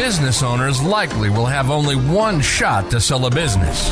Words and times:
business 0.00 0.42
owners 0.42 0.80
likely 0.80 1.28
will 1.28 1.44
have 1.44 1.70
only 1.70 1.94
one 1.94 2.40
shot 2.40 2.90
to 2.90 2.98
sell 2.98 3.26
a 3.26 3.30
business. 3.30 3.90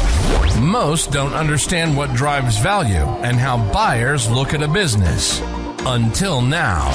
Most 0.59 1.13
don't 1.13 1.35
understand 1.35 1.95
what 1.95 2.15
drives 2.15 2.57
value 2.57 3.05
and 3.21 3.37
how 3.37 3.59
buyers 3.75 4.31
look 4.31 4.55
at 4.55 4.63
a 4.63 4.69
business. 4.69 5.39
Until 5.81 6.41
now. 6.41 6.89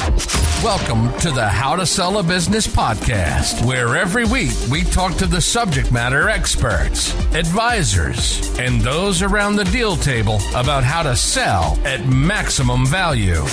Welcome 0.63 1.15
to 1.19 1.29
the 1.29 1.47
How 1.47 1.75
to 1.75 1.85
Sell 1.85 2.17
a 2.17 2.23
Business 2.23 2.65
podcast, 2.65 3.63
where 3.63 3.95
every 3.95 4.25
week 4.25 4.55
we 4.71 4.83
talk 4.83 5.13
to 5.17 5.27
the 5.27 5.41
subject 5.41 5.91
matter 5.91 6.27
experts, 6.27 7.13
advisors, 7.35 8.57
and 8.57 8.81
those 8.81 9.21
around 9.21 9.57
the 9.57 9.65
deal 9.65 9.95
table 9.95 10.39
about 10.55 10.83
how 10.83 11.03
to 11.03 11.15
sell 11.15 11.77
at 11.85 12.07
maximum 12.07 12.87
value. 12.87 13.43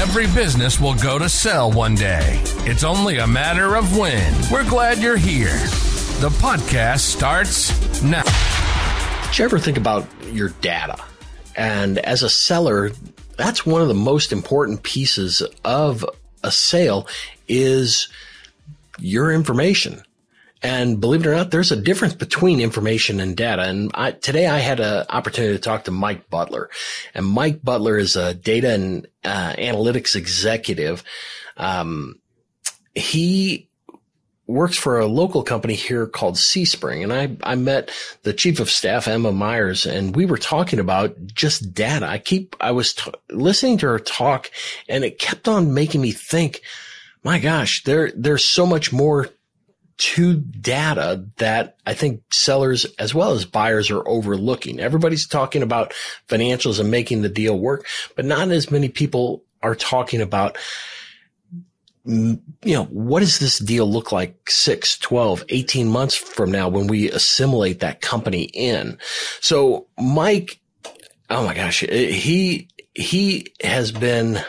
Every 0.00 0.28
business 0.28 0.80
will 0.80 0.94
go 0.94 1.18
to 1.18 1.28
sell 1.28 1.70
one 1.70 1.94
day. 1.94 2.40
It's 2.64 2.84
only 2.84 3.18
a 3.18 3.26
matter 3.26 3.76
of 3.76 3.98
when. 3.98 4.34
We're 4.50 4.66
glad 4.66 4.96
you're 4.96 5.18
here. 5.18 5.58
The 6.20 6.30
podcast 6.40 7.00
starts 7.00 8.02
now. 8.02 8.22
Did 9.26 9.38
you 9.38 9.44
ever 9.44 9.58
think 9.58 9.76
about 9.76 10.08
your 10.32 10.48
data? 10.62 10.96
And 11.54 11.98
as 11.98 12.22
a 12.22 12.30
seller, 12.30 12.92
that's 13.36 13.66
one 13.66 13.82
of 13.82 13.88
the 13.88 13.94
most 13.94 14.32
important 14.32 14.82
pieces 14.82 15.42
of 15.66 16.02
a 16.42 16.50
sale 16.50 17.06
is 17.46 18.08
your 18.98 19.30
information. 19.30 20.02
And 20.62 21.00
believe 21.00 21.24
it 21.24 21.28
or 21.28 21.34
not, 21.34 21.50
there's 21.50 21.72
a 21.72 21.80
difference 21.80 22.14
between 22.14 22.60
information 22.60 23.18
and 23.18 23.36
data. 23.36 23.62
And 23.62 23.90
I, 23.94 24.10
today 24.12 24.46
I 24.46 24.58
had 24.58 24.78
an 24.80 25.06
opportunity 25.08 25.54
to 25.54 25.60
talk 25.60 25.84
to 25.84 25.90
Mike 25.90 26.28
Butler. 26.28 26.68
And 27.14 27.26
Mike 27.26 27.62
Butler 27.62 27.96
is 27.96 28.16
a 28.16 28.34
data 28.34 28.74
and 28.74 29.06
uh, 29.24 29.54
analytics 29.54 30.16
executive. 30.16 31.02
Um, 31.56 32.20
he 32.94 33.70
works 34.46 34.76
for 34.76 34.98
a 34.98 35.06
local 35.06 35.42
company 35.42 35.74
here 35.74 36.06
called 36.06 36.34
CSpring. 36.34 37.04
And 37.04 37.12
I, 37.12 37.52
I 37.52 37.54
met 37.54 37.90
the 38.24 38.32
chief 38.32 38.60
of 38.60 38.68
staff, 38.68 39.08
Emma 39.08 39.32
Myers, 39.32 39.86
and 39.86 40.14
we 40.14 40.26
were 40.26 40.38
talking 40.38 40.80
about 40.80 41.16
just 41.26 41.72
data. 41.72 42.06
I 42.06 42.18
keep, 42.18 42.56
I 42.60 42.72
was 42.72 42.94
t- 42.94 43.12
listening 43.30 43.78
to 43.78 43.86
her 43.86 43.98
talk 43.98 44.50
and 44.88 45.04
it 45.04 45.18
kept 45.18 45.48
on 45.48 45.72
making 45.72 46.00
me 46.00 46.10
think, 46.10 46.62
my 47.22 47.38
gosh, 47.38 47.84
there, 47.84 48.12
there's 48.16 48.44
so 48.44 48.66
much 48.66 48.92
more 48.92 49.28
to 50.00 50.34
data 50.34 51.26
that 51.36 51.76
I 51.86 51.92
think 51.92 52.22
sellers 52.32 52.86
as 52.98 53.14
well 53.14 53.32
as 53.32 53.44
buyers 53.44 53.90
are 53.90 54.06
overlooking. 54.08 54.80
Everybody's 54.80 55.26
talking 55.26 55.62
about 55.62 55.92
financials 56.26 56.80
and 56.80 56.90
making 56.90 57.20
the 57.20 57.28
deal 57.28 57.58
work, 57.58 57.86
but 58.16 58.24
not 58.24 58.50
as 58.50 58.70
many 58.70 58.88
people 58.88 59.44
are 59.62 59.74
talking 59.74 60.22
about 60.22 60.56
mm, 62.06 62.40
you 62.64 62.74
know, 62.74 62.84
what 62.84 63.20
does 63.20 63.40
this 63.40 63.58
deal 63.58 63.90
look 63.90 64.10
like 64.10 64.48
6, 64.48 64.96
12, 64.98 65.44
18 65.50 65.88
months 65.88 66.14
from 66.14 66.50
now 66.50 66.70
when 66.70 66.86
we 66.86 67.10
assimilate 67.10 67.80
that 67.80 68.00
company 68.00 68.44
in? 68.44 68.96
So 69.42 69.86
Mike, 69.98 70.60
oh 71.28 71.44
my 71.44 71.52
gosh, 71.52 71.80
he, 71.80 72.68
he 72.94 73.52
has 73.62 73.92
been, 73.92 74.40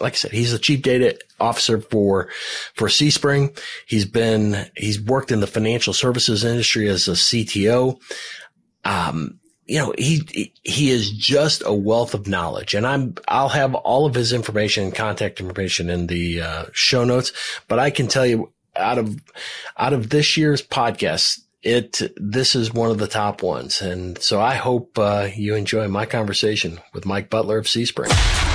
like 0.00 0.12
I 0.12 0.16
said, 0.16 0.32
he's 0.32 0.52
the 0.52 0.58
chief 0.58 0.82
data 0.82 1.18
officer 1.40 1.80
for, 1.80 2.28
for 2.74 2.88
CSpring. 2.88 3.58
He's 3.86 4.04
been, 4.04 4.66
he's 4.76 5.00
worked 5.00 5.32
in 5.32 5.40
the 5.40 5.46
financial 5.46 5.92
services 5.92 6.44
industry 6.44 6.88
as 6.88 7.08
a 7.08 7.12
CTO. 7.12 8.00
Um, 8.84 9.40
you 9.64 9.78
know, 9.78 9.94
he, 9.98 10.52
he 10.62 10.90
is 10.90 11.10
just 11.10 11.62
a 11.64 11.74
wealth 11.74 12.14
of 12.14 12.28
knowledge 12.28 12.74
and 12.74 12.86
I'm, 12.86 13.14
I'll 13.26 13.48
have 13.48 13.74
all 13.74 14.06
of 14.06 14.14
his 14.14 14.32
information 14.32 14.84
and 14.84 14.94
contact 14.94 15.40
information 15.40 15.90
in 15.90 16.06
the 16.06 16.42
uh, 16.42 16.64
show 16.72 17.04
notes, 17.04 17.32
but 17.66 17.78
I 17.78 17.90
can 17.90 18.06
tell 18.06 18.26
you 18.26 18.52
out 18.76 18.98
of, 18.98 19.18
out 19.76 19.92
of 19.92 20.10
this 20.10 20.36
year's 20.36 20.62
podcast, 20.62 21.40
it, 21.62 22.00
this 22.16 22.54
is 22.54 22.72
one 22.72 22.90
of 22.90 22.98
the 22.98 23.08
top 23.08 23.42
ones. 23.42 23.80
And 23.80 24.18
so 24.18 24.40
I 24.40 24.54
hope, 24.54 24.98
uh, 24.98 25.30
you 25.34 25.56
enjoy 25.56 25.88
my 25.88 26.06
conversation 26.06 26.78
with 26.92 27.06
Mike 27.06 27.28
Butler 27.28 27.58
of 27.58 27.64
CSpring. 27.64 28.45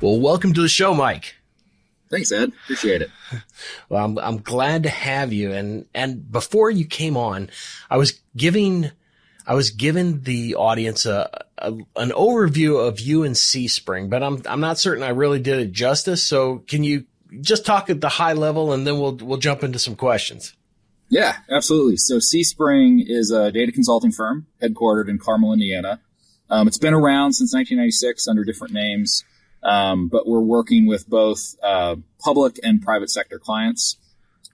Well, 0.00 0.20
welcome 0.20 0.52
to 0.54 0.62
the 0.62 0.68
show, 0.68 0.94
Mike. 0.94 1.34
Thanks, 2.08 2.30
Ed. 2.32 2.52
Appreciate 2.64 3.02
it. 3.02 3.10
Well, 3.88 4.04
I'm, 4.04 4.18
I'm 4.18 4.38
glad 4.38 4.84
to 4.84 4.88
have 4.88 5.32
you. 5.32 5.52
And, 5.52 5.86
and 5.92 6.30
before 6.30 6.70
you 6.70 6.86
came 6.86 7.16
on, 7.16 7.50
I 7.90 7.96
was 7.96 8.20
giving, 8.36 8.90
I 9.46 9.54
was 9.54 9.70
given 9.70 10.22
the 10.22 10.54
audience 10.54 11.04
a, 11.04 11.44
a, 11.58 11.72
an 11.96 12.10
overview 12.10 12.86
of 12.86 13.00
you 13.00 13.24
and 13.24 13.34
CSpring, 13.34 14.08
but 14.08 14.22
I'm 14.22 14.42
I'm 14.46 14.60
not 14.60 14.78
certain 14.78 15.02
I 15.02 15.10
really 15.10 15.40
did 15.40 15.58
it 15.58 15.72
justice. 15.72 16.22
So 16.22 16.58
can 16.58 16.84
you 16.84 17.04
just 17.40 17.66
talk 17.66 17.90
at 17.90 18.00
the 18.00 18.08
high 18.08 18.32
level, 18.32 18.72
and 18.72 18.86
then 18.86 18.98
we'll 18.98 19.16
we'll 19.16 19.38
jump 19.38 19.62
into 19.62 19.78
some 19.78 19.96
questions. 19.96 20.54
Yeah, 21.08 21.36
absolutely. 21.50 21.96
So 21.96 22.16
CSpring 22.16 23.02
is 23.06 23.30
a 23.30 23.50
data 23.50 23.72
consulting 23.72 24.12
firm 24.12 24.46
headquartered 24.62 25.08
in 25.08 25.18
Carmel, 25.18 25.52
Indiana. 25.52 26.00
Um, 26.50 26.68
it's 26.68 26.78
been 26.78 26.94
around 26.94 27.32
since 27.32 27.52
1996 27.52 28.28
under 28.28 28.44
different 28.44 28.72
names, 28.72 29.24
um, 29.62 30.08
but 30.08 30.26
we're 30.26 30.40
working 30.40 30.86
with 30.86 31.08
both 31.08 31.54
uh, 31.62 31.96
public 32.20 32.58
and 32.62 32.82
private 32.82 33.10
sector 33.10 33.38
clients. 33.38 33.96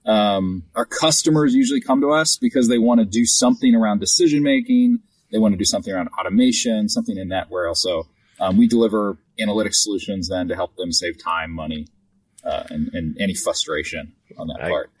Um, 0.05 0.63
our 0.75 0.85
customers 0.85 1.55
usually 1.55 1.81
come 1.81 2.01
to 2.01 2.11
us 2.11 2.37
because 2.37 2.67
they 2.67 2.77
want 2.77 2.99
to 2.99 3.05
do 3.05 3.25
something 3.25 3.73
around 3.73 3.99
decision 3.99 4.43
making. 4.43 4.99
They 5.31 5.39
want 5.39 5.53
to 5.53 5.57
do 5.57 5.65
something 5.65 5.93
around 5.93 6.09
automation, 6.19 6.89
something 6.89 7.17
in 7.17 7.29
that 7.29 7.49
where 7.49 7.67
also 7.67 8.07
um, 8.39 8.57
we 8.57 8.67
deliver 8.67 9.17
analytics 9.39 9.75
solutions 9.75 10.29
then 10.29 10.47
to 10.47 10.55
help 10.55 10.75
them 10.75 10.91
save 10.91 11.21
time, 11.21 11.51
money, 11.51 11.87
uh, 12.43 12.63
and, 12.69 12.89
and, 12.93 13.17
any 13.19 13.33
frustration 13.33 14.13
on 14.37 14.47
that 14.47 14.63
I, 14.63 14.69
part. 14.69 14.91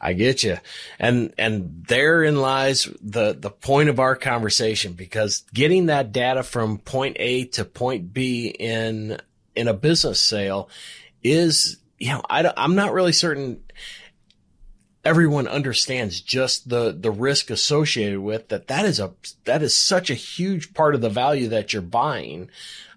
I 0.00 0.14
get 0.14 0.42
you. 0.42 0.56
And, 0.98 1.34
and 1.36 1.84
therein 1.86 2.40
lies 2.40 2.88
the, 3.02 3.34
the 3.34 3.50
point 3.50 3.90
of 3.90 4.00
our 4.00 4.16
conversation 4.16 4.94
because 4.94 5.44
getting 5.52 5.86
that 5.86 6.12
data 6.12 6.42
from 6.42 6.78
point 6.78 7.18
A 7.20 7.44
to 7.44 7.64
point 7.66 8.14
B 8.14 8.46
in, 8.46 9.18
in 9.56 9.68
a 9.68 9.74
business 9.74 10.20
sale 10.20 10.68
is, 11.22 11.78
you 11.98 12.08
know, 12.08 12.22
I, 12.28 12.52
I'm 12.56 12.74
not 12.74 12.92
really 12.92 13.12
certain 13.12 13.62
everyone 15.04 15.46
understands 15.46 16.20
just 16.20 16.68
the 16.68 16.96
the 16.98 17.10
risk 17.10 17.50
associated 17.50 18.20
with 18.20 18.48
that. 18.48 18.68
That 18.68 18.86
is 18.86 19.00
a 19.00 19.12
that 19.44 19.62
is 19.62 19.76
such 19.76 20.10
a 20.10 20.14
huge 20.14 20.72
part 20.74 20.94
of 20.94 21.00
the 21.00 21.10
value 21.10 21.48
that 21.48 21.72
you're 21.72 21.82
buying. 21.82 22.50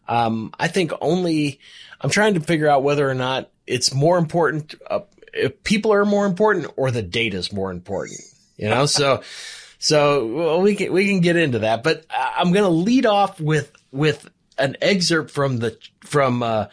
Um, 0.07 0.53
i 0.57 0.69
think 0.69 0.93
only 1.01 1.59
i'm 1.99 2.09
trying 2.09 2.35
to 2.35 2.39
figure 2.39 2.69
out 2.69 2.81
whether 2.81 3.09
or 3.09 3.13
not 3.13 3.51
it's 3.65 3.93
more 3.93 4.17
important 4.17 4.73
uh, 4.89 5.01
if 5.33 5.61
people 5.63 5.91
are 5.91 6.05
more 6.05 6.25
important 6.25 6.71
or 6.77 6.91
the 6.91 7.01
data 7.01 7.35
is 7.35 7.51
more 7.51 7.71
important 7.71 8.21
you 8.55 8.69
know? 8.69 8.85
So 8.85 9.21
so 9.79 10.25
well, 10.27 10.61
we 10.61 10.75
can 10.75 10.93
we 10.93 11.07
can 11.07 11.19
get 11.19 11.35
into 11.35 11.59
that 11.59 11.83
but 11.83 12.05
i'm 12.09 12.53
going 12.53 12.63
to 12.63 12.69
lead 12.69 13.05
off 13.05 13.41
with 13.41 13.71
with 13.91 14.29
an 14.57 14.77
excerpt 14.81 15.31
from 15.31 15.57
the 15.57 15.77
from 16.01 16.43
uh, 16.43 16.67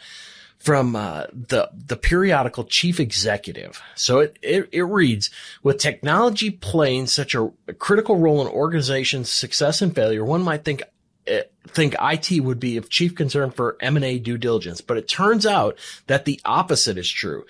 from 0.59 0.95
uh, 0.95 1.25
the 1.31 1.69
the 1.73 1.95
periodical 1.95 2.63
chief 2.63 2.99
executive. 2.99 3.81
So 3.95 4.19
it, 4.19 4.37
it, 4.41 4.69
it 4.71 4.83
reads: 4.83 5.29
With 5.61 5.77
technology 5.77 6.49
playing 6.49 7.07
such 7.07 7.35
a, 7.35 7.51
a 7.67 7.73
critical 7.73 8.17
role 8.17 8.41
in 8.41 8.47
organizations' 8.47 9.31
success 9.31 9.81
and 9.81 9.93
failure, 9.93 10.25
one 10.25 10.41
might 10.41 10.65
think 10.65 10.81
uh, 11.29 11.41
think 11.67 11.95
IT 11.99 12.41
would 12.41 12.59
be 12.59 12.77
of 12.77 12.89
chief 12.89 13.15
concern 13.15 13.49
for 13.49 13.77
M&A 13.79 14.19
due 14.19 14.37
diligence, 14.37 14.81
but 14.81 14.97
it 14.97 15.07
turns 15.07 15.45
out 15.45 15.77
that 16.05 16.25
the 16.25 16.39
opposite 16.45 16.97
is 16.97 17.09
true. 17.09 17.45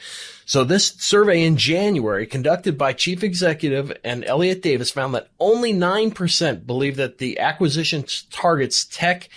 So 0.46 0.63
this 0.63 0.94
survey 0.97 1.44
in 1.44 1.57
January 1.57 2.25
conducted 2.25 2.78
by 2.78 2.94
chief 2.94 3.23
executive 3.23 3.91
and 4.03 4.23
Elliott 4.23 4.62
Davis 4.62 4.91
found 4.91 5.13
that 5.13 5.28
only 5.40 5.73
9% 5.73 6.66
believe 6.66 6.96
that 6.96 7.17
the 7.17 7.40
acquisition 7.40 8.06
targets 8.31 8.85
tech 8.85 9.29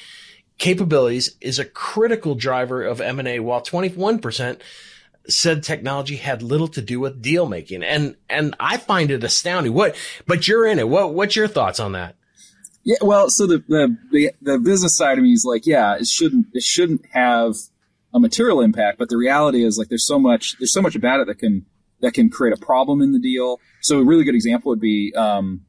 capabilities 0.58 1.36
is 1.40 1.58
a 1.58 1.64
critical 1.64 2.34
driver 2.34 2.84
of 2.84 3.00
M&A 3.00 3.38
while 3.40 3.62
21% 3.62 4.60
said 5.28 5.62
technology 5.62 6.16
had 6.16 6.42
little 6.42 6.68
to 6.68 6.82
do 6.82 7.00
with 7.00 7.22
deal 7.22 7.48
making. 7.48 7.82
And, 7.82 8.16
and 8.28 8.54
I 8.58 8.76
find 8.76 9.10
it 9.10 9.22
astounding. 9.22 9.74
What, 9.74 9.94
but 10.26 10.48
you're 10.48 10.66
in 10.66 10.78
it. 10.78 10.88
What, 10.88 11.14
what's 11.14 11.36
your 11.36 11.48
thoughts 11.48 11.78
on 11.78 11.92
that? 11.92 12.16
Yeah, 12.84 12.96
well, 13.02 13.28
so 13.28 13.46
the, 13.46 13.62
the, 13.68 13.96
the, 14.10 14.32
the 14.40 14.58
business 14.58 14.96
side 14.96 15.18
of 15.18 15.24
me 15.24 15.32
is 15.32 15.44
like, 15.46 15.66
yeah, 15.66 15.96
it 15.96 16.06
shouldn't, 16.06 16.46
it 16.54 16.62
shouldn't 16.62 17.02
have 17.12 17.54
a 18.14 18.18
material 18.18 18.62
impact, 18.62 18.98
but 18.98 19.10
the 19.10 19.16
reality 19.18 19.62
is 19.62 19.76
like 19.76 19.88
there's 19.88 20.06
so 20.06 20.18
much, 20.18 20.56
there's 20.58 20.72
so 20.72 20.80
much 20.80 20.96
about 20.96 21.20
it 21.20 21.26
that 21.26 21.38
can, 21.38 21.66
that 22.00 22.14
can 22.14 22.30
create 22.30 22.56
a 22.56 22.64
problem 22.64 23.02
in 23.02 23.12
the 23.12 23.18
deal. 23.18 23.60
So 23.82 23.98
a 23.98 24.04
really 24.04 24.24
good 24.24 24.34
example 24.34 24.70
would 24.70 24.80
be, 24.80 25.12
um, 25.14 25.66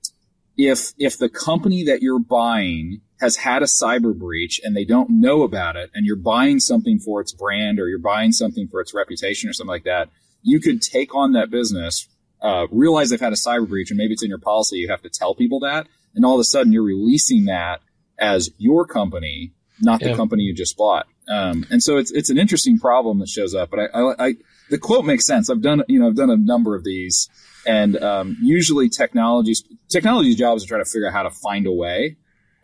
if, 0.57 0.93
if 0.97 1.17
the 1.17 1.29
company 1.29 1.83
that 1.85 2.01
you're 2.01 2.19
buying 2.19 3.01
has 3.19 3.35
had 3.35 3.61
a 3.61 3.65
cyber 3.65 4.17
breach 4.17 4.61
and 4.63 4.75
they 4.75 4.85
don't 4.85 5.09
know 5.09 5.43
about 5.43 5.75
it 5.75 5.89
and 5.93 6.05
you're 6.05 6.15
buying 6.15 6.59
something 6.59 6.99
for 6.99 7.19
its 7.19 7.33
brand 7.33 7.79
or 7.79 7.87
you're 7.87 7.99
buying 7.99 8.31
something 8.31 8.67
for 8.67 8.79
its 8.79 8.93
reputation 8.93 9.49
or 9.49 9.53
something 9.53 9.69
like 9.69 9.83
that, 9.83 10.09
you 10.41 10.59
could 10.59 10.81
take 10.81 11.13
on 11.13 11.33
that 11.33 11.49
business, 11.49 12.07
uh, 12.41 12.65
realize 12.71 13.09
they've 13.09 13.19
had 13.19 13.33
a 13.33 13.37
cyber 13.37 13.67
breach 13.67 13.91
and 13.91 13.97
maybe 13.97 14.13
it's 14.13 14.23
in 14.23 14.29
your 14.29 14.39
policy. 14.39 14.77
You 14.77 14.87
have 14.89 15.01
to 15.01 15.09
tell 15.09 15.35
people 15.35 15.59
that. 15.61 15.87
And 16.15 16.25
all 16.25 16.35
of 16.35 16.39
a 16.39 16.45
sudden 16.45 16.71
you're 16.71 16.83
releasing 16.83 17.45
that 17.45 17.81
as 18.17 18.49
your 18.57 18.85
company, 18.85 19.53
not 19.81 19.99
the 19.99 20.09
yeah. 20.09 20.15
company 20.15 20.43
you 20.43 20.53
just 20.53 20.77
bought. 20.77 21.05
Um, 21.29 21.65
and 21.69 21.83
so 21.83 21.97
it's, 21.97 22.11
it's 22.11 22.29
an 22.29 22.37
interesting 22.37 22.79
problem 22.79 23.19
that 23.19 23.29
shows 23.29 23.53
up, 23.53 23.69
but 23.69 23.79
I, 23.79 23.85
I, 23.85 24.27
I 24.27 24.35
the 24.69 24.77
quote 24.77 25.05
makes 25.05 25.25
sense. 25.25 25.49
I've 25.49 25.61
done, 25.61 25.83
you 25.87 25.99
know, 25.99 26.07
I've 26.07 26.15
done 26.15 26.29
a 26.29 26.37
number 26.37 26.75
of 26.75 26.83
these, 26.83 27.29
and 27.65 27.97
um, 28.01 28.37
usually 28.41 28.89
technology's 28.89 29.63
technology's 29.89 30.35
job 30.35 30.57
is 30.57 30.63
to 30.63 30.69
try 30.69 30.77
to 30.77 30.85
figure 30.85 31.07
out 31.07 31.13
how 31.13 31.23
to 31.23 31.31
find 31.31 31.67
a 31.67 31.71
way. 31.71 32.17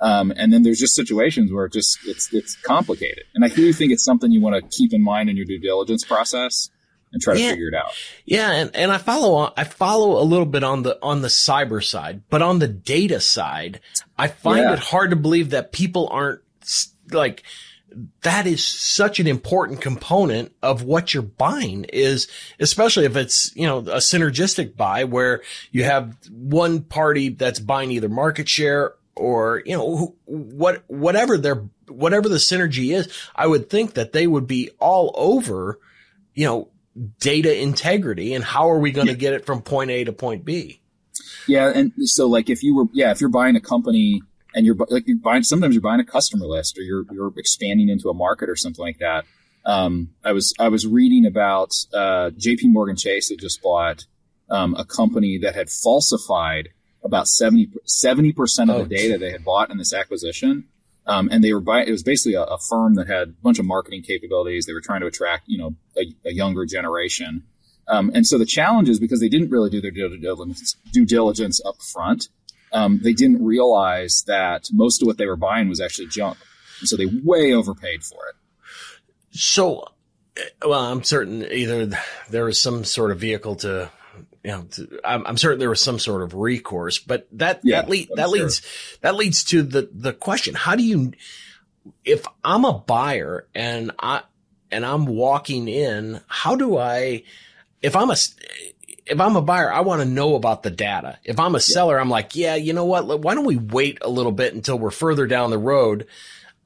Um, 0.06 0.32
and 0.36 0.54
then 0.54 0.62
there's 0.62 0.78
just 0.80 0.94
situations 0.94 1.52
where 1.52 1.66
it 1.66 1.74
just 1.74 1.98
it's 2.06 2.32
it's 2.32 2.56
complicated, 2.58 3.24
and 3.34 3.44
I 3.44 3.48
do 3.48 3.74
think 3.74 3.92
it's 3.92 4.04
something 4.06 4.32
you 4.32 4.40
want 4.42 4.56
to 4.56 4.78
keep 4.78 4.94
in 4.94 5.02
mind 5.02 5.30
in 5.32 5.36
your 5.36 5.46
due 5.46 5.60
diligence 5.60 6.04
process 6.06 6.70
and 7.12 7.22
try 7.22 7.34
Yeah. 7.36 7.46
to 7.46 7.50
figure 7.54 7.70
it 7.70 7.74
out. 7.74 7.92
Yeah, 8.26 8.52
and, 8.52 8.76
and 8.76 8.92
I 8.92 9.00
follow 9.00 9.34
on, 9.36 9.54
I 9.58 9.64
follow 9.64 10.22
a 10.22 10.26
little 10.26 10.46
bit 10.46 10.64
on 10.64 10.84
the 10.84 11.00
on 11.02 11.22
the 11.22 11.28
cyber 11.30 11.84
side, 11.84 12.22
but 12.30 12.44
on 12.44 12.60
the 12.60 12.68
data 12.68 13.20
side, 13.20 13.80
I 14.16 14.28
find 14.28 14.60
Yeah. 14.64 14.74
it 14.74 14.80
hard 14.80 15.10
to 15.10 15.16
believe 15.16 15.50
that 15.52 15.72
people 15.72 16.08
aren't 16.12 16.42
like 17.12 17.42
that 18.22 18.46
is 18.46 18.64
such 18.64 19.20
an 19.20 19.26
important 19.28 19.82
component 19.82 20.52
of 20.62 20.84
what 20.84 21.14
you're 21.14 21.24
buying 21.24 21.86
is 21.86 22.28
especially 22.60 23.06
if 23.06 23.16
it's, 23.16 23.56
you 23.56 23.66
know, 23.66 23.80
a 23.80 23.98
synergistic 23.98 24.76
buy 24.76 25.06
where 25.06 25.42
you 25.72 25.84
have 25.86 26.16
one 26.30 26.82
party 26.82 27.30
that's 27.30 27.60
buying 27.60 27.92
either 27.92 28.10
market 28.10 28.50
share 28.50 28.94
or, 29.16 29.62
you 29.66 29.76
know, 29.76 30.16
what 30.26 30.84
whatever 30.88 31.38
their 31.38 31.64
whatever 31.88 32.30
the 32.30 32.38
synergy 32.38 32.94
is, 32.94 33.12
I 33.36 33.48
would 33.48 33.70
think 33.70 33.94
that 33.94 34.12
they 34.12 34.28
would 34.28 34.48
be 34.48 34.72
all 34.80 35.14
over, 35.16 35.80
you 36.34 36.46
know, 36.46 36.70
data 37.20 37.62
integrity 37.62 38.34
and 38.34 38.44
how 38.44 38.70
are 38.70 38.80
we 38.80 38.92
going 38.92 39.08
to 39.08 39.16
get 39.16 39.34
it 39.34 39.46
from 39.46 39.62
point 39.62 39.92
A 39.92 40.04
to 40.06 40.14
point 40.14 40.46
B? 40.46 40.82
Yeah, 41.48 41.72
and 41.74 41.92
so 42.04 42.28
like 42.28 42.50
if 42.50 42.64
you 42.64 42.76
were 42.76 42.86
yeah 42.94 43.12
if 43.12 43.22
you're 43.22 43.30
buying 43.30 43.56
a 43.56 43.62
company 43.62 44.22
and 44.54 44.66
you're 44.66 44.76
like 44.90 45.04
you're 45.08 45.18
buying 45.18 45.44
sometimes 45.44 45.76
you're 45.76 45.82
buying 45.82 46.00
a 46.00 46.06
customer 46.06 46.46
list 46.46 46.78
or 46.78 46.82
you're 46.82 47.06
you're 47.12 47.34
expanding 47.38 47.90
into 47.90 48.10
a 48.10 48.14
market 48.14 48.50
or 48.50 48.56
something 48.56 48.84
like 48.84 49.00
that. 49.00 49.26
Um, 49.66 50.12
I 50.24 50.32
was 50.32 50.54
I 50.60 50.70
was 50.70 50.86
reading 50.88 51.26
about 51.26 51.72
uh, 51.94 52.32
J.P. 52.38 52.70
Morgan 52.70 52.96
Chase 52.96 53.30
had 53.30 53.40
just 53.40 53.62
bought 53.62 54.06
um, 54.50 54.76
a 54.76 54.86
company 54.86 55.40
that 55.40 55.56
had 55.56 55.70
falsified 55.70 56.70
about 57.06 57.28
70 57.28 58.34
percent 58.34 58.70
of 58.70 58.76
Oh, 58.76 58.84
the 58.84 58.96
data 58.96 59.18
they 59.18 59.32
had 59.32 59.46
bought 59.46 59.70
in 59.70 59.78
this 59.78 59.94
acquisition. 59.94 60.66
Um, 61.08 61.30
and 61.32 61.44
they 61.44 61.54
were 61.54 61.62
buying, 61.62 61.88
it 61.88 61.92
was 61.92 62.02
basically 62.02 62.34
a, 62.34 62.42
a 62.42 62.58
firm 62.68 62.96
that 62.96 63.08
had 63.08 63.30
a 63.30 63.32
bunch 63.44 63.60
of 63.60 63.66
marketing 63.66 64.02
capabilities. 64.02 64.66
They 64.66 64.74
were 64.74 64.82
trying 64.82 65.02
to 65.02 65.08
attract, 65.08 65.44
you 65.46 65.60
know, 65.60 65.76
a, 65.96 66.06
a 66.28 66.34
younger 66.34 66.66
generation. 66.66 67.44
Um, 67.88 68.12
and 68.16 68.26
so 68.26 68.40
the 68.40 68.46
challenge 68.46 68.90
is 68.90 69.00
because 69.00 69.20
they 69.20 69.30
didn't 69.30 69.52
really 69.52 69.70
do 69.70 69.82
their 69.82 69.92
due 69.92 70.18
diligence, 70.18 70.76
due 70.92 71.06
diligence 71.06 71.62
up 71.64 71.76
front, 71.94 72.30
um, 72.74 73.00
they 73.04 73.14
didn't 73.14 73.44
realize 73.44 74.24
that 74.28 74.68
most 74.72 75.02
of 75.02 75.06
what 75.06 75.18
they 75.18 75.28
were 75.28 75.38
buying 75.38 75.70
was 75.70 75.80
actually 75.80 76.08
junk. 76.08 76.38
And 76.80 76.90
so 76.90 76.98
they 76.98 77.06
way 77.06 77.54
overpaid 77.54 78.04
for 78.04 78.28
it. 78.28 78.36
So, 79.32 79.86
eh, 80.36 80.42
well, 80.66 80.82
I'm 80.82 81.04
certain 81.04 81.46
either 81.52 81.90
there 82.30 82.46
was 82.46 82.60
some 82.60 82.84
sort 82.84 83.12
of 83.12 83.20
vehicle 83.20 83.56
to, 83.58 83.92
you 84.46 84.52
know, 84.52 84.68
I'm, 85.04 85.26
I'm 85.26 85.38
certain 85.38 85.60
there 85.60 85.70
was 85.70 85.82
some 85.82 85.98
sort 85.98 86.22
of 86.22 86.36
recourse, 86.36 87.00
but 87.00 87.28
that, 87.32 87.62
Yeah, 87.64 87.82
that, 87.82 87.90
lead, 87.90 88.10
that 88.16 88.30
sure. 88.30 88.40
leads, 88.40 88.98
that 89.02 89.16
leads 89.16 89.44
to 89.46 89.64
the, 89.64 89.90
the 89.92 90.14
question. 90.14 90.54
How 90.54 90.76
do 90.76 90.84
you, 90.84 91.14
if 92.04 92.26
I'm 92.44 92.64
a 92.64 92.74
buyer 92.74 93.48
and 93.56 93.92
I, 94.00 94.22
and 94.70 94.86
I'm 94.86 95.08
walking 95.08 95.68
in, 95.68 96.22
how 96.28 96.56
do 96.56 96.78
I, 96.78 97.24
if 97.82 97.96
I'm 97.96 98.12
a, 98.12 98.16
if 99.08 99.20
I'm 99.20 99.36
a 99.36 99.42
buyer, 99.42 99.72
I 99.74 99.82
want 99.82 100.02
to 100.02 100.08
know 100.08 100.36
about 100.36 100.62
the 100.62 100.70
data. 100.72 101.18
If 101.24 101.40
I'm 101.40 101.56
a 101.56 101.60
seller, 101.60 102.00
I'm 102.00 102.10
like, 102.10 102.36
yeah, 102.36 102.56
you 102.56 102.74
know 102.74 102.86
what? 102.86 103.22
Why 103.22 103.34
don't 103.34 103.46
we 103.46 103.58
wait 103.58 103.98
a 104.02 104.10
little 104.10 104.32
bit 104.32 104.54
until 104.54 104.78
we're 104.78 104.92
further 104.92 105.26
down 105.26 105.50
the 105.50 105.58
road? 105.58 106.06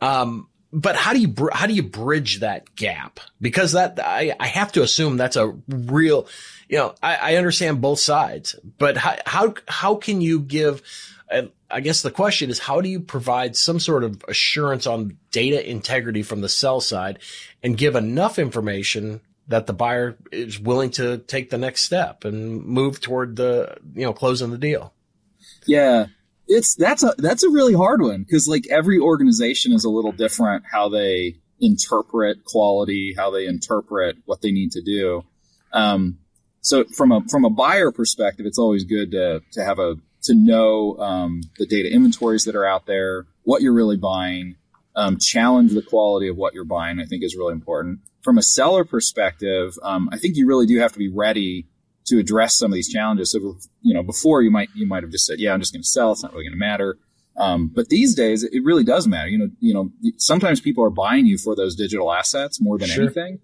Um, 0.02 0.49
but 0.71 0.95
how 0.95 1.13
do 1.13 1.19
you 1.19 1.27
br- 1.27 1.51
how 1.51 1.68
do 1.68 1.74
you 1.74 1.83
bridge 1.83 2.42
that 2.42 2.75
gap? 2.75 3.19
Because 3.42 3.71
that 3.74 4.00
I, 4.04 4.36
I 4.39 4.48
have 4.48 4.71
to 4.74 4.83
assume 4.83 5.18
that's 5.18 5.36
a 5.36 5.56
real, 5.68 6.27
you 6.68 6.77
know, 6.77 6.94
I, 7.01 7.16
I 7.16 7.36
understand 7.36 7.81
both 7.81 8.00
sides, 8.00 8.56
but 8.77 8.98
how 8.98 9.16
how 9.25 9.54
how 9.68 9.95
can 9.95 10.21
you 10.21 10.39
give? 10.39 10.81
I 11.71 11.81
guess 11.81 12.01
the 12.01 12.10
question 12.10 12.50
is 12.50 12.57
how 12.57 12.81
do 12.81 12.89
you 12.89 13.00
provide 13.00 13.56
some 13.56 13.80
sort 13.80 14.04
of 14.04 14.24
assurance 14.27 14.88
on 14.88 15.18
data 15.30 15.68
integrity 15.68 16.24
from 16.24 16.42
the 16.42 16.50
sell 16.50 16.81
side, 16.81 17.19
and 17.63 17.77
give 17.77 17.95
enough 17.95 18.39
information 18.39 19.21
that 19.48 19.66
the 19.66 19.74
buyer 19.74 20.18
is 20.31 20.60
willing 20.60 20.92
to 20.92 21.18
take 21.18 21.50
the 21.50 21.57
next 21.57 21.81
step 21.81 22.24
and 22.25 22.63
move 22.63 23.01
toward 23.01 23.36
the 23.36 23.75
you 23.95 24.04
know 24.04 24.13
closing 24.13 24.51
the 24.51 24.57
deal. 24.57 24.94
Yeah. 25.66 26.07
It's 26.51 26.74
that's 26.75 27.04
a 27.04 27.13
that's 27.18 27.44
a 27.44 27.50
really 27.50 27.75
hard 27.75 28.01
one 28.01 28.24
because 28.24 28.48
like 28.48 28.66
every 28.72 28.98
organization 28.98 29.72
is 29.72 29.86
a 29.86 29.90
little 29.90 30.12
different 30.12 30.63
how 30.72 30.90
they 30.90 31.36
interpret 31.62 32.44
quality, 32.44 33.13
how 33.16 33.30
they 33.30 33.46
interpret 33.46 34.18
what 34.25 34.42
they 34.42 34.51
need 34.51 34.72
to 34.72 34.81
do. 34.81 35.24
Um, 35.74 36.18
so 36.62 36.86
from 36.86 37.12
a 37.12 37.22
from 37.30 37.46
a 37.46 37.51
buyer 37.51 37.92
perspective, 37.92 38.48
it's 38.48 38.57
always 38.57 38.84
good 38.84 39.12
to 39.12 39.42
to 39.54 39.63
have 39.63 39.78
a 39.78 39.98
to 40.24 40.34
know 40.34 40.98
um, 40.98 41.42
the 41.57 41.68
data 41.68 41.94
inventories 41.94 42.46
that 42.46 42.56
are 42.56 42.66
out 42.66 42.88
there, 42.88 43.28
what 43.44 43.62
you're 43.62 43.74
really 43.74 43.95
buying, 43.95 44.56
um, 44.95 45.18
challenge 45.18 45.74
the 45.74 45.84
quality 45.84 46.28
of 46.28 46.36
what 46.36 46.56
you're 46.56 46.66
buying. 46.66 47.00
I 47.00 47.06
think 47.06 47.24
is 47.24 47.36
really 47.36 47.54
important. 47.54 48.00
From 48.24 48.40
a 48.40 48.44
seller 48.44 48.84
perspective, 48.84 49.78
um, 49.84 50.10
I 50.12 50.18
think 50.18 50.36
you 50.36 50.48
really 50.48 50.66
do 50.66 50.80
have 50.80 50.94
to 50.94 51.00
be 51.00 51.10
ready 51.10 51.68
to 52.10 52.20
address 52.20 52.56
some 52.58 52.72
of 52.72 52.76
these 52.76 52.90
challenges. 52.92 53.32
So, 53.32 53.40
you 53.82 53.94
know, 53.94 54.04
before 54.04 54.42
you 54.42 54.52
might 54.52 54.70
you 54.76 54.86
might 54.88 55.04
have 55.04 55.12
just 55.12 55.26
said, 55.26 55.40
"Yeah, 55.40 55.54
I'm 55.54 55.60
just 55.60 55.74
going 55.74 55.82
to 55.84 55.88
sell. 55.88 56.12
It's 56.12 56.24
not 56.24 56.32
really 56.34 56.46
going 56.46 56.54
to 56.54 56.58
matter." 56.60 56.98
Um, 57.38 57.72
but 57.74 57.88
these 57.88 58.16
days, 58.16 58.44
it 58.44 58.64
really 58.64 58.84
does 58.84 59.08
matter. 59.08 59.30
You 59.30 59.38
know, 59.38 59.50
you 59.60 59.74
know, 59.74 59.92
sometimes 60.18 60.60
people 60.60 60.84
are 60.84 60.90
buying 60.90 61.26
you 61.26 61.38
for 61.38 61.56
those 61.56 61.76
digital 61.76 62.12
assets 62.12 62.60
more 62.62 62.78
than 62.78 62.90
Sure. 62.90 63.06
anything. 63.06 63.40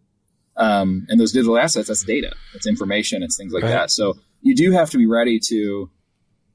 Um, 0.58 1.06
and 1.10 1.20
those 1.20 1.32
digital 1.32 1.58
assets, 1.58 1.88
that's 1.90 2.04
data, 2.04 2.34
it's 2.54 2.66
information, 2.68 3.24
it's 3.24 3.36
things 3.38 3.52
like 3.54 3.64
Right. 3.64 3.72
that. 3.72 3.92
So 3.92 4.18
you 4.42 4.56
do 4.56 4.72
have 4.72 4.90
to 4.92 4.98
be 4.98 5.06
ready 5.06 5.40
to. 5.50 5.90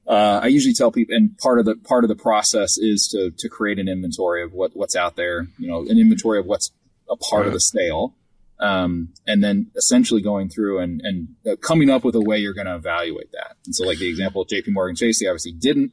Uh, 0.07 0.39
I 0.43 0.47
usually 0.47 0.73
tell 0.73 0.91
people, 0.91 1.15
and 1.15 1.37
part 1.37 1.59
of 1.59 1.65
the 1.65 1.75
part 1.75 2.03
of 2.03 2.07
the 2.09 2.15
process 2.15 2.77
is 2.77 3.07
to 3.09 3.31
to 3.37 3.49
create 3.49 3.77
an 3.79 3.87
inventory 3.87 4.43
of 4.43 4.51
what 4.53 4.75
what's 4.75 4.95
out 4.95 5.15
there. 5.15 5.47
You 5.59 5.67
know, 5.67 5.81
an 5.87 5.97
inventory 5.99 6.39
of 6.39 6.45
what's 6.47 6.71
a 7.09 7.15
part 7.15 7.45
of 7.47 7.53
the 7.53 7.59
sale, 7.59 8.15
um, 8.61 9.09
and 9.27 9.43
then 9.43 9.71
essentially 9.75 10.21
going 10.21 10.49
through 10.49 10.79
and 10.79 11.01
and 11.03 11.27
uh, 11.49 11.55
coming 11.57 11.89
up 11.89 12.03
with 12.03 12.15
a 12.15 12.21
way 12.21 12.37
you're 12.37 12.53
going 12.53 12.67
to 12.67 12.75
evaluate 12.75 13.31
that. 13.33 13.57
And 13.65 13.75
so, 13.75 13.85
like 13.85 13.97
the 13.97 14.07
example 14.07 14.41
of 14.41 14.47
J.P. 14.47 14.71
Morgan 14.71 14.95
Chase, 14.95 15.19
they 15.19 15.27
obviously 15.27 15.53
didn't 15.53 15.91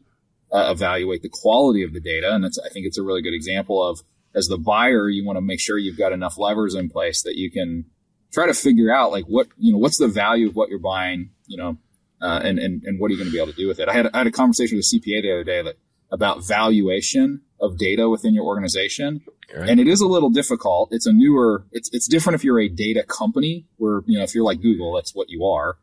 uh, 0.53 0.71
evaluate 0.71 1.23
the 1.23 1.31
quality 1.31 1.83
of 1.83 1.93
the 1.93 2.01
data, 2.01 2.33
and 2.33 2.45
that's 2.45 2.59
I 2.59 2.69
think 2.69 2.87
it's 2.87 2.99
a 2.99 3.03
really 3.03 3.23
good 3.23 3.35
example 3.35 3.83
of 3.83 4.01
as 4.35 4.47
the 4.47 4.59
buyer, 4.59 5.09
you 5.09 5.25
want 5.25 5.37
to 5.37 5.41
make 5.41 5.61
sure 5.61 5.79
you've 5.79 5.99
got 5.99 6.13
enough 6.13 6.39
levers 6.39 6.75
in 6.75 6.89
place 6.89 7.23
that 7.23 7.37
you 7.37 7.51
can 7.51 7.87
try 8.33 8.47
to 8.47 8.55
figure 8.55 8.95
out 8.95 9.11
like 9.11 9.25
what 9.25 9.49
you 9.57 9.73
know 9.73 9.79
what's 9.79 9.99
the 9.99 10.09
value 10.09 10.49
of 10.49 10.55
what 10.55 10.69
you're 10.69 10.79
buying, 10.79 11.31
you 11.47 11.57
know, 11.57 11.79
uh, 12.21 12.41
and 12.43 12.59
and 12.59 12.83
and 12.85 13.01
what 13.01 13.11
are 13.11 13.15
you 13.15 13.19
going 13.19 13.29
to 13.29 13.33
be 13.33 13.39
able 13.39 13.53
to 13.53 13.59
do 13.59 13.67
with 13.67 13.81
it. 13.81 13.89
I 13.89 13.95
had 13.95 14.11
I 14.13 14.19
had 14.19 14.27
a 14.27 14.31
conversation 14.31 14.77
with 14.77 14.87
a 14.93 14.97
CPA 14.97 15.23
the 15.23 15.33
other 15.33 15.45
day 15.45 15.63
that 15.63 15.77
about 16.11 16.45
valuation 16.47 17.43
of 17.61 17.79
data 17.79 18.09
within 18.09 18.35
your 18.35 18.45
organization. 18.45 19.21
Right. 19.57 19.69
And 19.69 19.81
it 19.81 19.89
is 19.89 20.01
a 20.01 20.07
little 20.07 20.31
difficult. 20.31 20.91
It's 20.93 21.07
a 21.07 21.13
newer, 21.13 21.67
it's, 21.73 21.89
it's 21.93 22.07
different 22.07 22.35
if 22.35 22.45
you're 22.45 22.61
a 22.61 22.69
data 22.69 23.03
company 23.03 23.67
where, 23.77 24.03
you 24.07 24.19
know, 24.19 24.25
if 24.25 24.35
you're 24.35 24.45
like 24.45 24.61
Google, 24.61 24.95
that's 24.95 25.15
what 25.15 25.29
you 25.31 25.45
are, 25.47 25.77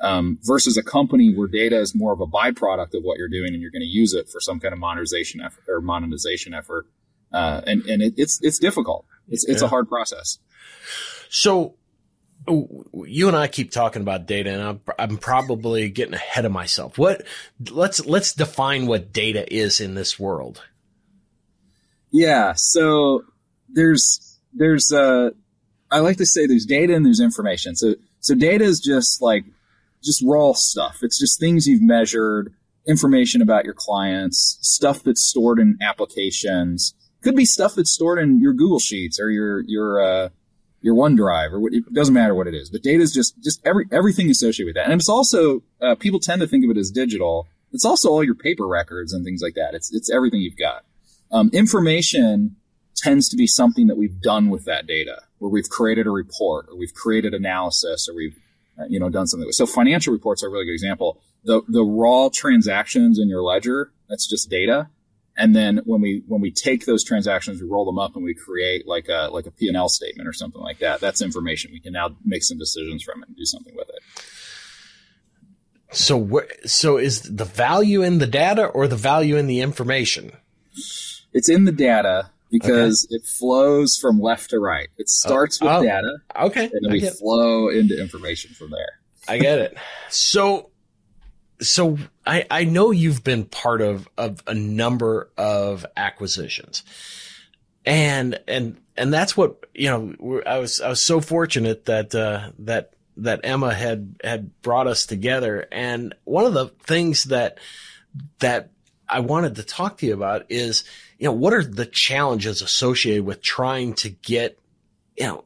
um, 0.00 0.38
versus 0.42 0.76
a 0.76 0.82
company 0.82 1.32
where 1.34 1.46
data 1.46 1.78
is 1.78 1.94
more 1.94 2.12
of 2.12 2.20
a 2.20 2.26
byproduct 2.26 2.94
of 2.94 3.02
what 3.02 3.18
you're 3.18 3.28
doing 3.28 3.52
and 3.52 3.62
you're 3.62 3.70
going 3.70 3.82
to 3.82 3.86
use 3.86 4.12
it 4.12 4.28
for 4.28 4.40
some 4.40 4.58
kind 4.58 4.72
of 4.72 4.80
monetization 4.80 5.40
effort 5.40 5.62
or 5.68 5.80
monetization 5.80 6.52
effort. 6.52 6.86
Uh, 7.32 7.62
and, 7.66 7.84
and 7.86 8.02
it, 8.02 8.14
it's, 8.16 8.40
it's 8.42 8.58
difficult. 8.58 9.06
It's, 9.28 9.44
it's 9.44 9.62
Yeah. 9.62 9.66
a 9.66 9.70
hard 9.70 9.88
process. 9.88 10.38
So 11.30 11.76
you 12.48 13.28
and 13.28 13.36
I 13.36 13.46
keep 13.46 13.70
talking 13.70 14.02
about 14.02 14.26
data 14.26 14.50
and 14.50 14.62
I'm, 14.62 14.80
I'm 14.98 15.18
probably 15.18 15.88
getting 15.90 16.14
ahead 16.14 16.44
of 16.44 16.52
myself. 16.52 16.98
What 16.98 17.24
let's 17.70 18.04
let's 18.04 18.32
define 18.32 18.86
what 18.86 19.12
data 19.12 19.52
is 19.52 19.80
in 19.80 19.94
this 19.94 20.18
world. 20.18 20.62
Yeah. 22.10 22.54
So 22.56 23.24
there's 23.68 24.38
there's 24.52 24.92
uh 24.92 25.30
I 25.90 26.00
like 26.00 26.16
to 26.18 26.26
say 26.26 26.46
there's 26.46 26.66
data 26.66 26.94
and 26.94 27.04
there's 27.06 27.20
information. 27.20 27.76
So 27.76 27.94
so 28.20 28.34
data 28.34 28.64
is 28.64 28.80
just 28.80 29.22
like 29.22 29.44
just 30.02 30.22
raw 30.24 30.52
stuff. 30.52 30.98
It's 31.02 31.18
just 31.18 31.38
things 31.38 31.66
you've 31.66 31.82
measured, 31.82 32.52
information 32.88 33.40
about 33.40 33.64
your 33.64 33.74
clients, 33.74 34.58
stuff 34.62 35.02
that's 35.02 35.24
stored 35.24 35.58
in 35.60 35.78
applications. 35.80 36.94
Could 37.22 37.36
be 37.36 37.44
stuff 37.44 37.76
that's 37.76 37.92
stored 37.92 38.18
in 38.18 38.40
your 38.40 38.52
Google 38.52 38.80
Sheets 38.80 39.20
or 39.20 39.30
your 39.30 39.60
your 39.60 40.02
uh 40.02 40.28
your 40.82 40.94
OneDrive 40.94 41.52
or 41.52 41.60
what, 41.60 41.72
it 41.72 41.92
doesn't 41.92 42.14
matter 42.14 42.34
what 42.34 42.46
it 42.46 42.54
is. 42.54 42.70
But 42.70 42.82
data 42.82 43.02
is 43.02 43.12
just 43.12 43.40
just 43.42 43.60
every 43.64 43.86
everything 43.90 44.28
associated 44.30 44.66
with 44.66 44.74
that. 44.76 44.90
And 44.90 45.00
it's 45.00 45.08
also 45.08 45.62
uh, 45.80 45.94
people 45.94 46.20
tend 46.20 46.40
to 46.42 46.48
think 46.48 46.64
of 46.64 46.70
it 46.70 46.76
as 46.76 46.90
digital. 46.90 47.48
It's 47.72 47.84
also 47.84 48.10
all 48.10 48.24
your 48.24 48.34
paper 48.34 48.66
records 48.66 49.12
and 49.12 49.24
things 49.24 49.40
like 49.42 49.54
that. 49.54 49.74
It's 49.74 49.92
it's 49.94 50.10
everything 50.10 50.40
you've 50.40 50.58
got. 50.58 50.84
Um, 51.30 51.50
information 51.52 52.56
tends 52.96 53.28
to 53.30 53.36
be 53.36 53.46
something 53.46 53.86
that 53.86 53.96
we've 53.96 54.20
done 54.20 54.50
with 54.50 54.64
that 54.66 54.86
data, 54.86 55.22
where 55.38 55.50
we've 55.50 55.68
created 55.68 56.06
a 56.06 56.10
report 56.10 56.66
or 56.68 56.76
we've 56.76 56.94
created 56.94 57.32
analysis 57.32 58.08
or 58.08 58.14
we've 58.14 58.38
uh, 58.78 58.84
you 58.88 59.00
know 59.00 59.08
done 59.08 59.26
something. 59.26 59.50
So 59.52 59.66
financial 59.66 60.12
reports 60.12 60.42
are 60.42 60.48
a 60.48 60.50
really 60.50 60.66
good 60.66 60.74
example. 60.74 61.20
The 61.44 61.62
the 61.68 61.82
raw 61.82 62.28
transactions 62.32 63.18
in 63.18 63.28
your 63.28 63.42
ledger 63.42 63.92
that's 64.08 64.28
just 64.28 64.50
data. 64.50 64.88
And 65.36 65.56
then 65.56 65.80
when 65.84 66.00
we 66.00 66.22
when 66.26 66.40
we 66.40 66.50
take 66.50 66.84
those 66.84 67.04
transactions, 67.04 67.60
we 67.60 67.68
roll 67.68 67.86
them 67.86 67.98
up 67.98 68.14
and 68.16 68.24
we 68.24 68.34
create 68.34 68.86
like 68.86 69.08
a 69.08 69.28
like 69.32 69.46
a 69.46 69.50
P 69.50 69.68
and 69.68 69.76
L 69.76 69.88
statement 69.88 70.28
or 70.28 70.32
something 70.32 70.60
like 70.60 70.80
that. 70.80 71.00
That's 71.00 71.22
information 71.22 71.70
we 71.72 71.80
can 71.80 71.92
now 71.92 72.10
make 72.24 72.42
some 72.42 72.58
decisions 72.58 73.02
from 73.02 73.22
it 73.22 73.28
and 73.28 73.36
do 73.36 73.44
something 73.44 73.74
with 73.74 73.88
it. 73.88 74.24
So 75.92 76.42
so 76.66 76.98
is 76.98 77.22
the 77.22 77.44
value 77.44 78.02
in 78.02 78.18
the 78.18 78.26
data 78.26 78.66
or 78.66 78.86
the 78.86 78.96
value 78.96 79.36
in 79.36 79.46
the 79.46 79.60
information? 79.60 80.32
It's 81.32 81.48
in 81.48 81.64
the 81.64 81.72
data 81.72 82.30
because 82.50 83.06
okay. 83.08 83.16
it 83.16 83.26
flows 83.26 83.96
from 84.00 84.20
left 84.20 84.50
to 84.50 84.58
right. 84.60 84.88
It 84.98 85.04
oh. 85.04 85.28
starts 85.28 85.58
oh, 85.62 85.66
with 85.66 85.74
oh, 85.74 85.82
data. 85.82 86.16
Okay. 86.40 86.64
And 86.64 86.84
then 86.84 86.92
we 86.92 87.00
flow 87.08 87.68
into 87.68 87.98
information 87.98 88.52
from 88.54 88.70
there. 88.70 89.00
I 89.28 89.38
get 89.38 89.58
it. 89.58 89.78
So 90.10 90.71
so 91.62 91.98
I, 92.26 92.44
I 92.50 92.64
know 92.64 92.90
you've 92.90 93.24
been 93.24 93.44
part 93.44 93.80
of, 93.80 94.08
of 94.16 94.42
a 94.46 94.54
number 94.54 95.30
of 95.36 95.86
acquisitions 95.96 96.82
and, 97.84 98.38
and, 98.46 98.80
and 98.96 99.12
that's 99.12 99.36
what, 99.36 99.64
you 99.74 99.88
know, 99.88 100.42
I 100.46 100.58
was, 100.58 100.80
I 100.80 100.88
was 100.88 101.02
so 101.02 101.20
fortunate 101.20 101.86
that, 101.86 102.14
uh, 102.14 102.50
that, 102.60 102.92
that 103.18 103.40
Emma 103.44 103.74
had, 103.74 104.16
had 104.22 104.62
brought 104.62 104.86
us 104.86 105.06
together. 105.06 105.66
And 105.72 106.14
one 106.24 106.44
of 106.44 106.54
the 106.54 106.68
things 106.68 107.24
that, 107.24 107.58
that 108.38 108.70
I 109.08 109.20
wanted 109.20 109.56
to 109.56 109.62
talk 109.62 109.98
to 109.98 110.06
you 110.06 110.14
about 110.14 110.46
is, 110.48 110.84
you 111.18 111.26
know, 111.26 111.32
what 111.32 111.52
are 111.52 111.64
the 111.64 111.86
challenges 111.86 112.62
associated 112.62 113.24
with 113.24 113.42
trying 113.42 113.94
to 113.94 114.10
get, 114.10 114.58
you 115.16 115.26
know, 115.26 115.44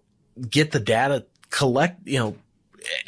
get 0.48 0.72
the 0.72 0.80
data 0.80 1.24
collect, 1.50 2.06
you 2.06 2.18
know, 2.18 2.36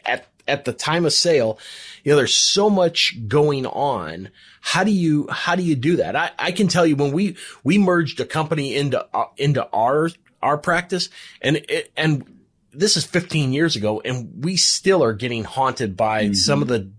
at 0.04 0.26
at 0.48 0.64
the 0.64 0.72
time 0.72 1.04
of 1.04 1.12
sale, 1.12 1.58
you 2.02 2.12
know, 2.12 2.16
there's 2.16 2.34
so 2.34 2.70
much 2.70 3.16
going 3.28 3.66
on. 3.66 4.30
How 4.60 4.84
do 4.84 4.90
you, 4.90 5.28
how 5.30 5.54
do 5.54 5.62
you 5.62 5.76
do 5.76 5.96
that? 5.96 6.16
I, 6.16 6.30
I 6.38 6.52
can 6.52 6.68
tell 6.68 6.86
you 6.86 6.96
when 6.96 7.12
we, 7.12 7.36
we 7.62 7.78
merged 7.78 8.20
a 8.20 8.24
company 8.24 8.74
into, 8.74 9.06
uh, 9.14 9.26
into 9.36 9.68
our, 9.72 10.10
our 10.42 10.58
practice 10.58 11.08
and 11.42 11.56
it, 11.68 11.90
and 11.96 12.40
this 12.72 12.96
is 12.96 13.04
15 13.04 13.52
years 13.52 13.76
ago 13.76 14.00
and 14.04 14.44
we 14.44 14.56
still 14.56 15.02
are 15.02 15.12
getting 15.12 15.44
haunted 15.44 15.96
by 15.96 16.24
mm-hmm. 16.24 16.34
some 16.34 16.62
of 16.62 16.68
the 16.68 16.90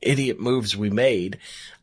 idiot 0.00 0.40
moves 0.40 0.76
we 0.76 0.90
made 0.90 1.38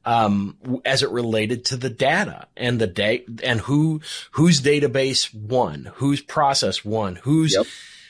um, 0.06 0.58
as 0.86 1.04
it 1.04 1.10
related 1.10 1.66
to 1.66 1.78
the 1.78 1.90
data 1.90 2.48
and 2.56 2.80
the 2.80 2.88
date 2.88 3.28
and 3.44 3.60
who 3.62 4.02
whose 4.32 4.62
database 4.62 5.34
won, 5.34 5.92
whose 5.96 6.22
process 6.22 6.84
won, 6.84 7.18
whose 7.18 7.54
yep. 7.54 7.66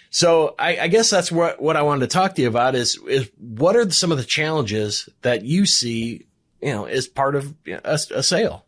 So 0.10 0.56
I, 0.58 0.80
I, 0.80 0.88
guess 0.88 1.10
that's 1.10 1.32
what, 1.32 1.62
what 1.62 1.76
I 1.78 1.84
wanted 1.84 2.02
to 2.02 2.08
talk 2.08 2.36
to 2.36 2.42
you 2.42 2.48
about 2.48 2.74
is, 2.74 3.00
is 3.08 3.30
what 3.38 3.76
are 3.76 3.90
some 3.92 4.12
of 4.12 4.18
the 4.18 4.24
challenges 4.24 5.08
that 5.22 5.44
you 5.44 5.66
see, 5.66 6.26
you 6.62 6.72
know, 6.72 6.86
as 6.86 7.08
part 7.08 7.36
of 7.36 7.54
a, 7.68 8.00
a 8.16 8.24
sale? 8.24 8.66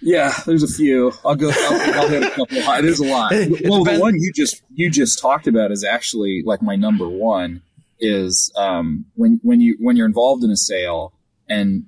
Yeah, 0.00 0.34
there's 0.46 0.62
a 0.62 0.68
few. 0.68 1.12
I'll 1.24 1.34
go. 1.34 1.50
I'll, 1.50 2.00
I'll 2.00 2.08
hit 2.08 2.22
a 2.22 2.30
couple. 2.30 2.58
There's 2.82 3.00
a 3.00 3.06
lot. 3.06 3.30
well, 3.64 3.84
the 3.84 3.96
one 3.98 4.14
you 4.16 4.32
just 4.34 4.62
you 4.74 4.90
just 4.90 5.18
talked 5.18 5.46
about 5.46 5.72
is 5.72 5.82
actually 5.82 6.42
like 6.44 6.60
my 6.60 6.76
number 6.76 7.08
one. 7.08 7.62
Is 7.98 8.52
um, 8.54 9.06
when 9.14 9.40
when 9.42 9.62
you 9.62 9.78
when 9.80 9.96
you're 9.96 10.04
involved 10.04 10.44
in 10.44 10.50
a 10.50 10.58
sale 10.58 11.14
and 11.48 11.86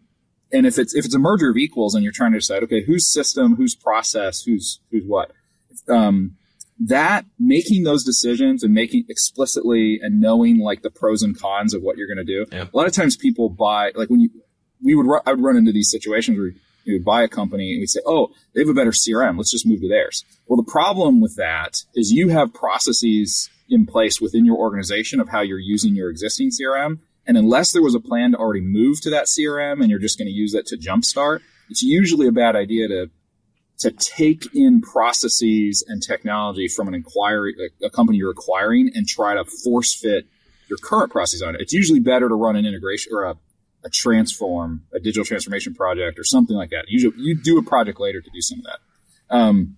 and 0.53 0.67
if 0.67 0.79
it's 0.79 0.95
if 0.95 1.05
it's 1.05 1.15
a 1.15 1.19
merger 1.19 1.51
of 1.51 1.57
equals 1.57 1.95
and 1.95 2.03
you're 2.03 2.13
trying 2.13 2.33
to 2.33 2.39
decide 2.39 2.63
okay 2.63 2.83
whose 2.83 3.13
system 3.13 3.57
whose 3.57 3.75
process 3.75 4.43
who's 4.43 4.81
who's 4.91 5.05
what 5.05 5.33
um, 5.89 6.37
that 6.79 7.25
making 7.39 7.85
those 7.85 8.05
decisions 8.05 8.63
and 8.63 8.75
making 8.75 9.05
explicitly 9.09 9.99
and 10.03 10.21
knowing 10.21 10.59
like 10.59 10.83
the 10.83 10.91
pros 10.91 11.23
and 11.23 11.39
cons 11.39 11.73
of 11.75 11.83
what 11.83 11.97
you're 11.97 12.07
going 12.07 12.25
to 12.25 12.25
do. 12.25 12.47
Yeah. 12.53 12.65
A 12.73 12.77
lot 12.77 12.87
of 12.87 12.93
times 12.93 13.17
people 13.17 13.49
buy 13.49 13.93
like 13.95 14.11
when 14.11 14.21
you 14.21 14.31
we 14.83 14.95
would 14.95 15.07
I 15.27 15.33
would 15.33 15.43
run 15.43 15.57
into 15.57 15.73
these 15.73 15.91
situations 15.91 16.39
where 16.39 16.53
we 16.87 16.93
would 16.93 17.05
buy 17.05 17.23
a 17.23 17.29
company 17.29 17.73
and 17.73 17.81
we'd 17.81 17.89
say, 17.89 18.01
"Oh, 18.07 18.29
they 18.55 18.61
have 18.61 18.69
a 18.69 18.75
better 18.75 18.93
CRM. 18.93 19.37
Let's 19.37 19.51
just 19.51 19.67
move 19.67 19.81
to 19.81 19.89
theirs." 19.89 20.25
Well, 20.47 20.57
the 20.57 20.71
problem 20.71 21.21
with 21.21 21.37
that 21.37 21.83
is 21.95 22.13
you 22.13 22.29
have 22.29 22.53
processes 22.53 23.49
in 23.69 23.87
place 23.87 24.21
within 24.21 24.45
your 24.45 24.57
organization 24.57 25.19
of 25.19 25.31
how 25.31 25.41
you're 25.41 25.59
using 25.59 25.97
your 25.97 26.11
existing 26.11 26.51
CRM, 26.51 26.99
and 27.27 27.37
unless 27.37 27.73
there 27.73 27.83
was 27.83 27.95
a 27.95 28.01
plan 28.01 28.33
to 28.33 28.39
already 28.39 28.61
move 28.61 29.01
to 29.01 29.11
that 29.11 29.27
CRM 29.27 29.81
and 29.81 29.91
you're 29.91 29.99
just 29.99 30.19
going 30.19 30.29
to 30.29 30.33
use 30.33 30.53
that 30.53 30.67
to 30.67 30.77
jumpstart, 30.77 31.41
it's 31.69 31.83
usually 31.83 32.29
a 32.29 32.33
bad 32.33 32.55
idea 32.55 32.87
to 32.89 33.11
to 33.79 33.91
take 33.91 34.55
in 34.55 34.81
processes 34.81 35.85
and 35.87 36.03
technology 36.03 36.69
from 36.69 36.89
an 36.89 36.95
inquiry, 36.95 37.55
a 37.83 37.91
company 37.91 38.19
you're 38.19 38.31
acquiring 38.31 38.91
and 38.95 39.07
try 39.07 39.35
to 39.35 39.45
force 39.45 39.95
fit 39.95 40.27
your 40.69 40.79
current 40.79 41.13
process 41.13 41.43
on 41.43 41.55
it. 41.55 41.61
It's 41.61 41.73
usually 41.73 42.01
better 42.01 42.29
to 42.29 42.35
run 42.35 42.57
an 42.57 42.65
integration 42.65 43.13
or 43.15 43.25
a, 43.25 43.37
a 43.85 43.91
transform, 43.91 44.83
a 44.93 44.99
digital 44.99 45.25
transformation 45.25 45.75
project 45.75 46.19
or 46.19 46.25
something 46.25 46.57
like 46.57 46.71
that. 46.71 46.87
Usually 46.89 47.15
you 47.19 47.37
do 47.37 47.59
a 47.59 47.63
project 47.63 48.01
later 48.01 48.21
to 48.21 48.31
do 48.31 48.41
some 48.41 48.61
of 48.61 48.65
that. 48.65 48.79
Um, 49.37 49.77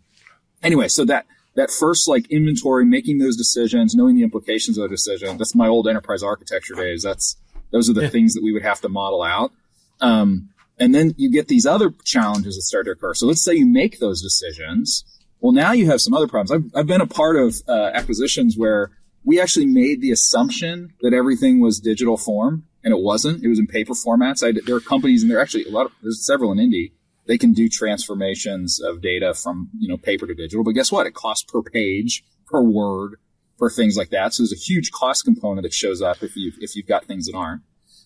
anyway, 0.62 0.88
so 0.88 1.04
that, 1.04 1.26
that 1.56 1.70
first 1.70 2.08
like 2.08 2.30
inventory, 2.30 2.84
making 2.84 3.18
those 3.18 3.36
decisions, 3.36 3.94
knowing 3.94 4.14
the 4.16 4.22
implications 4.22 4.78
of 4.78 4.82
the 4.82 4.88
decision, 4.88 5.36
that's 5.38 5.54
my 5.54 5.66
old 5.66 5.88
enterprise 5.88 6.22
architecture 6.22 6.74
days. 6.74 7.02
That's, 7.02 7.36
those 7.72 7.90
are 7.90 7.94
the 7.94 8.02
yeah. 8.02 8.08
things 8.08 8.34
that 8.34 8.42
we 8.42 8.52
would 8.52 8.62
have 8.62 8.80
to 8.82 8.88
model 8.88 9.22
out. 9.22 9.52
Um, 10.00 10.50
and 10.78 10.94
then 10.94 11.14
you 11.16 11.30
get 11.30 11.48
these 11.48 11.66
other 11.66 11.92
challenges 12.04 12.56
that 12.56 12.62
start 12.62 12.86
to 12.86 12.92
occur. 12.92 13.14
So 13.14 13.26
let's 13.26 13.42
say 13.42 13.54
you 13.54 13.66
make 13.66 13.98
those 13.98 14.22
decisions. 14.22 15.04
Well, 15.40 15.52
now 15.52 15.72
you 15.72 15.86
have 15.86 16.00
some 16.00 16.14
other 16.14 16.28
problems. 16.28 16.50
I've, 16.52 16.78
I've 16.80 16.86
been 16.86 17.00
a 17.00 17.06
part 17.06 17.36
of 17.36 17.56
uh, 17.68 17.90
acquisitions 17.94 18.56
where 18.56 18.90
we 19.24 19.40
actually 19.40 19.66
made 19.66 20.00
the 20.00 20.10
assumption 20.10 20.94
that 21.00 21.12
everything 21.12 21.60
was 21.60 21.80
digital 21.80 22.16
form 22.16 22.64
and 22.82 22.92
it 22.92 23.00
wasn't. 23.00 23.44
It 23.44 23.48
was 23.48 23.58
in 23.58 23.66
paper 23.66 23.94
formats. 23.94 24.46
I, 24.46 24.58
there 24.64 24.76
are 24.76 24.80
companies 24.80 25.22
and 25.22 25.30
there 25.30 25.38
are 25.38 25.42
actually 25.42 25.64
a 25.64 25.70
lot 25.70 25.86
of, 25.86 25.92
there's 26.02 26.24
several 26.24 26.52
in 26.52 26.58
Indy. 26.58 26.92
They 27.26 27.38
can 27.38 27.52
do 27.52 27.68
transformations 27.68 28.80
of 28.80 29.02
data 29.02 29.34
from, 29.34 29.68
you 29.78 29.88
know, 29.88 29.98
paper 29.98 30.26
to 30.26 30.34
digital. 30.34 30.64
But 30.64 30.72
guess 30.72 30.90
what? 30.90 31.06
It 31.06 31.14
costs 31.14 31.44
per 31.46 31.62
page, 31.62 32.24
per 32.46 32.62
word, 32.62 33.16
for 33.58 33.68
things 33.68 33.96
like 33.96 34.10
that. 34.10 34.32
So 34.32 34.42
there's 34.42 34.52
a 34.52 34.56
huge 34.56 34.92
cost 34.92 35.24
component 35.24 35.64
that 35.64 35.74
shows 35.74 36.00
up 36.00 36.22
if 36.22 36.36
you 36.36 36.52
if 36.58 36.74
you've 36.74 36.86
got 36.86 37.04
things 37.04 37.26
that 37.26 37.36
aren't. 37.36 37.62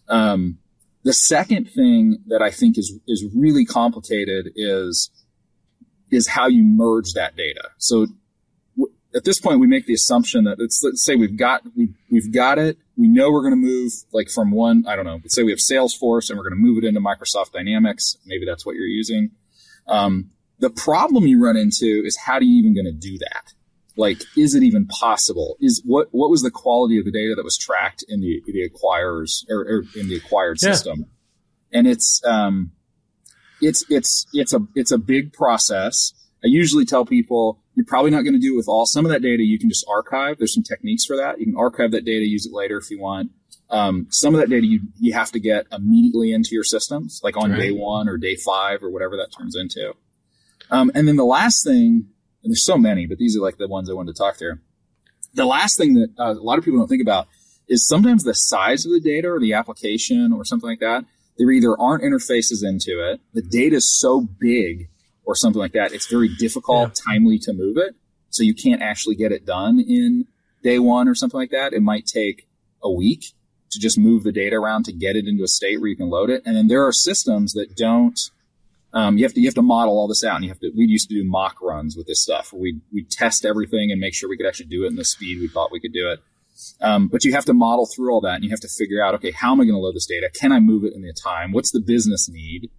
Um, 0.09 0.59
the 1.05 1.13
second 1.13 1.71
thing 1.71 2.19
that 2.27 2.43
I 2.43 2.51
think 2.51 2.79
is, 2.79 2.99
is 3.07 3.25
really 3.35 3.65
complicated 3.65 4.53
is, 4.55 5.11
is 6.11 6.29
how 6.29 6.47
you 6.47 6.63
merge 6.63 7.13
that 7.15 7.37
data. 7.37 7.71
So 7.79 8.07
at 9.15 9.25
this 9.25 9.41
point, 9.41 9.61
we 9.61 9.67
make 9.67 9.87
the 9.87 9.95
assumption 9.95 10.45
that 10.45 10.59
let's, 10.59 10.81
let's 10.83 11.05
say 11.05 11.17
we've 11.17 11.37
got, 11.37 11.63
we, 11.77 11.89
we've 12.11 12.33
got 12.33 12.59
it. 12.59 12.79
We 12.97 13.09
know 13.09 13.31
we're 13.31 13.43
going 13.43 13.53
to 13.53 13.57
move 13.57 13.93
like 14.13 14.29
from 14.31 14.53
one, 14.53 14.85
I 14.87 14.97
don't 14.97 15.05
know, 15.05 15.17
let's 15.23 15.35
say 15.35 15.43
we 15.43 15.51
have 15.51 15.59
Salesforce 15.59 16.31
and 16.31 16.39
we're 16.39 16.49
going 16.49 16.57
to 16.59 16.63
move 16.63 16.79
it 16.79 16.85
into 16.87 17.01
Microsoft 17.01 17.53
Dynamics. 17.53 18.17
Maybe 18.27 18.45
that's 18.47 18.65
what 18.65 18.77
you're 18.77 18.87
using. 18.87 19.33
Um, 19.87 20.31
the 20.61 20.71
problem 20.71 21.27
you 21.27 21.43
run 21.43 21.57
into 21.57 22.03
is 22.05 22.17
how 22.17 22.39
do 22.39 22.47
you 22.47 22.59
even 22.59 22.75
going 22.75 22.87
to 22.87 22.93
do 22.93 23.19
that? 23.19 23.53
Like 23.97 24.23
is 24.37 24.55
it 24.55 24.63
even 24.63 24.87
possible? 24.87 25.57
Is 25.61 25.83
what 25.85 26.09
what 26.13 26.31
was 26.31 26.43
the 26.43 26.51
quality 26.51 26.99
of 26.99 27.05
the 27.05 27.13
data 27.13 27.35
that 27.37 27.45
was 27.45 27.59
tracked 27.59 28.05
in 28.09 28.21
the 28.21 28.43
the 28.47 28.69
acquirers 28.69 29.45
or, 29.49 29.61
or 29.61 29.85
in 29.97 30.09
the 30.09 30.17
acquired 30.17 30.59
yeah. 30.63 30.71
system? 30.73 31.07
And 31.73 31.87
it's 31.87 32.21
um 32.25 32.73
it's 33.61 33.85
it's 33.89 34.27
it's 34.33 34.53
a 34.53 34.61
it's 34.75 34.93
a 34.93 34.99
big 34.99 35.33
process. 35.33 36.13
I 36.45 36.49
usually 36.49 36.85
tell 36.85 37.05
people 37.05 37.63
you're 37.75 37.87
probably 37.87 38.11
not 38.11 38.23
going 38.23 38.35
to 38.35 38.41
do 38.41 38.55
it 38.55 38.57
with 38.57 38.69
all 38.69 38.85
some 38.85 39.07
of 39.07 39.13
that 39.13 39.23
data 39.23 39.43
you 39.43 39.59
can 39.59 39.69
just 39.69 39.87
archive. 39.89 40.39
There's 40.39 40.55
some 40.55 40.65
techniques 40.65 41.05
for 41.05 41.17
that. 41.17 41.39
You 41.39 41.47
can 41.47 41.57
archive 41.57 41.93
that 41.93 42.05
data 42.05 42.25
use 42.27 42.47
it 42.47 42.53
later 42.53 42.77
if 42.77 42.91
you 42.91 43.01
want. 43.01 43.31
Um, 43.71 44.07
some 44.11 44.35
of 44.35 44.41
that 44.41 44.51
data 44.51 44.67
you, 44.67 44.81
you 45.01 45.15
have 45.15 45.33
to 45.33 45.41
get 45.41 45.67
immediately 45.73 46.33
into 46.33 46.51
your 46.53 46.65
systems 46.65 47.21
like 47.25 47.39
on 47.39 47.53
right. 47.53 47.59
day 47.59 47.71
one 47.71 48.07
or 48.07 48.19
day 48.19 48.37
five 48.37 48.83
or 48.83 48.91
whatever 48.91 49.17
that 49.17 49.31
turns 49.37 49.57
into. 49.57 49.95
Um, 50.71 50.91
and 50.95 51.09
then 51.09 51.17
the 51.17 51.25
last 51.25 51.65
thing 51.65 52.09
and 52.43 52.51
there's 52.51 52.65
so 52.65 52.77
many, 52.77 53.07
but 53.07 53.19
these 53.19 53.37
are 53.37 53.41
like 53.41 53.59
the 53.59 53.69
ones 53.69 53.89
I 53.89 53.95
wanted 53.95 54.15
to 54.15 54.19
talk 54.19 54.37
through. 54.37 54.59
The 55.35 55.45
last 55.45 55.79
thing 55.79 55.95
that 55.95 56.11
uh, 56.19 56.33
a 56.33 56.43
lot 56.43 56.59
of 56.59 56.65
people 56.65 56.79
don't 56.79 56.89
think 56.89 57.03
about 57.03 57.29
is 57.69 57.87
sometimes 57.87 58.25
the 58.25 58.35
size 58.35 58.85
of 58.85 58.93
the 58.93 59.01
data 59.01 59.29
or 59.29 59.41
the 59.41 59.55
application 59.55 60.33
or 60.33 60.45
something 60.45 60.69
like 60.69 60.81
that. 60.81 61.05
There 61.39 61.51
either 61.51 61.79
aren't 61.81 62.03
interfaces 62.03 62.63
into 62.63 63.01
it, 63.11 63.21
the 63.33 63.43
data 63.43 63.77
is 63.77 63.99
so 63.99 64.21
big 64.21 64.89
or 65.25 65.35
something 65.35 65.61
like 65.61 65.73
that, 65.73 65.93
it's 65.93 66.07
very 66.07 66.29
difficult, 66.29 66.89
yeah. 66.89 67.15
timely 67.15 67.39
to 67.39 67.53
move 67.53 67.77
it. 67.79 67.95
So 68.31 68.43
you 68.43 68.55
can't 68.55 68.83
actually 68.83 69.15
get 69.15 69.33
it 69.33 69.47
done 69.47 69.81
in 69.81 70.27
day 70.63 70.79
one 70.79 71.09
or 71.09 71.15
something 71.15 71.39
like 71.39 71.51
that. 71.51 71.73
It 71.73 71.83
might 71.83 72.07
take 72.07 72.49
a 72.83 72.91
week 72.91 73.33
to 73.71 73.79
just 73.79 73.99
move 73.99 74.23
the 74.23 74.33
data 74.33 74.57
around 74.57 74.85
to 74.85 74.93
get 74.93 75.17
it 75.17 75.27
into 75.27 75.43
a 75.43 75.49
state 75.49 75.81
where 75.81 75.89
you 75.89 75.97
can 75.97 76.11
load 76.11 76.31
it. 76.31 76.43
And 76.45 76.57
then 76.57 76.69
there 76.69 76.87
are 76.87 76.93
systems 76.93 77.53
that 77.55 77.75
don't 77.75 78.19
um, 78.93 79.17
you 79.17 79.25
have 79.25 79.33
to 79.35 79.41
you 79.41 79.47
have 79.47 79.55
to 79.55 79.63
model 79.63 79.95
all 79.95 80.09
this 80.09 80.25
out, 80.25 80.37
and 80.37 80.45
you 80.45 80.51
have 80.51 80.61
to. 80.61 80.71
We 80.77 80.85
used 80.85 81.09
to 81.09 81.15
do 81.15 81.25
mock 81.25 81.61
runs 81.63 81.97
with 81.97 82.07
this 82.07 82.23
stuff. 82.23 82.53
We 82.53 82.81
we 82.93 83.05
test 83.05 83.45
everything 83.45 83.91
and 83.91 84.01
make 84.01 84.15
sure 84.15 84.29
we 84.29 84.37
could 84.37 84.47
actually 84.47 84.67
do 84.67 84.85
it 84.85 84.89
in 84.89 84.97
the 84.97 85.05
speed 85.05 85.41
we 85.41 85.49
thought 85.49 85.73
we 85.73 85.81
could 85.81 85.93
do 85.93 86.11
it. 86.11 86.21
Um, 86.81 87.09
but 87.09 87.25
you 87.25 87.33
have 87.33 87.47
to 87.47 87.55
model 87.55 87.87
through 87.87 88.13
all 88.13 88.21
that, 88.23 88.37
and 88.37 88.45
you 88.45 88.51
have 88.51 88.61
to 88.61 88.69
figure 88.69 89.03
out, 89.03 89.15
okay, 89.15 89.31
how 89.31 89.53
am 89.53 89.61
I 89.61 89.65
going 89.65 89.75
to 89.75 89.81
load 89.81 89.95
this 89.95 90.07
data? 90.07 90.31
Can 90.33 90.53
I 90.53 90.61
move 90.61 90.85
it 90.85 90.93
in 90.95 91.03
the 91.03 91.13
time? 91.13 91.53
What's 91.53 91.71
the 91.71 91.81
business 91.81 92.29
need? 92.29 92.71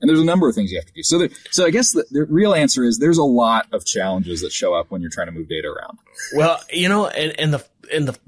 And 0.00 0.08
there's 0.08 0.20
a 0.20 0.24
number 0.24 0.48
of 0.48 0.54
things 0.54 0.72
you 0.72 0.78
have 0.78 0.86
to 0.86 0.92
do. 0.92 1.02
So, 1.02 1.18
there, 1.18 1.28
so 1.50 1.64
I 1.64 1.70
guess 1.70 1.92
the, 1.92 2.04
the, 2.10 2.24
real 2.24 2.54
answer 2.54 2.82
is 2.82 2.98
there's 2.98 3.18
a 3.18 3.24
lot 3.24 3.68
of 3.72 3.86
challenges 3.86 4.42
that 4.42 4.50
show 4.50 4.74
up 4.74 4.90
when 4.90 5.00
you're 5.00 5.10
trying 5.10 5.28
to 5.28 5.32
move 5.32 5.48
data 5.48 5.68
around. 5.68 5.98
Well, 6.34 6.60
you 6.72 6.88
know, 6.88 7.06
and, 7.06 7.38
and 7.38 7.54
the 7.54 7.64
and 7.92 8.08
the 8.08 8.18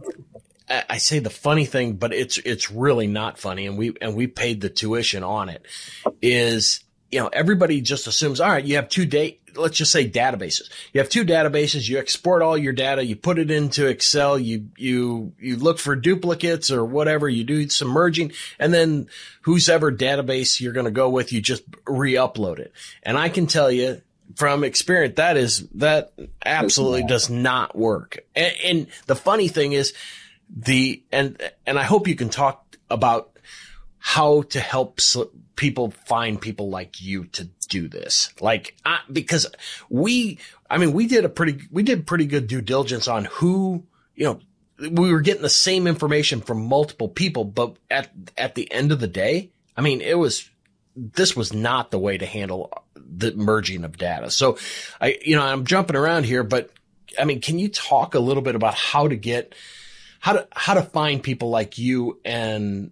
I 0.69 0.99
say 0.99 1.19
the 1.19 1.31
funny 1.31 1.67
thing, 1.67 1.95
but 1.95 2.15
it's 2.15 2.39
it's 2.39 2.71
really 2.71 3.07
not 3.07 3.39
funny, 3.39 3.67
and 3.67 3.77
we 3.77 3.95
and 4.01 4.15
we 4.17 4.29
paid 4.29 4.61
the 4.61 4.71
tuition 4.71 5.23
on 5.23 5.49
it. 5.49 5.67
Is 6.23 6.84
you 7.15 7.21
know, 7.21 7.31
everybody 7.33 7.81
just 7.81 8.09
assumes, 8.09 8.41
all 8.41 8.51
right, 8.51 8.65
you 8.65 8.75
have 8.75 8.89
two 8.89 9.07
date, 9.07 9.41
let's 9.55 9.77
just 9.77 9.93
say 9.93 10.11
databases. 10.11 10.69
You 10.93 10.99
have 10.99 11.09
two 11.09 11.25
databases, 11.25 11.89
you 11.89 11.97
export 11.97 12.43
all 12.43 12.59
your 12.59 12.73
data, 12.73 13.05
you 13.05 13.15
put 13.15 13.39
it 13.39 13.53
into 13.53 13.87
Excel, 13.87 14.37
you, 14.37 14.71
you, 14.77 15.33
you 15.39 15.55
look 15.55 15.79
for 15.79 15.95
duplicates 15.95 16.73
or 16.73 16.85
whatever, 16.85 17.29
you 17.29 17.45
do 17.45 17.69
some 17.69 17.87
merging, 17.87 18.33
and 18.59 18.75
then 18.75 19.07
whose 19.43 19.69
ever 19.69 19.93
database 19.93 20.61
you're 20.61 20.73
going 20.73 20.87
to 20.87 20.91
go 20.91 21.09
with, 21.09 21.33
you 21.33 21.41
just 21.41 21.63
re-upload 21.87 22.59
it. 22.59 22.73
And 23.05 23.17
I 23.17 23.29
can 23.29 23.47
tell 23.47 23.71
you, 23.71 24.03
from 24.35 24.65
experience, 24.65 25.15
that 25.15 25.37
is, 25.37 25.69
that 25.75 26.15
absolutely 26.45 27.05
does 27.05 27.31
not 27.31 27.77
work. 27.77 28.25
And, 28.35 28.55
and 28.65 28.87
the 29.07 29.15
funny 29.15 29.47
thing 29.47 29.73
is 29.73 29.95
the, 30.51 31.01
and, 31.13 31.41
and 31.65 31.79
I 31.79 31.85
hope 31.85 32.09
you 32.09 32.17
can 32.17 32.29
talk 32.29 32.77
about 32.91 33.34
how 34.07 34.43
to 34.43 34.61
help 34.61 35.01
people 35.57 35.91
find 36.05 36.39
people 36.39 36.69
like 36.69 37.01
you 37.01 37.25
to 37.25 37.49
do 37.71 37.89
this. 37.89 38.29
Like, 38.39 38.77
I, 38.85 38.99
because 39.11 39.47
we, 39.89 40.39
I 40.69 40.77
mean, 40.77 40.93
we 40.93 41.07
did 41.07 41.25
a 41.25 41.31
pretty, 41.31 41.67
we 41.71 41.83
did 41.83 42.07
pretty 42.07 42.27
good 42.27 42.47
due 42.47 42.61
diligence 42.61 43.09
on 43.09 43.25
who, 43.25 43.87
you 44.15 44.27
know, 44.27 44.41
we 44.91 45.11
were 45.11 45.23
getting 45.23 45.41
the 45.41 45.49
same 45.49 45.87
information 45.87 46.43
from 46.43 46.67
multiple 46.67 47.09
people, 47.09 47.47
but 47.47 47.79
at, 47.91 48.11
at 48.37 48.55
the 48.55 48.71
end 48.71 48.93
of 48.93 49.01
the 49.01 49.07
day, 49.07 49.53
I 49.75 49.81
mean, 49.81 50.03
it 50.03 50.19
was, 50.19 50.51
this 50.95 51.35
was 51.35 51.55
not 51.55 51.91
the 51.91 51.99
way 51.99 52.19
to 52.19 52.27
handle 52.27 52.75
the 52.95 53.33
merging 53.35 53.85
of 53.85 53.97
data. 53.97 54.31
So 54.31 54.59
I, 55.01 55.17
you 55.25 55.35
know, 55.35 55.43
I'm 55.43 55.65
jumping 55.65 55.97
around 55.97 56.25
here, 56.25 56.45
but 56.45 56.71
I 57.19 57.25
mean, 57.25 57.41
can 57.41 57.59
you 57.59 57.71
talk 57.71 58.15
a 58.15 58.21
little 58.21 58.43
bit 58.43 58.55
about 58.55 58.75
how 58.75 59.09
to 59.09 59.17
get, 59.17 59.55
how 60.21 60.35
to, 60.35 60.49
how 60.53 60.75
to 60.75 60.83
find 60.83 61.23
people 61.23 61.49
like 61.49 61.79
you 61.79 62.21
and 62.23 62.91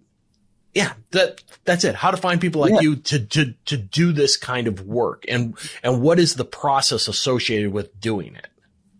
yeah, 0.73 0.93
that 1.11 1.43
that's 1.65 1.83
it. 1.83 1.95
How 1.95 2.11
to 2.11 2.17
find 2.17 2.41
people 2.41 2.61
like 2.61 2.73
yeah. 2.73 2.79
you 2.81 2.95
to 2.95 3.19
to 3.19 3.53
to 3.65 3.77
do 3.77 4.11
this 4.11 4.37
kind 4.37 4.67
of 4.67 4.85
work, 4.85 5.23
and 5.27 5.55
and 5.83 6.01
what 6.01 6.19
is 6.19 6.35
the 6.35 6.45
process 6.45 7.07
associated 7.07 7.71
with 7.71 7.99
doing 7.99 8.35
it? 8.35 8.47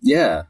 Yeah, 0.02 0.44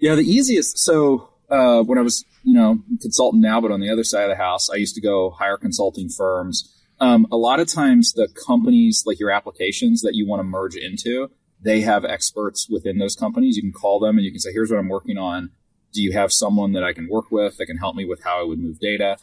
yeah. 0.00 0.16
The 0.16 0.22
easiest. 0.22 0.78
So 0.78 1.28
uh, 1.48 1.82
when 1.82 1.98
I 1.98 2.02
was 2.02 2.24
you 2.42 2.54
know 2.54 2.80
consultant 3.00 3.42
now, 3.42 3.60
but 3.60 3.70
on 3.70 3.80
the 3.80 3.90
other 3.90 4.02
side 4.02 4.24
of 4.24 4.30
the 4.30 4.42
house, 4.42 4.68
I 4.68 4.76
used 4.76 4.96
to 4.96 5.00
go 5.00 5.30
hire 5.30 5.56
consulting 5.56 6.08
firms. 6.08 6.74
Um, 7.00 7.28
a 7.30 7.36
lot 7.36 7.60
of 7.60 7.72
times, 7.72 8.12
the 8.14 8.28
companies 8.46 9.04
like 9.06 9.20
your 9.20 9.30
applications 9.30 10.02
that 10.02 10.16
you 10.16 10.26
want 10.26 10.40
to 10.40 10.44
merge 10.44 10.74
into, 10.74 11.30
they 11.60 11.82
have 11.82 12.04
experts 12.04 12.68
within 12.68 12.98
those 12.98 13.14
companies. 13.14 13.56
You 13.56 13.62
can 13.62 13.72
call 13.72 14.00
them 14.00 14.16
and 14.16 14.24
you 14.24 14.32
can 14.32 14.40
say, 14.40 14.52
"Here's 14.52 14.72
what 14.72 14.80
I'm 14.80 14.88
working 14.88 15.18
on. 15.18 15.50
Do 15.92 16.02
you 16.02 16.12
have 16.14 16.32
someone 16.32 16.72
that 16.72 16.82
I 16.82 16.92
can 16.92 17.08
work 17.08 17.30
with 17.30 17.58
that 17.58 17.66
can 17.66 17.76
help 17.76 17.94
me 17.94 18.04
with 18.04 18.24
how 18.24 18.40
I 18.40 18.42
would 18.42 18.58
move 18.58 18.80
data?" 18.80 19.18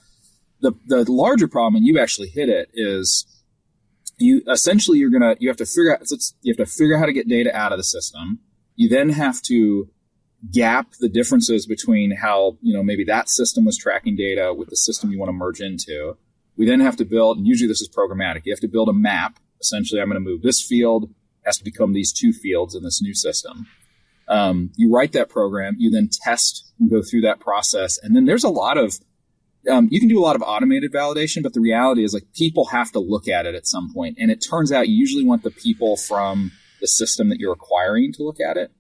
The 0.62 0.74
the 0.86 1.12
larger 1.12 1.48
problem, 1.48 1.76
and 1.76 1.86
you 1.86 2.00
actually 2.00 2.30
hit 2.30 2.50
it, 2.50 2.70
is 2.74 3.26
you 4.18 4.42
essentially 4.50 4.98
you're 5.00 5.10
gonna 5.10 5.36
you 5.40 5.50
have 5.50 5.58
to 5.58 5.66
figure 5.66 5.94
out 5.94 6.08
you 6.42 6.54
have 6.54 6.66
to 6.66 6.72
figure 6.72 6.96
out 6.96 7.00
how 7.00 7.06
to 7.06 7.14
get 7.14 7.28
data 7.28 7.56
out 7.56 7.72
of 7.72 7.78
the 7.78 7.84
system. 7.84 8.40
You 8.76 8.90
then 8.90 9.10
have 9.10 9.42
to 9.44 9.90
gap 10.52 10.92
the 11.00 11.10
differences 11.10 11.66
between 11.66 12.16
how 12.16 12.58
you 12.62 12.74
know 12.74 12.84
maybe 12.84 13.04
that 13.06 13.30
system 13.30 13.66
was 13.66 13.78
tracking 13.78 14.16
data 14.16 14.54
with 14.54 14.70
the 14.70 14.76
system 14.76 15.12
you 15.12 15.20
want 15.20 15.30
to 15.30 15.34
merge 15.34 15.62
into. 15.62 16.18
We 16.58 16.66
then 16.66 16.80
have 16.80 16.96
to 16.98 17.06
build, 17.06 17.38
and 17.38 17.48
usually 17.48 17.68
this 17.68 17.82
is 17.82 17.90
programmatic. 17.90 18.42
You 18.46 18.54
have 18.54 18.62
to 18.62 18.68
build 18.68 18.88
a 18.88 18.94
map. 18.94 19.40
Essentially, 19.60 20.00
I'm 20.00 20.10
going 20.10 20.24
to 20.24 20.30
move 20.30 20.42
this 20.42 20.62
field 20.62 21.10
has 21.46 21.58
to 21.58 21.64
become 21.64 21.94
these 21.94 22.12
two 22.12 22.34
fields 22.34 22.76
in 22.76 22.84
this 22.84 23.02
new 23.02 23.14
system. 23.14 23.68
Um, 24.28 24.72
you 24.76 24.92
write 24.92 25.12
that 25.12 25.30
program, 25.30 25.76
you 25.78 25.92
then 25.92 26.10
test 26.12 26.74
and 26.80 26.90
go 26.90 27.02
through 27.04 27.22
that 27.22 27.40
process, 27.40 28.00
and 28.02 28.16
then 28.16 28.26
there's 28.26 28.44
a 28.44 28.50
lot 28.50 28.78
of 28.78 29.00
um, 29.70 29.88
you 29.92 30.00
can 30.00 30.10
do 30.10 30.20
a 30.20 30.24
lot 30.24 30.36
of 30.36 30.42
automated 30.42 30.92
validation, 30.92 31.44
but 31.44 31.54
the 31.54 31.60
reality 31.60 32.04
is 32.04 32.14
like 32.14 32.26
people 32.34 32.66
have 32.66 32.92
to 32.92 33.00
look 33.00 33.28
at 33.28 33.46
it 33.46 33.56
at 33.56 33.68
some 33.68 33.94
point. 33.94 34.18
And 34.20 34.32
it 34.32 34.46
turns 34.48 34.72
out 34.72 34.88
you 34.88 34.96
usually 34.96 35.24
want 35.24 35.44
the 35.44 35.52
people 35.52 35.98
from 35.98 36.52
the 36.82 36.88
system 36.88 37.30
that 37.30 37.40
you're 37.40 37.54
acquiring 37.54 38.14
to 38.14 38.24
look 38.24 38.40
at 38.40 38.58
it. 38.58 38.72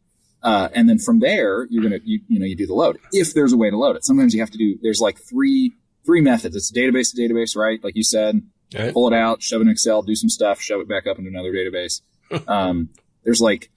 Uh, 0.43 0.69
and 0.73 0.87
then 0.87 0.99
from 0.99 1.19
there, 1.19 1.65
you're 1.71 1.81
going 1.81 1.99
to, 1.99 2.07
you, 2.07 2.19
you 2.27 2.39
know, 2.39 2.45
you 2.45 2.55
do 2.55 2.67
the 2.67 2.73
load 2.73 2.99
if 3.11 3.33
there's 3.33 3.51
a 3.51 3.57
way 3.57 3.69
to 3.69 3.77
load 3.77 3.95
it. 3.95 4.05
Sometimes 4.05 4.33
you 4.33 4.41
have 4.41 4.51
to 4.51 4.57
do, 4.57 4.77
there's 4.81 4.99
like 4.99 5.17
three, 5.17 5.73
three 6.05 6.21
methods. 6.21 6.55
It's 6.55 6.71
database 6.71 7.15
to 7.15 7.21
database, 7.21 7.55
right? 7.55 7.83
Like 7.83 7.95
you 7.95 8.03
said, 8.03 8.41
right. 8.77 8.93
pull 8.93 9.11
it 9.11 9.15
out, 9.15 9.41
shove 9.41 9.61
it 9.61 9.63
in 9.63 9.69
Excel, 9.69 10.03
do 10.03 10.15
some 10.15 10.29
stuff, 10.29 10.61
shove 10.61 10.81
it 10.81 10.87
back 10.87 11.07
up 11.07 11.17
into 11.17 11.29
another 11.29 11.51
database. 11.51 12.01
um, 12.47 12.89
there's 13.23 13.41
like 13.41 13.71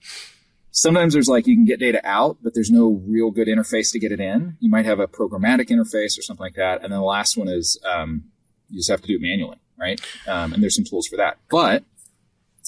Sometimes 0.79 1.11
there's 1.11 1.27
like 1.27 1.45
you 1.45 1.57
can 1.57 1.65
get 1.65 1.81
data 1.81 1.99
out, 2.05 2.37
but 2.41 2.53
there's 2.53 2.71
no 2.71 3.03
real 3.05 3.31
good 3.31 3.49
interface 3.49 3.91
to 3.91 3.99
get 3.99 4.13
it 4.13 4.21
in. 4.21 4.55
You 4.61 4.69
might 4.69 4.85
have 4.85 5.01
a 5.01 5.07
programmatic 5.07 5.67
interface 5.67 6.17
or 6.17 6.21
something 6.21 6.41
like 6.41 6.55
that. 6.55 6.75
And 6.75 6.93
then 6.93 7.01
the 7.01 7.05
last 7.05 7.35
one 7.35 7.49
is 7.49 7.77
um, 7.83 8.23
you 8.69 8.77
just 8.79 8.89
have 8.89 9.01
to 9.01 9.07
do 9.07 9.15
it 9.15 9.21
manually, 9.21 9.57
right? 9.77 9.99
Um, 10.25 10.53
and 10.53 10.63
there's 10.63 10.77
some 10.77 10.85
tools 10.85 11.05
for 11.05 11.17
that. 11.17 11.37
But 11.49 11.83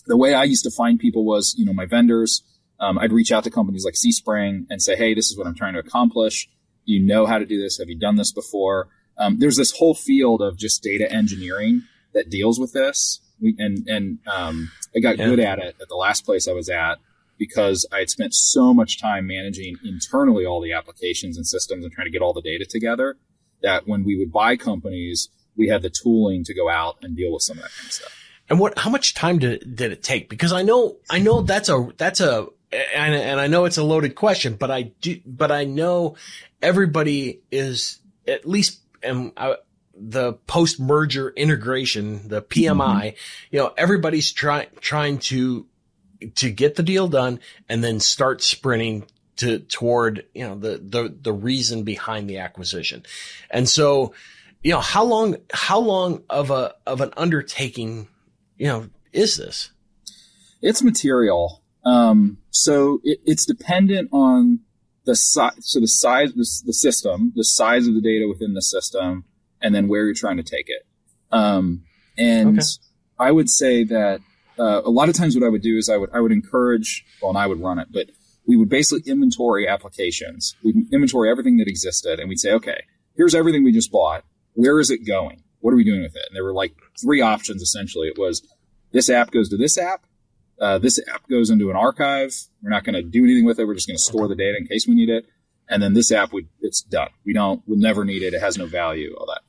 the 0.08 0.18
way 0.18 0.34
I 0.34 0.44
used 0.44 0.66
to 0.66 0.72
find 0.72 1.00
people 1.00 1.24
was, 1.24 1.56
you 1.58 1.64
know, 1.64 1.72
my 1.72 1.86
vendors. 1.86 2.44
Um, 2.82 3.00
I'd 3.00 3.14
reach 3.14 3.32
out 3.32 3.46
to 3.46 3.50
companies 3.50 3.86
like 3.86 3.94
CSpring 3.94 4.66
and 4.70 4.82
say, 4.82 4.98
"Hey, 4.98 5.14
this 5.14 5.32
is 5.32 5.38
what 5.38 5.48
I'm 5.48 5.56
trying 5.56 5.76
to 5.76 5.80
accomplish. 5.80 6.50
You 6.84 7.02
know 7.02 7.26
how 7.26 7.38
to 7.38 7.46
do 7.46 7.62
this? 7.62 7.78
Have 7.78 7.88
you 7.88 7.98
done 7.98 8.18
this 8.18 8.34
before?" 8.34 8.90
Um, 9.18 9.40
there's 9.40 9.56
this 9.56 9.72
whole 9.72 9.96
field 9.96 10.42
of 10.42 10.58
just 10.58 10.84
data 10.84 11.10
engineering 11.10 11.84
that 12.14 12.30
deals 12.30 12.60
with 12.60 12.74
this. 12.74 13.22
We, 13.40 13.56
and 13.58 13.88
and 13.88 14.20
um, 14.28 14.70
I 14.94 15.00
got 15.00 15.18
yeah. 15.18 15.28
good 15.28 15.40
at 15.40 15.60
it 15.60 15.78
at 15.82 15.88
the 15.88 15.96
last 15.96 16.26
place 16.26 16.50
I 16.50 16.52
was 16.52 16.68
at 16.68 16.98
because 17.42 17.88
I 17.92 17.98
had 17.98 18.12
spent 18.12 18.36
so 18.36 18.72
much 18.72 19.02
time 19.02 19.26
managing 19.26 19.78
internally 19.84 20.46
all 20.46 20.62
the 20.62 20.74
applications 20.74 21.38
and 21.38 21.48
systems 21.48 21.84
and 21.84 21.92
trying 21.92 22.06
to 22.06 22.12
get 22.12 22.22
all 22.22 22.34
the 22.34 22.42
data 22.44 22.68
together 22.70 23.18
that 23.64 23.88
when 23.88 24.04
we 24.04 24.16
would 24.16 24.32
buy 24.32 24.58
companies, 24.58 25.28
we 25.58 25.68
had 25.68 25.82
the 25.82 25.90
tooling 25.90 26.44
to 26.44 26.54
go 26.54 26.70
out 26.70 26.98
and 27.02 27.18
deal 27.18 27.34
with 27.34 27.42
some 27.42 27.58
of 27.58 27.64
that 27.64 27.72
kind 27.76 27.88
of 27.88 27.94
stuff. 27.94 28.16
And 28.48 28.60
what, 28.60 28.78
how 28.78 28.92
much 28.92 29.16
time 29.16 29.40
did, 29.40 29.76
did 29.76 29.92
it 29.92 30.04
take? 30.04 30.30
Because 30.30 30.54
I 30.54 30.62
know, 30.62 30.98
I 31.10 31.18
know 31.18 31.42
that's 31.42 31.68
a, 31.68 31.90
that's 31.98 32.22
a, 32.22 32.46
and, 32.72 33.16
and 33.16 33.40
I 33.40 33.48
know 33.48 33.66
it's 33.66 33.80
a 33.80 33.84
loaded 33.84 34.14
question, 34.14 34.54
but 34.54 34.70
I 34.70 34.84
do, 34.84 35.20
but 35.26 35.52
I 35.52 35.64
know 35.64 36.18
everybody 36.62 37.42
is 37.52 38.02
at 38.28 38.48
least, 38.48 38.82
and 39.02 39.32
I, 39.36 39.56
the 39.96 40.34
post 40.46 40.80
merger 40.80 41.32
integration, 41.32 42.28
the 42.28 42.44
PMI, 42.44 42.76
mm-hmm. 42.76 43.16
you 43.50 43.58
know, 43.58 43.74
everybody's 43.76 44.32
trying, 44.32 44.68
trying 44.80 45.18
to 45.18 45.66
to 46.36 46.52
get 46.52 46.76
the 46.76 46.84
deal 46.84 47.08
done 47.08 47.40
and 47.70 47.84
then 47.84 48.00
start 48.00 48.42
sprinting 48.42 49.06
to 49.38 49.60
toward 49.60 50.26
you 50.34 50.48
know 50.48 50.56
the 50.56 50.78
the 50.78 51.16
the 51.22 51.34
reason 51.34 51.84
behind 51.84 52.30
the 52.30 52.38
acquisition. 52.38 53.04
And 53.50 53.68
so, 53.68 54.14
you 54.64 54.72
know, 54.72 54.80
how 54.80 55.04
long 55.04 55.38
how 55.54 55.80
long 55.80 56.24
of 56.30 56.52
a 56.52 56.76
of 56.86 57.02
an 57.02 57.12
undertaking, 57.18 58.08
you 58.58 58.68
know, 58.68 58.90
is 59.12 59.38
this? 59.38 59.72
It's 60.62 60.84
material. 60.84 61.64
Um, 61.84 62.38
so 62.52 63.00
it, 63.04 63.20
it's 63.26 63.46
dependent 63.46 64.10
on 64.12 64.60
the 65.06 65.16
size, 65.16 65.54
so 65.62 65.80
the 65.80 65.88
size, 65.88 66.34
the, 66.34 66.48
the 66.68 66.74
system, 66.74 67.34
the 67.36 67.44
size 67.44 67.88
of 67.88 67.96
the 67.96 68.02
data 68.02 68.28
within 68.28 68.54
the 68.54 68.62
system, 68.62 69.26
and 69.60 69.74
then 69.74 69.88
where 69.88 70.06
you're 70.06 70.14
trying 70.14 70.38
to 70.38 70.44
take 70.44 70.70
it. 70.70 70.86
Um, 71.32 71.84
and 72.18 72.60
okay. 72.60 72.68
I 73.18 73.32
would 73.32 73.50
say 73.50 73.84
that 73.86 74.22
uh, 74.60 74.82
a 74.84 74.90
lot 74.90 75.10
of 75.10 75.16
times 75.16 75.36
what 75.36 75.46
I 75.46 75.50
would 75.50 75.62
do 75.62 75.78
is 75.78 75.90
I 75.90 75.98
would 75.98 76.10
I 76.14 76.20
would 76.20 76.32
encourage 76.32 77.06
well 77.22 77.30
and 77.30 77.38
I 77.38 77.48
would 77.48 77.62
run 77.62 77.80
it, 77.80 77.88
but 77.92 78.08
we 78.48 78.58
would 78.58 78.70
basically 78.70 79.10
inventory 79.12 79.68
applications. 79.68 80.56
We'd 80.64 80.92
inventory 80.92 81.30
everything 81.30 81.58
that 81.58 81.68
existed 81.68 82.20
and 82.20 82.28
we'd 82.28 82.40
say, 82.40 82.52
okay, 82.54 82.84
here's 83.16 83.36
everything 83.36 83.64
we 83.64 83.72
just 83.72 83.92
bought. 83.92 84.24
Where 84.54 84.80
is 84.80 84.90
it 84.90 85.06
going? 85.06 85.44
What 85.60 85.74
are 85.74 85.78
we 85.78 85.84
doing 85.84 86.02
with 86.02 86.16
it? 86.16 86.24
And 86.28 86.36
there 86.36 86.44
were 86.44 86.54
like 86.54 86.74
three 87.00 87.22
options 87.22 87.62
essentially. 87.62 88.08
It 88.08 88.18
was 88.18 88.42
this 88.92 89.10
app 89.10 89.32
goes 89.32 89.50
to 89.50 89.58
this 89.58 89.78
app. 89.78 90.06
Uh, 90.60 90.78
this 90.78 91.00
app 91.12 91.28
goes 91.28 91.50
into 91.50 91.70
an 91.70 91.76
archive. 91.76 92.34
We're 92.62 92.70
not 92.70 92.84
going 92.84 92.96
to 92.96 93.02
do 93.02 93.24
anything 93.24 93.46
with 93.46 93.60
it. 93.60 93.66
We're 93.66 93.74
just 93.74 93.88
going 93.88 93.98
to 93.98 94.04
store 94.04 94.28
the 94.28 94.36
data 94.36 94.58
in 94.58 94.68
case 94.68 94.88
we 94.88 94.96
need 94.96 95.10
it. 95.10 95.26
And 95.68 95.82
then 95.82 95.94
this 95.94 96.12
app, 96.12 96.34
would 96.34 96.50
it's 96.60 96.82
done. 96.82 97.10
We 97.26 97.34
don't, 97.34 97.64
we'll 97.66 97.80
never 97.80 98.04
need 98.06 98.22
it. 98.22 98.34
It 98.34 98.42
has 98.42 98.58
no 98.58 98.66
value, 98.68 99.16
all 99.18 99.26
that. 99.28 99.42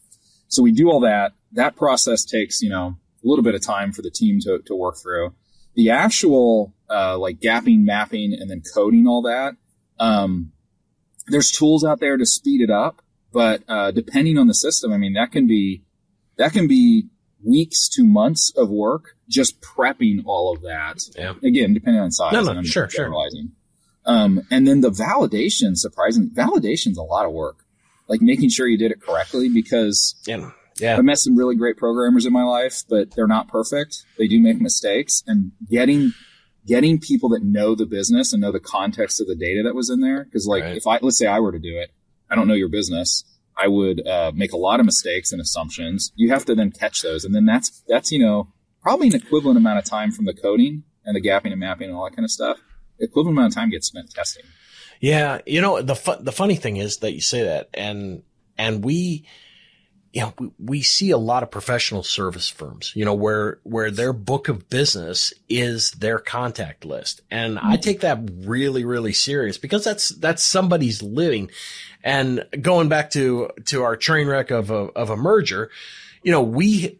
So 0.48 0.62
we 0.62 0.70
do 0.70 0.88
all 0.88 1.00
that. 1.00 1.32
That 1.52 1.76
process 1.76 2.24
takes, 2.24 2.62
you 2.62 2.70
know, 2.70 2.96
a 3.22 3.28
little 3.28 3.42
bit 3.42 3.54
of 3.54 3.62
time 3.62 3.92
for 3.92 4.02
the 4.02 4.10
team 4.10 4.40
to, 4.40 4.60
to 4.66 4.74
work 4.74 4.96
through. 5.02 5.34
The 5.74 5.90
actual 5.90 6.74
uh, 6.90 7.18
like 7.18 7.40
gapping, 7.40 7.84
mapping, 7.84 8.34
and 8.38 8.50
then 8.50 8.62
coding 8.74 9.06
all 9.06 9.22
that. 9.22 9.56
Um, 9.98 10.52
there's 11.28 11.50
tools 11.50 11.84
out 11.84 12.00
there 12.00 12.16
to 12.16 12.26
speed 12.26 12.60
it 12.60 12.70
up, 12.70 13.02
but 13.32 13.62
uh, 13.68 13.90
depending 13.90 14.38
on 14.38 14.48
the 14.48 14.54
system, 14.54 14.92
I 14.92 14.98
mean 14.98 15.14
that 15.14 15.32
can 15.32 15.46
be 15.46 15.82
that 16.36 16.52
can 16.52 16.66
be 16.66 17.08
weeks 17.44 17.88
to 17.88 18.04
months 18.04 18.52
of 18.56 18.68
work 18.68 19.16
just 19.28 19.60
prepping 19.60 20.22
all 20.26 20.54
of 20.54 20.62
that. 20.62 20.98
Yeah. 21.16 21.34
Again, 21.42 21.74
depending 21.74 22.02
on 22.02 22.10
size. 22.10 22.32
No, 22.32 22.42
no, 22.42 22.62
sure, 22.62 22.88
sure. 22.88 23.12
Um, 24.04 24.42
and 24.50 24.66
then 24.66 24.80
the 24.80 24.90
validation, 24.90 25.76
surprising, 25.76 26.30
validation's 26.30 26.98
a 26.98 27.02
lot 27.02 27.24
of 27.24 27.32
work. 27.32 27.64
Like 28.08 28.20
making 28.20 28.50
sure 28.50 28.66
you 28.66 28.76
did 28.76 28.90
it 28.90 29.00
correctly 29.00 29.48
because 29.48 30.16
yeah. 30.26 30.50
Yeah. 30.82 30.96
I've 30.96 31.04
met 31.04 31.18
some 31.18 31.36
really 31.36 31.54
great 31.54 31.76
programmers 31.76 32.26
in 32.26 32.32
my 32.32 32.42
life, 32.42 32.82
but 32.88 33.14
they're 33.14 33.28
not 33.28 33.48
perfect. 33.48 34.04
They 34.18 34.26
do 34.26 34.40
make 34.40 34.60
mistakes 34.60 35.22
and 35.26 35.52
getting 35.70 36.12
getting 36.66 36.98
people 36.98 37.28
that 37.30 37.42
know 37.42 37.74
the 37.74 37.86
business 37.86 38.32
and 38.32 38.42
know 38.42 38.52
the 38.52 38.60
context 38.60 39.20
of 39.20 39.26
the 39.26 39.34
data 39.34 39.62
that 39.64 39.74
was 39.74 39.90
in 39.90 40.00
there. 40.00 40.26
Cause 40.32 40.46
like 40.46 40.64
right. 40.64 40.76
if 40.76 40.86
I 40.86 40.98
let's 41.00 41.18
say 41.18 41.26
I 41.26 41.40
were 41.40 41.52
to 41.52 41.58
do 41.58 41.78
it, 41.78 41.90
I 42.30 42.34
don't 42.34 42.48
know 42.48 42.54
your 42.54 42.68
business. 42.68 43.24
I 43.56 43.68
would 43.68 44.06
uh, 44.06 44.32
make 44.34 44.52
a 44.52 44.56
lot 44.56 44.80
of 44.80 44.86
mistakes 44.86 45.32
and 45.32 45.40
assumptions. 45.40 46.12
You 46.16 46.30
have 46.30 46.44
to 46.46 46.54
then 46.54 46.70
catch 46.70 47.02
those, 47.02 47.24
and 47.24 47.34
then 47.34 47.44
that's 47.44 47.82
that's 47.86 48.10
you 48.10 48.18
know 48.18 48.48
probably 48.82 49.08
an 49.08 49.14
equivalent 49.14 49.58
amount 49.58 49.78
of 49.78 49.84
time 49.84 50.10
from 50.10 50.24
the 50.24 50.34
coding 50.34 50.84
and 51.04 51.14
the 51.14 51.20
gapping 51.20 51.52
and 51.52 51.60
mapping 51.60 51.88
and 51.88 51.96
all 51.96 52.04
that 52.04 52.16
kind 52.16 52.24
of 52.24 52.30
stuff. 52.30 52.58
Equivalent 52.98 53.38
amount 53.38 53.52
of 53.52 53.54
time 53.54 53.70
gets 53.70 53.88
spent 53.88 54.10
testing. 54.10 54.44
Yeah, 55.00 55.40
you 55.46 55.60
know 55.60 55.82
the 55.82 55.94
fu- 55.94 56.22
the 56.22 56.32
funny 56.32 56.56
thing 56.56 56.76
is 56.76 56.98
that 56.98 57.12
you 57.12 57.20
say 57.20 57.42
that, 57.42 57.68
and 57.74 58.22
and 58.56 58.84
we, 58.84 59.26
you 60.12 60.20
know, 60.20 60.34
we, 60.38 60.50
we 60.58 60.82
see 60.82 61.10
a 61.10 61.16
lot 61.16 61.42
of 61.42 61.50
professional 61.50 62.02
service 62.02 62.48
firms, 62.48 62.92
you 62.94 63.04
know, 63.04 63.14
where 63.14 63.58
where 63.62 63.90
their 63.90 64.12
book 64.12 64.48
of 64.48 64.68
business 64.68 65.32
is 65.48 65.92
their 65.92 66.18
contact 66.18 66.84
list, 66.84 67.22
and 67.30 67.58
I 67.58 67.76
take 67.76 68.00
that 68.00 68.20
really 68.44 68.84
really 68.84 69.14
serious 69.14 69.56
because 69.56 69.84
that's 69.84 70.10
that's 70.10 70.42
somebody's 70.42 71.02
living, 71.02 71.50
and 72.04 72.44
going 72.60 72.88
back 72.88 73.10
to 73.12 73.50
to 73.66 73.82
our 73.82 73.96
train 73.96 74.26
wreck 74.26 74.50
of 74.50 74.70
a 74.70 74.74
of 74.74 75.08
a 75.08 75.16
merger, 75.16 75.70
you 76.22 76.30
know, 76.30 76.42
we, 76.42 76.98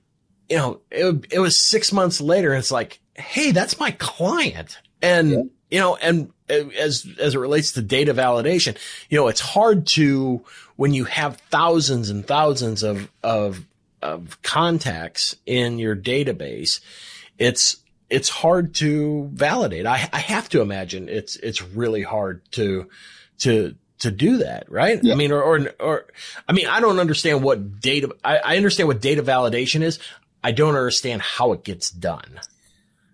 you 0.49 0.57
know, 0.57 0.81
it 0.91 1.27
it 1.31 1.39
was 1.39 1.61
six 1.61 1.93
months 1.93 2.21
later, 2.21 2.53
and 2.53 2.59
it's 2.59 2.73
like, 2.73 3.01
hey, 3.15 3.51
that's 3.51 3.79
my 3.79 3.91
client, 3.93 4.79
and. 5.03 5.31
Yeah. 5.31 5.43
You 5.71 5.79
know, 5.79 5.97
and 5.97 6.31
as 6.53 7.07
as 7.19 7.35
it 7.35 7.39
relates 7.39 7.73
to 7.73 7.83
data 7.83 8.15
validation, 8.15 8.77
you 9.09 9.19
know, 9.19 9.29
it's 9.29 9.41
hard 9.41 9.87
to 9.89 10.45
when 10.77 10.95
you 10.95 11.05
have 11.05 11.37
thousands 11.51 12.11
and 12.11 12.27
thousands 12.27 12.83
of 12.83 13.11
of 13.23 13.67
of 14.01 14.41
contacts 14.43 15.37
in 15.47 15.79
your 15.79 15.97
database, 15.97 16.81
it's 17.39 17.77
it's 18.11 18.29
hard 18.29 18.75
to 18.75 19.31
validate. 19.33 19.87
I, 19.87 20.09
I 20.13 20.19
have 20.19 20.49
to 20.51 20.61
imagine 20.61 21.09
it's 21.09 21.37
it's 21.37 21.63
really 21.63 22.03
hard 22.03 22.43
to 22.53 22.89
to 23.39 23.75
to 24.01 24.11
do 24.11 24.39
that, 24.39 24.71
right? 24.71 24.99
Yeah. 25.03 25.15
I 25.15 25.17
mean, 25.17 25.33
or, 25.33 25.43
or 25.43 25.69
or 25.81 26.07
I 26.49 26.53
mean, 26.53 26.67
I 26.67 26.81
don't 26.81 26.99
understand 26.99 27.43
what 27.43 27.81
data. 27.81 28.15
I, 28.25 28.39
I 28.39 28.57
understand 28.57 28.89
what 28.89 29.01
data 29.01 29.23
validation 29.23 29.83
is. 29.83 29.99
I 30.45 30.53
don't 30.53 30.75
understand 30.75 31.23
how 31.23 31.53
it 31.53 31.63
gets 31.63 31.91
done. 31.91 32.41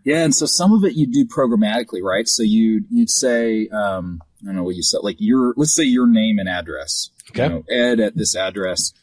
Yeah, 0.08 0.24
and 0.24 0.34
so 0.34 0.46
some 0.46 0.72
of 0.72 0.84
it 0.84 0.94
you 0.94 1.06
do 1.06 1.26
programmatically, 1.26 2.02
right? 2.02 2.26
So 2.26 2.42
you 2.42 2.84
you'd 2.90 3.10
say, 3.10 3.68
um, 3.68 4.22
I 4.42 4.46
don't 4.46 4.56
know 4.56 4.62
what 4.62 4.74
you 4.74 4.82
said, 4.82 5.00
like 5.02 5.16
your 5.18 5.52
let's 5.58 5.74
say 5.74 5.84
your 5.84 6.06
name 6.06 6.38
and 6.38 6.48
address. 6.48 7.10
Okay. 7.30 7.42
You 7.42 7.48
know, 7.50 7.64
Ed 7.68 8.00
at 8.00 8.16
this 8.16 8.34
address 8.34 8.94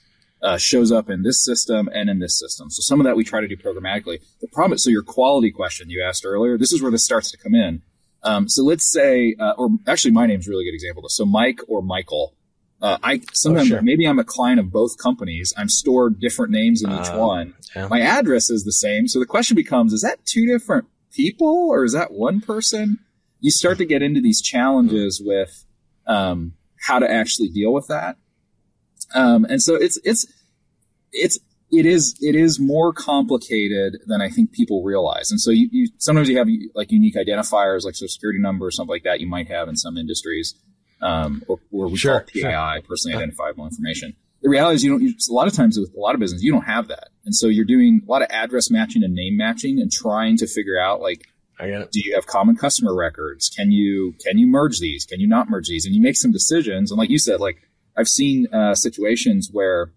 uh, 0.42 0.58
shows 0.58 0.92
up 0.92 1.08
in 1.10 1.22
this 1.22 1.46
system 1.46 1.88
and 1.94 2.10
in 2.10 2.18
this 2.18 2.40
system. 2.40 2.72
So 2.72 2.82
some 2.82 3.00
of 3.00 3.04
that 3.06 3.16
we 3.16 3.24
try 3.24 3.40
to 3.40 3.48
do 3.48 3.56
programmatically. 3.56 4.18
The 4.42 4.48
problem, 4.48 4.80
so 4.80 4.90
your 4.90 5.04
quality 5.04 5.52
question 5.52 5.92
you 5.92 6.02
asked 6.04 6.26
earlier, 6.26 6.58
this 6.58 6.74
is 6.74 6.82
where 6.82 6.92
this 6.92 7.06
starts 7.06 7.30
to 7.32 7.38
come 7.38 7.54
in. 7.54 7.84
Um, 8.24 8.50
so 8.50 8.64
let's 8.64 8.92
say, 8.92 9.36
uh, 9.40 9.54
or 9.60 9.70
actually, 9.86 10.12
my 10.12 10.26
name's 10.26 10.48
a 10.48 10.50
really 10.50 10.66
good 10.66 10.74
example. 10.74 11.04
So 11.10 11.24
Mike 11.26 11.60
or 11.68 11.84
Michael. 11.84 12.34
Uh, 12.82 12.98
I 13.04 13.22
sometimes 13.34 13.68
sure. 13.70 13.82
maybe 13.84 14.06
I'm 14.06 14.20
a 14.20 14.24
client 14.24 14.60
of 14.60 14.72
both 14.72 14.98
companies. 14.98 15.54
I'm 15.56 15.70
stored 15.70 16.20
different 16.20 16.52
names 16.52 16.84
in 16.84 16.92
each 16.92 17.10
Uh, 17.10 17.18
one. 17.20 17.54
yeah. 17.76 17.88
My 17.88 18.02
address 18.02 18.50
is 18.50 18.64
the 18.64 18.74
same. 18.74 19.08
So 19.08 19.20
the 19.20 19.26
question 19.26 19.56
becomes: 19.56 19.94
Is 19.94 20.02
that 20.02 20.26
two 20.26 20.46
different 20.46 20.86
people, 21.16 21.68
or 21.70 21.84
is 21.84 21.94
that 21.94 22.12
one 22.12 22.42
person? 22.42 23.00
You 23.40 23.52
start 23.52 23.78
to 23.78 23.86
get 23.86 24.02
into 24.02 24.22
these 24.22 24.42
challenges 24.42 25.22
with 25.24 25.66
um, 26.08 26.54
how 26.88 27.00
to 27.00 27.10
actually 27.10 27.50
deal 27.50 27.74
with 27.74 27.88
that. 27.88 28.18
Um, 29.14 29.46
and 29.46 29.62
so 29.62 29.76
it's 29.76 30.00
it's 30.04 30.26
it's 31.12 31.40
it 31.72 31.86
is 31.86 32.16
it 32.22 32.36
is 32.36 32.60
more 32.60 32.94
complicated 32.94 33.98
than 34.08 34.22
I 34.22 34.30
think 34.30 34.52
people 34.52 34.84
realize. 34.84 35.32
And 35.32 35.40
so 35.40 35.52
you, 35.52 35.70
you 35.72 35.88
sometimes 35.98 36.30
you 36.30 36.38
have 36.38 36.48
like 36.74 36.92
unique 36.92 37.16
identifiers, 37.16 37.84
like 37.86 37.96
social 37.96 38.08
security 38.08 38.40
number 38.40 38.66
or 38.66 38.72
something 38.72 38.92
like 38.92 39.04
that. 39.04 39.20
You 39.20 39.28
might 39.28 39.48
have 39.50 39.68
in 39.68 39.76
some 39.76 39.98
industries, 39.98 40.56
um, 41.02 41.44
or, 41.48 41.60
or 41.72 41.88
we 41.88 41.98
Sure, 41.98 42.20
call 42.20 42.22
it 42.22 42.28
PII, 42.28 42.88
personally 42.88 43.16
identifiable 43.16 43.66
information. 43.66 44.16
The 44.46 44.52
reality 44.52 44.76
is, 44.76 44.84
you 44.84 44.92
don't. 44.92 45.02
You, 45.02 45.16
a 45.28 45.34
lot 45.34 45.48
of 45.48 45.54
times 45.54 45.80
with 45.80 45.92
a 45.96 46.00
lot 46.00 46.14
of 46.14 46.20
business, 46.20 46.44
you 46.44 46.52
don't 46.52 46.66
have 46.66 46.88
that, 46.90 47.10
and 47.26 47.34
so 47.34 47.48
you're 47.48 47.66
doing 47.66 48.02
a 48.08 48.12
lot 48.12 48.22
of 48.22 48.28
address 48.30 48.70
matching 48.70 49.04
and 49.04 49.16
name 49.16 49.36
matching, 49.38 49.80
and 49.80 49.92
trying 49.92 50.38
to 50.38 50.46
figure 50.46 50.80
out 50.80 51.02
like 51.02 51.26
I 51.60 51.68
get 51.68 51.82
it. 51.82 51.92
do 51.92 52.00
you 52.06 52.14
have 52.14 52.28
common 52.28 52.56
customer 52.56 52.94
records? 52.94 53.50
Can 53.50 53.72
you 53.72 54.14
can 54.24 54.38
you 54.38 54.46
merge 54.46 54.80
these? 54.80 55.04
Can 55.04 55.20
you 55.20 55.28
not 55.28 55.50
merge 55.50 55.68
these? 55.68 55.88
And 55.88 55.96
you 55.96 56.02
make 56.02 56.16
some 56.16 56.32
decisions. 56.32 56.92
And 56.92 57.00
like 57.00 57.10
you 57.10 57.18
said, 57.18 57.40
like 57.40 57.58
I've 57.98 58.08
seen 58.08 58.46
uh, 58.54 58.76
situations 58.76 59.50
where 59.52 59.92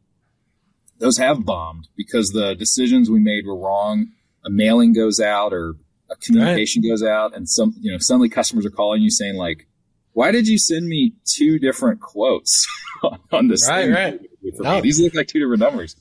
those 0.99 1.19
have 1.19 1.45
bombed 1.45 1.89
because 1.95 2.31
the 2.31 2.55
decisions 2.55 3.11
we 3.11 3.21
made 3.21 3.47
were 3.47 3.55
wrong. 3.55 4.13
A 4.47 4.51
mailing 4.51 4.95
goes 4.95 5.21
out 5.21 5.53
or 5.53 5.75
a 6.11 6.17
communication 6.17 6.83
goes 6.83 7.03
out, 7.03 7.37
and 7.37 7.47
some 7.47 7.75
you 7.81 7.93
know 7.93 7.99
suddenly 7.99 8.31
customers 8.31 8.65
are 8.65 8.71
calling 8.71 9.03
you 9.03 9.11
saying 9.11 9.37
like, 9.37 9.67
"Why 10.13 10.31
did 10.31 10.49
you 10.49 10.57
send 10.57 10.89
me 10.89 11.13
two 11.27 11.59
different 11.59 12.01
quotes 12.01 12.67
on 13.31 13.49
this 13.49 13.69
Right, 13.69 13.85
thing 13.85 13.93
right. 13.93 14.21
For 14.57 14.63
No. 14.63 14.77
me? 14.77 14.81
These 14.83 15.01
look 15.01 15.15
like 15.15 15.29
two 15.29 15.39
different 15.39 15.61
numbers." 15.61 15.97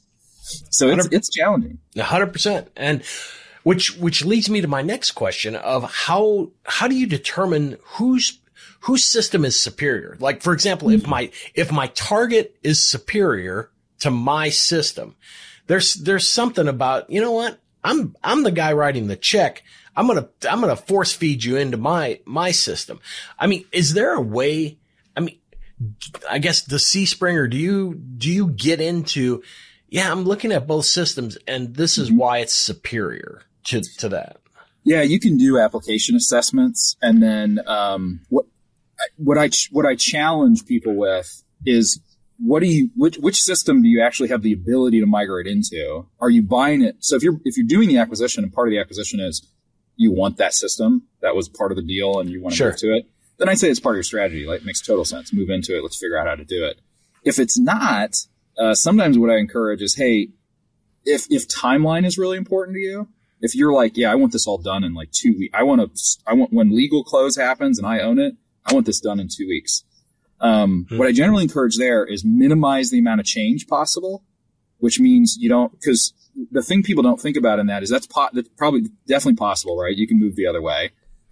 So 0.69 0.89
it's 0.89 1.07
it's 1.11 1.29
challenging. 1.29 1.79
Hundred 1.97 2.33
percent. 2.33 2.69
And 2.75 3.03
which, 3.67 3.97
which 3.97 4.23
leads 4.23 4.49
me 4.49 4.61
to 4.61 4.67
my 4.69 4.81
next 4.81 5.11
question 5.11 5.53
of 5.53 5.91
how, 5.91 6.51
how 6.63 6.87
do 6.87 6.95
you 6.95 7.05
determine 7.05 7.75
whose, 7.83 8.39
whose 8.79 9.05
system 9.05 9.43
is 9.43 9.59
superior? 9.59 10.15
Like, 10.21 10.41
for 10.41 10.53
example, 10.53 10.89
if 10.89 11.03
hmm. 11.03 11.09
my, 11.09 11.31
if 11.53 11.69
my 11.69 11.87
target 11.87 12.55
is 12.63 12.81
superior 12.81 13.69
to 13.99 14.09
my 14.09 14.47
system, 14.47 15.17
there's, 15.65 15.95
there's 15.95 16.29
something 16.29 16.69
about, 16.69 17.09
you 17.09 17.19
know 17.19 17.33
what? 17.33 17.59
I'm, 17.83 18.15
I'm 18.23 18.43
the 18.43 18.51
guy 18.51 18.71
writing 18.71 19.07
the 19.07 19.17
check. 19.17 19.63
I'm 19.97 20.07
going 20.07 20.23
to, 20.23 20.49
I'm 20.49 20.61
going 20.61 20.73
to 20.73 20.81
force 20.81 21.11
feed 21.11 21.43
you 21.43 21.57
into 21.57 21.75
my, 21.75 22.21
my 22.23 22.51
system. 22.51 23.01
I 23.37 23.47
mean, 23.47 23.65
is 23.73 23.93
there 23.93 24.13
a 24.13 24.21
way? 24.21 24.77
I 25.13 25.19
mean, 25.19 25.39
I 26.29 26.39
guess 26.39 26.61
the 26.61 26.79
C 26.79 27.05
Springer, 27.05 27.47
do 27.47 27.57
you, 27.57 27.93
do 27.95 28.31
you 28.31 28.49
get 28.49 28.81
into, 28.81 29.43
yeah, 29.89 30.11
I'm 30.11 30.23
looking 30.23 30.51
at 30.51 30.67
both 30.67 30.85
systems 30.85 31.37
and 31.47 31.75
this 31.75 31.97
is 31.97 32.11
why 32.11 32.39
it's 32.39 32.53
superior 32.53 33.43
to, 33.65 33.81
to 33.99 34.09
that. 34.09 34.37
Yeah, 34.83 35.01
you 35.01 35.19
can 35.19 35.37
do 35.37 35.59
application 35.59 36.15
assessments, 36.15 36.95
and 37.01 37.21
then 37.21 37.59
um, 37.67 38.21
what 38.29 38.45
what 39.17 39.37
I 39.37 39.49
what 39.69 39.85
I 39.85 39.95
challenge 39.95 40.65
people 40.65 40.95
with 40.95 41.43
is 41.65 41.99
what 42.39 42.61
do 42.61 42.67
you 42.67 42.89
which 42.95 43.17
which 43.17 43.41
system 43.41 43.81
do 43.81 43.89
you 43.89 44.01
actually 44.01 44.29
have 44.29 44.43
the 44.43 44.53
ability 44.53 45.01
to 45.01 45.05
migrate 45.05 45.45
into? 45.45 46.07
Are 46.21 46.29
you 46.29 46.41
buying 46.41 46.81
it? 46.81 46.95
So 46.99 47.17
if 47.17 47.23
you're 47.23 47.37
if 47.43 47.57
you're 47.57 47.67
doing 47.67 47.89
the 47.89 47.97
acquisition, 47.97 48.45
and 48.45 48.53
part 48.53 48.69
of 48.69 48.71
the 48.71 48.79
acquisition 48.79 49.19
is 49.19 49.45
you 49.97 50.13
want 50.13 50.37
that 50.37 50.53
system 50.53 51.03
that 51.21 51.35
was 51.35 51.49
part 51.49 51.73
of 51.73 51.75
the 51.75 51.83
deal, 51.83 52.21
and 52.21 52.29
you 52.29 52.41
want 52.41 52.53
to 52.53 52.57
Sure. 52.57 52.69
move 52.69 52.77
to 52.77 52.95
it, 52.95 53.09
then 53.37 53.49
I'd 53.49 53.59
say 53.59 53.69
it's 53.69 53.79
part 53.79 53.95
of 53.95 53.97
your 53.97 54.03
strategy. 54.03 54.45
Like, 54.45 54.61
it 54.61 54.65
makes 54.65 54.81
total 54.81 55.05
sense. 55.05 55.33
Move 55.33 55.49
into 55.49 55.77
it. 55.77 55.83
Let's 55.83 55.97
figure 55.97 56.17
out 56.17 56.27
how 56.27 56.35
to 56.35 56.45
do 56.45 56.65
it. 56.65 56.79
If 57.23 57.39
it's 57.39 57.57
not, 57.59 58.15
uh, 58.57 58.73
sometimes 58.73 59.17
what 59.17 59.29
I 59.29 59.37
encourage 59.37 59.81
is, 59.81 59.95
hey, 59.95 60.29
if 61.05 61.27
if 61.29 61.47
timeline 61.47 62.05
is 62.05 62.17
really 62.17 62.37
important 62.37 62.75
to 62.75 62.81
you, 62.81 63.07
if 63.41 63.55
you're 63.55 63.73
like, 63.73 63.97
yeah, 63.97 64.11
I 64.11 64.15
want 64.15 64.33
this 64.33 64.47
all 64.47 64.57
done 64.57 64.83
in 64.83 64.93
like 64.93 65.11
two 65.11 65.35
weeks. 65.37 65.53
I 65.57 65.63
want 65.63 65.81
to, 65.81 66.01
I 66.25 66.33
want 66.33 66.51
when 66.51 66.75
legal 66.75 67.03
close 67.03 67.35
happens 67.35 67.77
and 67.77 67.87
I 67.87 67.99
own 67.99 68.19
it, 68.19 68.35
I 68.65 68.73
want 68.73 68.85
this 68.85 68.99
done 68.99 69.19
in 69.19 69.27
two 69.27 69.47
weeks. 69.47 69.83
Um, 70.39 70.85
Hmm. 70.89 70.97
What 70.97 71.07
I 71.07 71.11
generally 71.11 71.43
encourage 71.43 71.77
there 71.77 72.05
is 72.05 72.23
minimize 72.25 72.91
the 72.91 72.99
amount 72.99 73.19
of 73.19 73.25
change 73.25 73.67
possible, 73.67 74.23
which 74.79 74.99
means 74.99 75.37
you 75.39 75.49
don't, 75.49 75.71
because 75.71 76.13
the 76.51 76.61
thing 76.61 76.83
people 76.83 77.03
don't 77.03 77.19
think 77.19 77.37
about 77.37 77.59
in 77.59 77.67
that 77.67 77.83
is 77.83 77.89
that's, 77.89 78.07
po- 78.07 78.29
that's 78.33 78.49
probably 78.57 78.83
definitely 79.07 79.37
possible, 79.37 79.77
right? 79.77 79.95
You 79.95 80.07
can 80.07 80.19
move 80.19 80.35
the 80.35 80.45
other 80.45 80.61
way. 80.61 80.91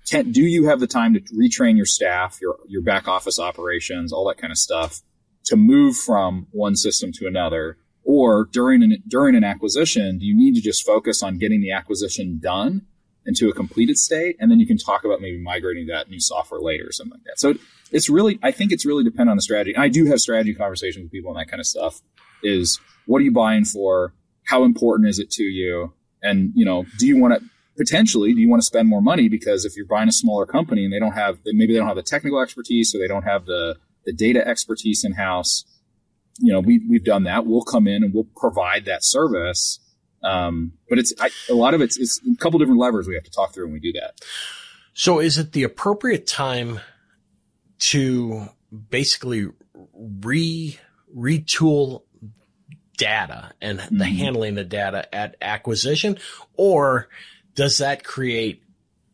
Can, 0.09 0.31
do 0.31 0.41
you 0.41 0.67
have 0.67 0.79
the 0.79 0.87
time 0.87 1.13
to 1.15 1.19
retrain 1.19 1.77
your 1.77 1.85
staff, 1.85 2.39
your, 2.41 2.57
your 2.67 2.81
back 2.81 3.07
office 3.07 3.39
operations, 3.39 4.13
all 4.13 4.27
that 4.27 4.37
kind 4.37 4.51
of 4.51 4.57
stuff 4.57 5.01
to 5.45 5.55
move 5.55 5.97
from 5.97 6.47
one 6.51 6.75
system 6.75 7.11
to 7.13 7.27
another? 7.27 7.77
Or 8.03 8.47
during 8.51 8.83
an, 8.83 9.03
during 9.07 9.35
an 9.35 9.43
acquisition, 9.43 10.19
do 10.19 10.25
you 10.25 10.35
need 10.35 10.53
to 10.55 10.61
just 10.61 10.85
focus 10.85 11.23
on 11.23 11.39
getting 11.39 11.61
the 11.61 11.71
acquisition 11.71 12.39
done 12.39 12.85
into 13.25 13.49
a 13.49 13.53
completed 13.53 13.97
state? 13.97 14.35
And 14.39 14.51
then 14.51 14.59
you 14.59 14.67
can 14.67 14.77
talk 14.77 15.03
about 15.05 15.21
maybe 15.21 15.41
migrating 15.41 15.87
that 15.87 16.07
new 16.07 16.19
software 16.19 16.61
later 16.61 16.87
or 16.87 16.91
something 16.91 17.17
like 17.17 17.23
that. 17.25 17.39
So 17.39 17.55
it's 17.91 18.07
really, 18.07 18.37
I 18.43 18.51
think 18.51 18.71
it's 18.71 18.85
really 18.85 19.03
dependent 19.03 19.31
on 19.31 19.37
the 19.37 19.41
strategy. 19.41 19.73
And 19.73 19.83
I 19.83 19.87
do 19.87 20.05
have 20.05 20.19
strategy 20.19 20.53
conversations 20.53 21.03
with 21.03 21.11
people 21.11 21.31
and 21.31 21.39
that 21.39 21.49
kind 21.49 21.59
of 21.59 21.65
stuff 21.65 22.01
is 22.43 22.79
what 23.07 23.19
are 23.21 23.23
you 23.23 23.31
buying 23.31 23.65
for? 23.65 24.13
How 24.43 24.63
important 24.63 25.09
is 25.09 25.17
it 25.17 25.31
to 25.31 25.43
you? 25.43 25.93
And, 26.21 26.51
you 26.55 26.65
know, 26.65 26.85
do 26.99 27.07
you 27.07 27.19
want 27.19 27.39
to 27.39 27.49
potentially, 27.77 28.33
do 28.33 28.39
you 28.41 28.49
want 28.49 28.61
to 28.61 28.65
spend 28.65 28.88
more 28.88 29.01
money? 29.01 29.29
Because 29.29 29.65
if 29.65 29.75
you're 29.75 29.85
buying 29.85 30.09
a 30.09 30.11
smaller 30.13 30.45
company 30.45 30.83
and 30.85 30.93
they 30.93 30.99
don't 30.99 31.13
have, 31.13 31.39
maybe 31.45 31.73
they 31.73 31.79
don't 31.79 31.88
have 31.88 31.95
the 31.95 32.03
technical 32.03 32.39
expertise 32.41 32.93
or 32.95 32.99
they 32.99 33.07
don't 33.07 33.23
have 33.23 33.45
the, 33.45 33.77
the 34.05 34.13
data 34.13 34.45
expertise 34.47 35.03
in 35.03 35.13
house, 35.13 35.65
you 36.39 36.51
know, 36.51 36.59
we, 36.59 36.81
we've 36.89 37.03
done 37.03 37.23
that. 37.23 37.45
We'll 37.45 37.63
come 37.63 37.88
in 37.88 38.03
and 38.03 38.13
we'll 38.13 38.27
provide 38.35 38.85
that 38.85 39.03
service. 39.03 39.79
Um, 40.23 40.73
but 40.89 40.97
it's 40.99 41.13
I, 41.19 41.29
a 41.49 41.53
lot 41.53 41.73
of 41.73 41.81
it's, 41.81 41.97
it's 41.97 42.19
a 42.19 42.35
couple 42.38 42.59
different 42.59 42.79
levers 42.79 43.07
we 43.07 43.15
have 43.15 43.23
to 43.23 43.31
talk 43.31 43.53
through 43.53 43.65
when 43.65 43.73
we 43.73 43.79
do 43.79 43.93
that. 43.93 44.15
So 44.93 45.19
is 45.19 45.38
it 45.38 45.51
the 45.51 45.63
appropriate 45.63 46.25
time 46.25 46.79
to 47.79 48.47
basically 48.89 49.47
re 49.93 50.79
retool 51.15 52.03
data 52.97 53.51
and 53.61 53.79
the 53.79 54.05
Mhm. 54.05 54.17
handling 54.17 54.57
of 54.57 54.69
data 54.69 55.13
at 55.13 55.35
acquisition 55.41 56.17
or 56.53 57.07
does 57.55 57.79
that 57.79 58.03
create 58.03 58.61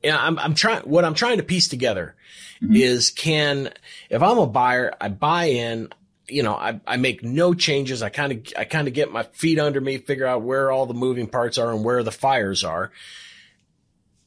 yeah, 0.04 0.17
I'm, 0.19 0.39
I'm 0.39 0.56
trying, 0.56 0.82
what 0.82 1.06
I'm 1.06 1.13
trying 1.13 1.38
to 1.38 1.43
piece 1.43 1.67
together 1.67 2.15
Mhm. 2.60 2.75
is 2.75 3.12
can, 3.12 3.71
if 4.10 4.23
I'm 4.23 4.38
a 4.39 4.47
buyer, 4.47 4.93
I 4.99 5.10
buy 5.10 5.45
in, 5.45 5.89
you 6.27 6.41
know, 6.41 6.56
I, 6.56 6.80
I 6.88 6.97
make 6.97 7.23
no 7.23 7.54
changes. 7.54 8.01
I 8.01 8.10
kind 8.10 8.32
of, 8.32 8.54
I 8.58 8.63
kind 8.63 8.88
of 8.88 8.95
get 8.95 9.12
my 9.12 9.23
feet 9.23 9.60
under 9.60 9.80
me, 9.80 9.97
figure 9.97 10.25
out 10.25 10.41
where 10.41 10.71
all 10.71 10.88
the 10.88 10.95
moving 10.95 11.27
parts 11.27 11.60
are 11.60 11.71
and 11.71 11.84
where 11.84 12.01
the 12.01 12.12
fires 12.12 12.63
are. 12.63 12.91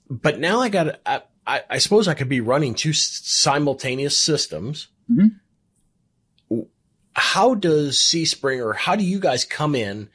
But 0.08 0.38
now 0.38 0.60
I 0.60 0.68
got, 0.68 1.00
I, 1.04 1.22
I, 1.44 1.62
I 1.70 1.78
suppose 1.78 2.06
I 2.06 2.14
could 2.14 2.28
be 2.28 2.40
running 2.40 2.74
two 2.74 2.92
simultaneous 2.92 4.16
systems. 4.16 4.88
Mm-hmm. 5.10 6.60
How 7.16 7.54
does 7.54 7.98
CSpring 7.98 8.64
or 8.64 8.72
how 8.74 8.96
do 8.96 9.04
you 9.04 9.18
guys 9.18 9.44
come 9.44 9.74
in 9.74 10.08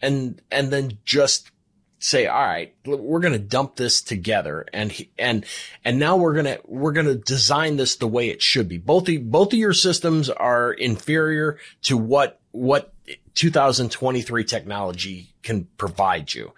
and, 0.00 0.40
and 0.50 0.70
then 0.70 0.98
just 1.04 1.50
say, 1.98 2.26
all 2.26 2.40
right, 2.40 2.74
we're 2.84 3.20
going 3.20 3.32
to 3.32 3.38
dump 3.38 3.76
this 3.76 4.02
together 4.02 4.66
and, 4.72 4.94
and, 5.18 5.44
and 5.84 5.98
now 5.98 6.16
we're 6.16 6.34
going 6.34 6.44
to, 6.44 6.60
we're 6.66 6.92
going 6.92 7.06
to 7.06 7.16
design 7.16 7.76
this 7.76 7.96
the 7.96 8.06
way 8.06 8.28
it 8.28 8.42
should 8.42 8.68
be. 8.68 8.78
Both, 8.78 9.06
the, 9.06 9.18
both 9.18 9.52
of 9.52 9.58
your 9.58 9.72
systems 9.72 10.28
are 10.28 10.72
inferior 10.72 11.58
to 11.82 11.96
what, 11.96 12.40
what 12.50 12.92
2023 13.34 14.44
technology 14.44 15.32
can 15.42 15.66
provide 15.78 16.32
you. 16.34 16.52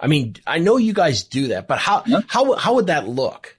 I 0.00 0.06
mean, 0.06 0.36
I 0.46 0.58
know 0.58 0.76
you 0.76 0.92
guys 0.92 1.22
do 1.22 1.48
that, 1.48 1.68
but 1.68 1.78
how, 1.78 2.02
yeah. 2.06 2.20
how, 2.26 2.54
how 2.54 2.74
would 2.74 2.86
that 2.86 3.06
look? 3.06 3.58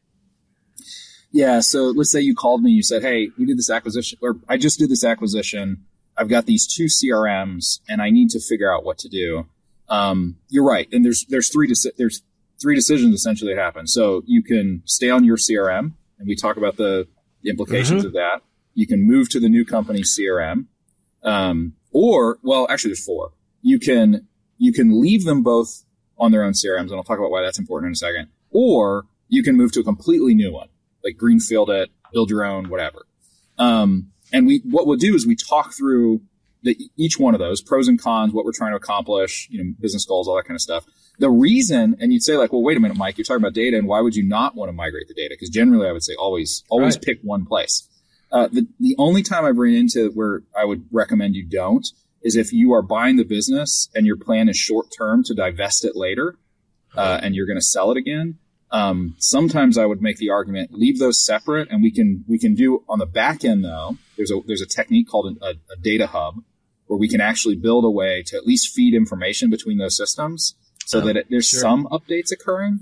Yeah. 1.32 1.62
So 1.62 1.94
let's 1.96 2.12
say 2.12 2.20
you 2.20 2.36
called 2.36 2.62
me, 2.62 2.72
you 2.72 2.84
said, 2.84 3.04
Hey, 3.04 3.30
we 3.38 3.46
did 3.46 3.58
this 3.58 3.70
acquisition 3.70 4.20
or 4.22 4.38
I 4.50 4.58
just 4.58 4.80
did 4.80 4.90
this 4.90 5.06
acquisition. 5.06 5.86
I've 6.18 6.28
got 6.28 6.46
these 6.46 6.68
two 6.68 6.86
CRMs 6.86 7.80
and 7.88 8.02
I 8.02 8.10
need 8.10 8.32
to 8.32 8.40
figure 8.42 8.74
out 8.74 8.84
what 8.84 8.98
to 9.00 9.10
do 9.10 9.46
um, 9.92 10.38
you're 10.48 10.66
right. 10.66 10.88
And 10.92 11.06
there's 11.06 11.26
there's 11.30 11.52
three 11.52 11.68
deci- 11.68 11.96
there's 11.98 12.24
three 12.60 12.76
decisions 12.76 13.14
essentially 13.14 13.54
that 13.54 13.62
happen. 13.62 13.86
So 13.86 14.24
you 14.26 14.42
can 14.42 14.82
stay 14.86 15.10
on 15.10 15.24
your 15.24 15.38
CRM, 15.38 15.94
and 16.18 16.28
we 16.28 16.36
talk 16.36 16.58
about 16.58 16.78
the 16.78 17.08
implications 17.46 18.00
mm-hmm. 18.00 18.08
of 18.08 18.14
that. 18.14 18.42
You 18.74 18.88
can 18.88 19.06
move 19.06 19.30
to 19.30 19.40
the 19.40 19.50
new 19.50 19.66
company 19.66 20.02
CRM, 20.02 20.66
um, 21.24 21.74
or 21.92 22.40
well, 22.42 22.66
actually, 22.70 22.92
there's 22.92 23.06
four. 23.06 23.34
You 23.62 23.80
can 23.80 24.28
you 24.58 24.72
can 24.72 25.00
leave 25.00 25.26
them 25.26 25.44
both 25.44 25.84
on 26.18 26.32
their 26.32 26.44
own 26.44 26.54
CRMs, 26.54 26.84
and 26.84 26.94
I'll 26.94 27.04
talk 27.04 27.20
about 27.20 27.32
why 27.32 27.42
that's 27.42 27.60
important 27.60 27.90
in 27.90 27.94
a 27.94 27.96
second. 27.96 28.30
Or 28.50 29.06
you 29.28 29.44
can 29.44 29.58
move 29.58 29.74
to 29.74 29.82
a 29.82 29.84
completely 29.84 30.34
new 30.34 30.54
one, 30.54 30.70
like 31.04 31.18
greenfield 31.18 31.70
it, 31.70 31.90
build 32.14 32.30
your 32.30 32.46
own, 32.46 32.70
whatever. 32.70 33.06
Um, 33.58 34.12
and 34.32 34.48
we 34.48 34.62
what 34.64 34.88
we'll 34.88 34.98
do 34.98 35.16
is 35.16 35.28
we 35.28 35.36
talk 35.36 35.74
through 35.74 36.22
the, 36.64 36.78
each 36.98 37.18
one 37.18 37.34
of 37.34 37.40
those 37.40 37.62
pros 37.62 37.88
and 37.88 38.02
cons, 38.02 38.34
what 38.34 38.46
we're 38.46 38.52
trying 38.52 38.72
to 38.72 38.78
accomplish, 38.78 39.48
you 39.50 39.64
know, 39.64 39.74
business 39.80 40.06
goals, 40.06 40.28
all 40.28 40.36
that 40.36 40.46
kind 40.46 40.56
of 40.56 40.62
stuff. 40.62 40.86
The 41.20 41.30
reason, 41.30 41.96
and 42.00 42.14
you'd 42.14 42.24
say 42.24 42.38
like, 42.38 42.52
well, 42.52 42.64
wait 42.64 42.78
a 42.78 42.80
minute, 42.80 42.98
Mike, 42.98 43.18
you're 43.18 43.26
talking 43.26 43.44
about 43.44 43.54
data, 43.54 43.78
and 43.78 43.88
why 43.88 44.02
would 44.02 44.16
you 44.16 44.24
not 44.24 44.56
want 44.56 44.70
to 44.70 44.74
migrate 44.74 45.08
the 45.08 45.14
data? 45.14 45.36
Because 45.38 45.50
generally, 45.50 45.88
I 45.88 45.92
would 45.92 46.04
say 46.04 46.16
always, 46.16 46.64
always 46.70 46.96
right. 46.96 47.04
pick 47.04 47.20
one 47.22 47.46
place. 47.46 47.88
Uh, 48.32 48.48
the 48.48 48.66
the 48.80 48.96
only 48.98 49.24
time 49.24 49.44
I've 49.44 49.58
run 49.58 49.74
into 49.74 50.10
where 50.14 50.44
I 50.58 50.64
would 50.64 50.86
recommend 50.92 51.36
you 51.36 51.46
don't 51.46 51.86
is 52.22 52.36
if 52.36 52.54
you 52.54 52.72
are 52.74 52.82
buying 52.82 53.18
the 53.18 53.26
business 53.26 53.90
and 53.94 54.06
your 54.06 54.16
plan 54.16 54.48
is 54.48 54.56
short 54.56 54.88
term 54.98 55.24
to 55.26 55.34
divest 55.34 55.84
it 55.84 55.96
later, 55.96 56.38
uh, 56.96 57.20
and 57.22 57.36
you're 57.36 57.46
going 57.46 57.58
to 57.58 57.66
sell 57.66 57.92
it 57.92 57.98
again. 57.98 58.38
Um, 58.72 59.16
sometimes 59.18 59.78
I 59.78 59.86
would 59.86 60.02
make 60.02 60.18
the 60.18 60.30
argument 60.30 60.72
leave 60.72 60.98
those 60.98 61.24
separate, 61.24 61.70
and 61.70 61.84
we 61.84 61.92
can 61.92 62.24
we 62.28 62.40
can 62.40 62.56
do 62.56 62.84
on 62.88 63.00
the 63.00 63.06
back 63.06 63.44
end 63.44 63.66
though. 63.66 63.98
There's 64.16 64.32
a 64.32 64.40
there's 64.48 64.62
a 64.62 64.68
technique 64.68 65.10
called 65.10 65.38
a, 65.42 65.48
a 65.48 65.76
data 65.82 66.08
hub 66.08 66.36
where 66.92 66.98
we 66.98 67.08
can 67.08 67.22
actually 67.22 67.56
build 67.56 67.86
a 67.86 67.90
way 67.90 68.22
to 68.22 68.36
at 68.36 68.46
least 68.46 68.76
feed 68.76 68.94
information 68.94 69.50
between 69.50 69.78
those 69.78 69.96
systems 69.96 70.56
so 70.86 70.98
oh, 70.98 71.02
that 71.06 71.16
it, 71.16 71.28
there's 71.30 71.48
sure. 71.48 71.62
some 71.62 71.88
updates 71.90 72.34
occurring. 72.34 72.82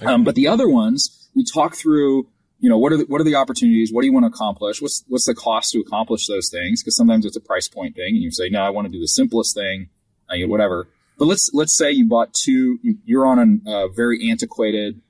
Okay. 0.00 0.10
Um, 0.10 0.24
but 0.24 0.34
the 0.36 0.48
other 0.48 0.66
ones, 0.66 1.28
we 1.34 1.44
talk 1.44 1.74
through, 1.74 2.28
you 2.60 2.70
know, 2.70 2.78
what 2.78 2.94
are 2.94 2.96
the, 2.96 3.04
what 3.04 3.20
are 3.20 3.24
the 3.24 3.34
opportunities? 3.34 3.92
What 3.92 4.00
do 4.00 4.06
you 4.06 4.14
want 4.14 4.24
to 4.24 4.28
accomplish? 4.28 4.80
What's, 4.80 5.04
what's 5.08 5.26
the 5.26 5.34
cost 5.34 5.72
to 5.72 5.80
accomplish 5.80 6.28
those 6.28 6.48
things? 6.48 6.82
Cause 6.82 6.96
sometimes 6.96 7.26
it's 7.26 7.36
a 7.36 7.40
price 7.42 7.68
point 7.68 7.94
thing 7.94 8.14
and 8.14 8.22
you 8.22 8.30
say, 8.30 8.48
no, 8.48 8.62
I 8.62 8.70
want 8.70 8.86
to 8.86 8.90
do 8.90 9.00
the 9.00 9.06
simplest 9.06 9.54
thing, 9.54 9.90
uh, 10.30 10.36
whatever. 10.46 10.88
But 11.18 11.26
let's, 11.26 11.50
let's 11.52 11.76
say 11.76 11.92
you 11.92 12.08
bought 12.08 12.32
two, 12.32 12.78
you're 13.04 13.26
on 13.26 13.60
a 13.66 13.70
uh, 13.70 13.88
very 13.88 14.30
antiquated, 14.30 15.02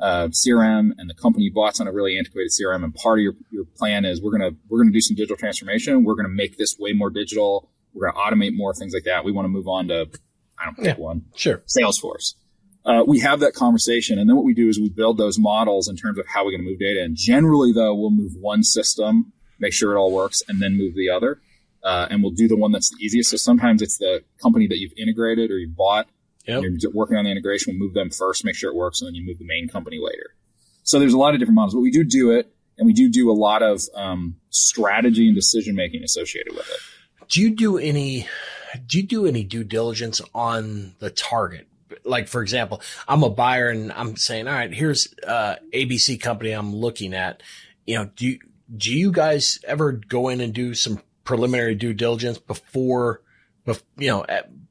uh, 0.00 0.28
CRM 0.28 0.92
and 0.96 1.10
the 1.10 1.14
company 1.14 1.44
you 1.44 1.52
bought's 1.52 1.80
on 1.80 1.86
a 1.86 1.92
really 1.92 2.16
antiquated 2.16 2.50
CRM 2.50 2.82
and 2.82 2.94
part 2.94 3.18
of 3.18 3.22
your, 3.22 3.34
your 3.50 3.64
plan 3.76 4.06
is 4.06 4.22
we're 4.22 4.36
going 4.36 4.50
to, 4.52 4.56
we're 4.70 4.78
going 4.78 4.88
to 4.88 4.92
do 4.92 5.02
some 5.02 5.14
digital 5.14 5.36
transformation. 5.36 6.02
We're 6.02 6.14
going 6.14 6.24
to 6.24 6.34
make 6.34 6.56
this 6.56 6.78
way 6.78 6.94
more 6.94 7.10
digital 7.10 7.70
we're 7.94 8.10
going 8.10 8.14
to 8.14 8.20
automate 8.20 8.56
more 8.56 8.74
things 8.74 8.92
like 8.92 9.04
that. 9.04 9.24
We 9.24 9.32
want 9.32 9.46
to 9.46 9.50
move 9.50 9.68
on 9.68 9.88
to, 9.88 10.08
I 10.58 10.64
don't 10.64 10.76
pick 10.76 10.98
yeah, 10.98 11.02
one. 11.02 11.22
Sure. 11.34 11.62
Salesforce. 11.66 12.34
Uh, 12.84 13.02
we 13.06 13.20
have 13.20 13.40
that 13.40 13.54
conversation. 13.54 14.18
And 14.18 14.28
then 14.28 14.36
what 14.36 14.44
we 14.44 14.52
do 14.52 14.68
is 14.68 14.78
we 14.78 14.90
build 14.90 15.16
those 15.16 15.38
models 15.38 15.88
in 15.88 15.96
terms 15.96 16.18
of 16.18 16.26
how 16.26 16.44
we're 16.44 16.50
going 16.50 16.64
to 16.64 16.68
move 16.68 16.78
data. 16.78 17.02
And 17.02 17.16
generally, 17.16 17.72
though, 17.72 17.94
we'll 17.94 18.10
move 18.10 18.32
one 18.38 18.62
system, 18.62 19.32
make 19.58 19.72
sure 19.72 19.94
it 19.94 19.98
all 19.98 20.12
works, 20.12 20.42
and 20.48 20.60
then 20.60 20.76
move 20.76 20.94
the 20.94 21.08
other. 21.08 21.40
Uh, 21.82 22.08
and 22.10 22.22
we'll 22.22 22.32
do 22.32 22.48
the 22.48 22.56
one 22.56 22.72
that's 22.72 22.90
the 22.90 23.02
easiest. 23.04 23.30
So 23.30 23.36
sometimes 23.36 23.80
it's 23.80 23.98
the 23.98 24.22
company 24.42 24.66
that 24.66 24.78
you've 24.78 24.92
integrated 24.98 25.50
or 25.50 25.58
you've 25.58 25.76
bought. 25.76 26.08
Yep. 26.46 26.62
And 26.62 26.82
you're 26.82 26.92
working 26.92 27.16
on 27.16 27.24
the 27.24 27.30
integration. 27.30 27.72
We'll 27.72 27.86
move 27.86 27.94
them 27.94 28.10
first, 28.10 28.44
make 28.44 28.54
sure 28.54 28.70
it 28.70 28.76
works, 28.76 29.00
and 29.00 29.08
then 29.08 29.14
you 29.14 29.24
move 29.24 29.38
the 29.38 29.46
main 29.46 29.66
company 29.66 29.98
later. 29.98 30.34
So 30.82 30.98
there's 30.98 31.14
a 31.14 31.18
lot 31.18 31.32
of 31.32 31.40
different 31.40 31.56
models, 31.56 31.72
but 31.72 31.80
we 31.80 31.90
do 31.90 32.04
do 32.04 32.32
it, 32.32 32.54
and 32.76 32.84
we 32.86 32.92
do 32.92 33.08
do 33.08 33.30
a 33.30 33.32
lot 33.32 33.62
of 33.62 33.80
um, 33.94 34.36
strategy 34.50 35.26
and 35.26 35.34
decision 35.34 35.74
making 35.74 36.02
associated 36.02 36.54
with 36.54 36.68
it. 36.68 36.80
Do 37.28 37.40
you 37.40 37.50
do 37.50 37.78
any, 37.78 38.28
do 38.86 38.98
you 38.98 39.06
do 39.06 39.26
any 39.26 39.44
due 39.44 39.64
diligence 39.64 40.20
on 40.34 40.94
the 40.98 41.10
target? 41.10 41.68
Like, 42.04 42.28
for 42.28 42.42
example, 42.42 42.80
I'm 43.06 43.22
a 43.22 43.30
buyer 43.30 43.68
and 43.68 43.92
I'm 43.92 44.16
saying, 44.16 44.48
all 44.48 44.54
right, 44.54 44.72
here's, 44.72 45.14
uh, 45.26 45.56
ABC 45.72 46.20
company 46.20 46.50
I'm 46.50 46.74
looking 46.74 47.14
at. 47.14 47.42
You 47.86 47.96
know, 47.96 48.10
do 48.16 48.26
you, 48.26 48.38
do 48.76 48.92
you 48.92 49.12
guys 49.12 49.58
ever 49.66 49.92
go 49.92 50.28
in 50.28 50.40
and 50.40 50.52
do 50.52 50.74
some 50.74 51.00
preliminary 51.24 51.74
due 51.74 51.94
diligence 51.94 52.38
before, 52.38 53.22
you 53.96 54.08
know, 54.08 54.26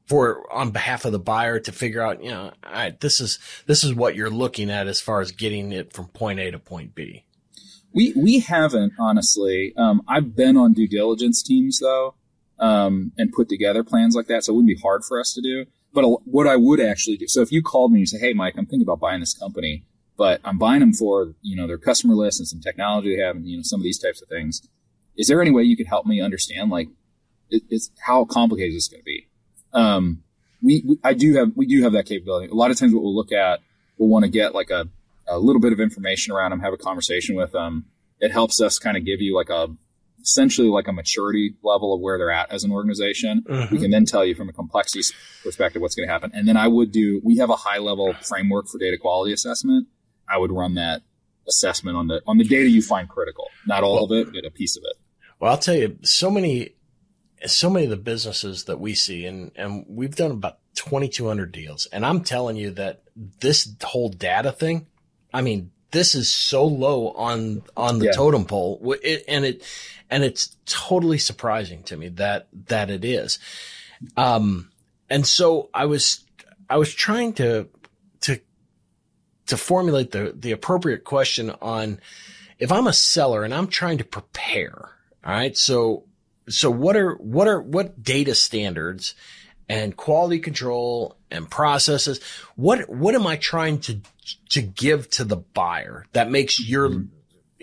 for 0.06 0.52
on 0.52 0.70
behalf 0.70 1.04
of 1.04 1.12
the 1.12 1.18
buyer 1.18 1.58
to 1.60 1.72
figure 1.72 2.02
out, 2.02 2.22
you 2.22 2.30
know, 2.30 2.52
all 2.64 2.72
right, 2.72 2.98
this 3.00 3.20
is 3.20 3.38
this 3.66 3.84
is 3.84 3.94
what 3.94 4.14
you're 4.14 4.30
looking 4.30 4.70
at 4.70 4.86
as 4.86 5.00
far 5.00 5.20
as 5.20 5.32
getting 5.32 5.72
it 5.72 5.92
from 5.92 6.06
point 6.08 6.40
A 6.40 6.50
to 6.50 6.58
point 6.58 6.94
B. 6.94 7.24
We 7.92 8.12
we 8.16 8.40
haven't 8.40 8.92
honestly. 8.98 9.72
Um, 9.76 10.02
I've 10.08 10.36
been 10.36 10.56
on 10.56 10.72
due 10.72 10.88
diligence 10.88 11.42
teams 11.42 11.78
though, 11.78 12.14
um, 12.58 13.12
and 13.18 13.32
put 13.32 13.48
together 13.48 13.82
plans 13.84 14.14
like 14.14 14.26
that. 14.26 14.44
So 14.44 14.52
it 14.52 14.56
wouldn't 14.56 14.76
be 14.76 14.80
hard 14.80 15.04
for 15.04 15.20
us 15.20 15.32
to 15.34 15.42
do. 15.42 15.66
But 15.92 16.04
what 16.24 16.46
I 16.46 16.56
would 16.56 16.80
actually 16.80 17.16
do, 17.16 17.28
so 17.28 17.40
if 17.40 17.52
you 17.52 17.62
called 17.62 17.92
me 17.92 17.98
and 17.98 18.00
you 18.00 18.06
say, 18.06 18.18
Hey, 18.18 18.32
Mike, 18.32 18.54
I'm 18.56 18.66
thinking 18.66 18.82
about 18.82 19.00
buying 19.00 19.20
this 19.20 19.34
company, 19.34 19.84
but 20.16 20.40
I'm 20.44 20.58
buying 20.58 20.80
them 20.80 20.92
for, 20.92 21.34
you 21.42 21.56
know, 21.56 21.66
their 21.66 21.78
customer 21.78 22.14
list 22.14 22.40
and 22.40 22.48
some 22.48 22.60
technology 22.60 23.16
they 23.16 23.22
have 23.22 23.36
and, 23.36 23.48
you 23.48 23.56
know, 23.56 23.62
some 23.62 23.80
of 23.80 23.84
these 23.84 23.98
types 23.98 24.20
of 24.20 24.28
things. 24.28 24.60
Is 25.16 25.28
there 25.28 25.40
any 25.40 25.52
way 25.52 25.62
you 25.62 25.76
could 25.76 25.86
help 25.86 26.06
me 26.06 26.20
understand, 26.20 26.70
like, 26.70 26.88
it, 27.48 27.62
it's 27.70 27.90
how 28.04 28.24
complicated 28.24 28.74
is 28.74 28.88
this 28.88 28.88
going 28.88 29.02
to 29.02 29.04
be? 29.04 29.28
Um, 29.72 30.22
we, 30.62 30.82
we, 30.86 30.98
I 31.04 31.14
do 31.14 31.34
have, 31.34 31.52
we 31.54 31.66
do 31.66 31.82
have 31.82 31.92
that 31.92 32.06
capability. 32.06 32.50
A 32.50 32.54
lot 32.54 32.70
of 32.70 32.78
times 32.78 32.92
what 32.92 33.02
we'll 33.02 33.14
look 33.14 33.32
at, 33.32 33.60
we'll 33.98 34.08
want 34.08 34.24
to 34.24 34.30
get 34.30 34.54
like 34.54 34.70
a, 34.70 34.88
a 35.28 35.38
little 35.38 35.60
bit 35.60 35.72
of 35.72 35.80
information 35.80 36.34
around 36.34 36.50
them, 36.50 36.60
have 36.60 36.72
a 36.72 36.78
conversation 36.78 37.36
with 37.36 37.52
them. 37.52 37.86
It 38.20 38.32
helps 38.32 38.60
us 38.60 38.78
kind 38.78 38.96
of 38.96 39.04
give 39.04 39.20
you 39.20 39.36
like 39.36 39.50
a, 39.50 39.68
essentially 40.24 40.68
like 40.68 40.88
a 40.88 40.92
maturity 40.92 41.54
level 41.62 41.94
of 41.94 42.00
where 42.00 42.16
they're 42.16 42.30
at 42.30 42.50
as 42.50 42.64
an 42.64 42.72
organization. 42.72 43.44
Mm-hmm. 43.46 43.74
We 43.74 43.80
can 43.80 43.90
then 43.90 44.06
tell 44.06 44.24
you 44.24 44.34
from 44.34 44.48
a 44.48 44.52
complexity 44.52 45.04
perspective 45.42 45.82
what's 45.82 45.94
going 45.94 46.08
to 46.08 46.12
happen. 46.12 46.30
And 46.34 46.48
then 46.48 46.56
I 46.56 46.66
would 46.66 46.90
do, 46.90 47.20
we 47.22 47.36
have 47.36 47.50
a 47.50 47.56
high 47.56 47.78
level 47.78 48.14
framework 48.22 48.68
for 48.68 48.78
data 48.78 48.96
quality 48.98 49.32
assessment. 49.32 49.86
I 50.28 50.38
would 50.38 50.50
run 50.50 50.74
that 50.74 51.02
assessment 51.46 51.96
on 51.96 52.08
the, 52.08 52.22
on 52.26 52.38
the 52.38 52.44
data 52.44 52.68
you 52.68 52.80
find 52.80 53.08
critical, 53.08 53.44
not 53.66 53.82
all 53.82 53.94
well, 53.94 54.04
of 54.04 54.12
it, 54.12 54.32
but 54.32 54.46
a 54.46 54.50
piece 54.50 54.76
of 54.76 54.82
it. 54.86 54.96
Well, 55.38 55.50
I'll 55.50 55.58
tell 55.58 55.74
you, 55.74 55.98
so 56.02 56.30
many, 56.30 56.70
so 57.44 57.68
many 57.68 57.84
of 57.84 57.90
the 57.90 57.98
businesses 57.98 58.64
that 58.64 58.80
we 58.80 58.94
see 58.94 59.26
and, 59.26 59.52
and 59.56 59.84
we've 59.86 60.16
done 60.16 60.30
about 60.30 60.58
2200 60.76 61.52
deals. 61.52 61.86
And 61.92 62.06
I'm 62.06 62.22
telling 62.22 62.56
you 62.56 62.70
that 62.72 63.02
this 63.40 63.70
whole 63.82 64.08
data 64.08 64.52
thing, 64.52 64.86
I 65.34 65.42
mean, 65.42 65.70
this 65.94 66.14
is 66.16 66.28
so 66.28 66.66
low 66.66 67.10
on 67.12 67.62
on 67.76 68.00
the 68.00 68.06
yeah. 68.06 68.12
totem 68.12 68.44
pole, 68.44 68.94
it, 69.02 69.24
and 69.28 69.44
it 69.44 69.62
and 70.10 70.24
it's 70.24 70.56
totally 70.66 71.18
surprising 71.18 71.84
to 71.84 71.96
me 71.96 72.08
that 72.08 72.48
that 72.66 72.90
it 72.90 73.04
is. 73.04 73.38
Um, 74.16 74.70
and 75.08 75.26
so 75.26 75.70
I 75.72 75.86
was 75.86 76.24
I 76.68 76.76
was 76.76 76.92
trying 76.92 77.34
to 77.34 77.68
to 78.22 78.40
to 79.46 79.56
formulate 79.56 80.10
the 80.10 80.34
the 80.36 80.50
appropriate 80.50 81.04
question 81.04 81.50
on 81.62 82.00
if 82.58 82.72
I'm 82.72 82.88
a 82.88 82.92
seller 82.92 83.44
and 83.44 83.54
I'm 83.54 83.68
trying 83.68 83.98
to 83.98 84.04
prepare. 84.04 84.90
All 85.24 85.32
right, 85.32 85.56
so 85.56 86.04
so 86.48 86.70
what 86.70 86.96
are 86.96 87.14
what 87.14 87.46
are 87.46 87.62
what 87.62 88.02
data 88.02 88.34
standards 88.34 89.14
and 89.68 89.96
quality 89.96 90.40
control 90.40 91.16
and 91.34 91.50
processes 91.50 92.20
what 92.56 92.88
what 92.88 93.14
am 93.14 93.26
I 93.26 93.36
trying 93.36 93.80
to 93.80 94.00
to 94.50 94.62
give 94.62 95.10
to 95.10 95.24
the 95.24 95.36
buyer 95.36 96.06
that 96.12 96.30
makes 96.30 96.60
your 96.60 96.88
mm-hmm 96.88 97.04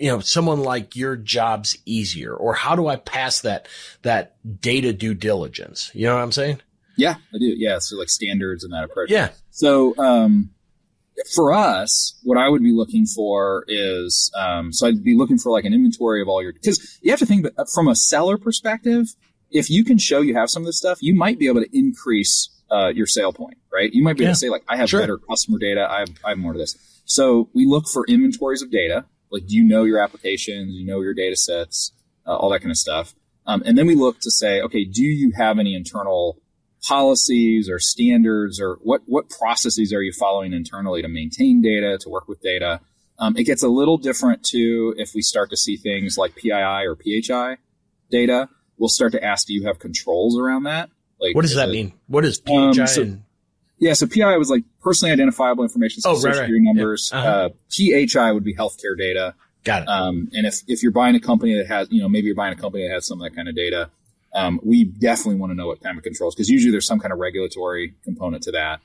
you 0.02 0.08
know, 0.08 0.18
someone 0.18 0.60
like 0.60 0.96
your 0.96 1.14
jobs 1.14 1.78
easier? 1.86 2.34
Or 2.34 2.54
how 2.54 2.74
do 2.74 2.88
I 2.88 2.96
pass 2.96 3.42
that, 3.42 3.68
that 4.02 4.34
data 4.60 4.92
due 4.92 5.14
diligence? 5.14 5.92
You 5.94 6.06
know 6.06 6.16
what 6.16 6.22
I'm 6.22 6.32
saying? 6.32 6.60
Yeah, 6.96 7.14
I 7.32 7.38
do. 7.38 7.46
Yeah. 7.46 7.78
So 7.78 7.96
like 7.96 8.08
standards 8.08 8.64
and 8.64 8.72
that 8.72 8.82
approach. 8.82 9.10
Yeah. 9.10 9.30
So, 9.50 9.96
um, 9.98 10.50
for 11.36 11.52
us, 11.52 12.18
what 12.24 12.36
I 12.36 12.48
would 12.48 12.62
be 12.62 12.72
looking 12.72 13.06
for 13.06 13.64
is, 13.68 14.32
um, 14.36 14.72
so 14.72 14.88
I'd 14.88 15.04
be 15.04 15.16
looking 15.16 15.38
for 15.38 15.52
like 15.52 15.64
an 15.64 15.72
inventory 15.72 16.20
of 16.20 16.26
all 16.26 16.42
your, 16.42 16.52
cause 16.52 16.98
you 17.00 17.12
have 17.12 17.20
to 17.20 17.26
think 17.26 17.46
from 17.72 17.86
a 17.86 17.94
seller 17.94 18.38
perspective, 18.38 19.06
if 19.50 19.70
you 19.70 19.84
can 19.84 19.98
show 19.98 20.20
you 20.20 20.34
have 20.34 20.50
some 20.50 20.62
of 20.62 20.66
this 20.66 20.78
stuff, 20.78 20.98
you 21.00 21.14
might 21.14 21.38
be 21.38 21.46
able 21.46 21.62
to 21.62 21.78
increase 21.78 22.50
uh, 22.72 22.88
your 22.88 23.06
sale 23.06 23.32
point, 23.32 23.58
right? 23.72 23.92
You 23.92 24.02
might 24.02 24.16
be 24.16 24.24
able 24.24 24.32
to 24.32 24.38
say 24.38 24.48
like, 24.48 24.64
I 24.68 24.76
have 24.76 24.88
Sure. 24.88 25.00
better 25.00 25.18
customer 25.18 25.58
data. 25.58 25.86
I 25.90 26.00
have, 26.00 26.08
I 26.24 26.28
have 26.30 26.38
more 26.38 26.52
of 26.52 26.58
this. 26.58 26.76
So 27.04 27.50
we 27.52 27.66
look 27.66 27.86
for 27.86 28.04
inventories 28.08 28.62
of 28.62 28.70
data. 28.70 29.04
Like, 29.30 29.46
do 29.46 29.54
you 29.56 29.64
know 29.64 29.84
your 29.84 29.98
applications? 30.02 30.72
You 30.74 30.86
know 30.86 31.00
your 31.02 31.14
data 31.14 31.36
sets? 31.36 31.92
Uh, 32.26 32.36
all 32.36 32.50
that 32.50 32.60
kind 32.60 32.70
of 32.70 32.76
stuff. 32.76 33.14
Um, 33.46 33.62
and 33.66 33.76
then 33.76 33.86
we 33.86 33.94
look 33.96 34.20
to 34.20 34.30
say, 34.30 34.60
okay, 34.60 34.84
do 34.84 35.02
you 35.02 35.32
have 35.36 35.58
any 35.58 35.74
internal 35.74 36.38
policies 36.86 37.68
or 37.68 37.78
standards 37.78 38.60
or 38.60 38.78
what, 38.82 39.02
what 39.06 39.28
processes 39.28 39.92
are 39.92 40.02
you 40.02 40.12
following 40.12 40.52
internally 40.52 41.02
to 41.02 41.08
maintain 41.08 41.60
data, 41.60 41.98
to 42.00 42.08
work 42.08 42.28
with 42.28 42.40
data? 42.40 42.80
Um, 43.18 43.36
it 43.36 43.44
gets 43.44 43.62
a 43.62 43.68
little 43.68 43.98
different 43.98 44.44
too 44.44 44.94
if 44.96 45.14
we 45.14 45.22
start 45.22 45.50
to 45.50 45.56
see 45.56 45.76
things 45.76 46.16
like 46.16 46.34
PII 46.36 46.86
or 46.86 46.96
PHI 46.96 47.56
data. 48.10 48.48
We'll 48.78 48.88
start 48.88 49.12
to 49.12 49.22
ask, 49.24 49.46
do 49.46 49.54
you 49.54 49.66
have 49.66 49.78
controls 49.78 50.38
around 50.38 50.64
that? 50.64 50.90
Like, 51.22 51.34
What 51.36 51.42
does 51.42 51.54
that 51.54 51.68
it- 51.68 51.72
mean? 51.72 51.92
What 52.08 52.24
is 52.24 52.42
Um, 52.50 52.74
so- 52.86 53.02
and, 53.02 53.22
Yeah, 53.78 53.94
so 53.94 54.06
PII 54.06 54.36
was 54.38 54.50
like 54.50 54.62
personally 54.82 55.12
identifiable 55.12 55.64
information, 55.64 56.02
so 56.02 56.10
Oh, 56.10 56.14
social 56.14 56.28
right, 56.30 56.36
right. 56.38 56.42
security 56.44 56.64
numbers. 56.64 57.10
Yeah. 57.12 57.18
Uh-huh. 57.20 57.28
Uh, 57.30 57.48
PHI 57.68 58.30
would 58.32 58.44
be 58.44 58.54
healthcare 58.54 58.96
data. 58.98 59.34
got 59.64 59.82
it. 59.82 59.88
Um, 59.88 60.28
and 60.32 60.44
if, 60.46 60.60
if 60.66 60.82
you're 60.82 60.90
buying 60.92 61.14
a 61.14 61.20
company 61.20 61.54
that 61.54 61.68
has, 61.68 61.86
you 61.92 62.00
know, 62.02 62.08
maybe 62.08 62.26
you're 62.26 62.34
buying 62.34 62.52
a 62.52 62.60
company 62.60 62.86
that 62.86 62.92
has 62.94 63.06
some 63.06 63.20
of 63.20 63.24
that 63.30 63.36
kind 63.36 63.48
of 63.48 63.54
data, 63.54 63.90
um, 64.34 64.58
we 64.64 64.82
definitely 64.82 65.36
want 65.36 65.52
to 65.52 65.54
know 65.54 65.68
what 65.68 65.80
kind 65.80 65.96
of 65.96 66.02
controls 66.02 66.34
because 66.34 66.48
usually 66.48 66.72
there's 66.72 66.86
some 66.86 66.98
kind 66.98 67.12
of 67.12 67.20
regulatory 67.20 67.94
component 68.02 68.42
to 68.42 68.50
that. 68.52 68.80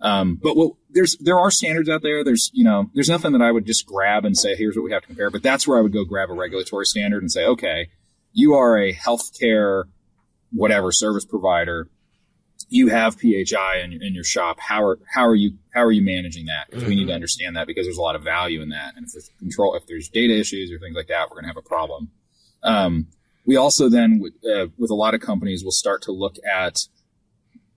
Um, 0.00 0.34
but 0.42 0.56
what, 0.56 0.72
there's 0.90 1.16
there 1.20 1.38
are 1.38 1.50
standards 1.52 1.88
out 1.88 2.02
there. 2.02 2.22
There's 2.24 2.50
you 2.52 2.64
know 2.64 2.90
there's 2.94 3.08
nothing 3.08 3.32
that 3.32 3.40
I 3.42 3.50
would 3.52 3.66
just 3.66 3.86
grab 3.86 4.24
and 4.24 4.36
say 4.36 4.56
here's 4.56 4.74
what 4.76 4.82
we 4.84 4.90
have 4.92 5.02
to 5.02 5.06
compare. 5.06 5.30
But 5.30 5.42
that's 5.44 5.66
where 5.66 5.78
I 5.78 5.80
would 5.80 5.92
go 5.92 6.04
grab 6.04 6.28
a 6.30 6.34
regulatory 6.34 6.86
standard 6.86 7.22
and 7.22 7.30
say 7.30 7.44
okay, 7.46 7.88
you 8.32 8.54
are 8.54 8.76
a 8.78 8.92
healthcare 8.92 9.84
whatever 10.52 10.92
service 10.92 11.24
provider. 11.24 11.88
You 12.68 12.88
have 12.88 13.16
PHI 13.16 13.82
in, 13.84 13.92
in 13.92 14.14
your 14.14 14.24
shop. 14.24 14.58
How 14.58 14.82
are 14.82 14.98
how 15.14 15.26
are 15.26 15.34
you 15.34 15.58
how 15.72 15.82
are 15.82 15.92
you 15.92 16.02
managing 16.02 16.46
that? 16.46 16.66
Because 16.68 16.84
we 16.84 16.96
need 16.96 17.06
to 17.06 17.14
understand 17.14 17.56
that 17.56 17.66
because 17.66 17.86
there's 17.86 17.98
a 17.98 18.02
lot 18.02 18.16
of 18.16 18.22
value 18.22 18.60
in 18.60 18.70
that. 18.70 18.94
And 18.96 19.06
if 19.06 19.12
there's 19.12 19.30
control, 19.38 19.74
if 19.76 19.86
there's 19.86 20.08
data 20.08 20.36
issues 20.38 20.72
or 20.72 20.78
things 20.78 20.96
like 20.96 21.08
that, 21.08 21.28
we're 21.30 21.36
going 21.36 21.44
to 21.44 21.48
have 21.48 21.56
a 21.56 21.62
problem. 21.62 22.10
Um, 22.62 23.08
we 23.44 23.56
also 23.56 23.88
then 23.88 24.18
with, 24.18 24.34
uh, 24.44 24.66
with 24.76 24.90
a 24.90 24.94
lot 24.94 25.14
of 25.14 25.20
companies 25.20 25.62
will 25.62 25.70
start 25.70 26.02
to 26.02 26.12
look 26.12 26.36
at 26.50 26.78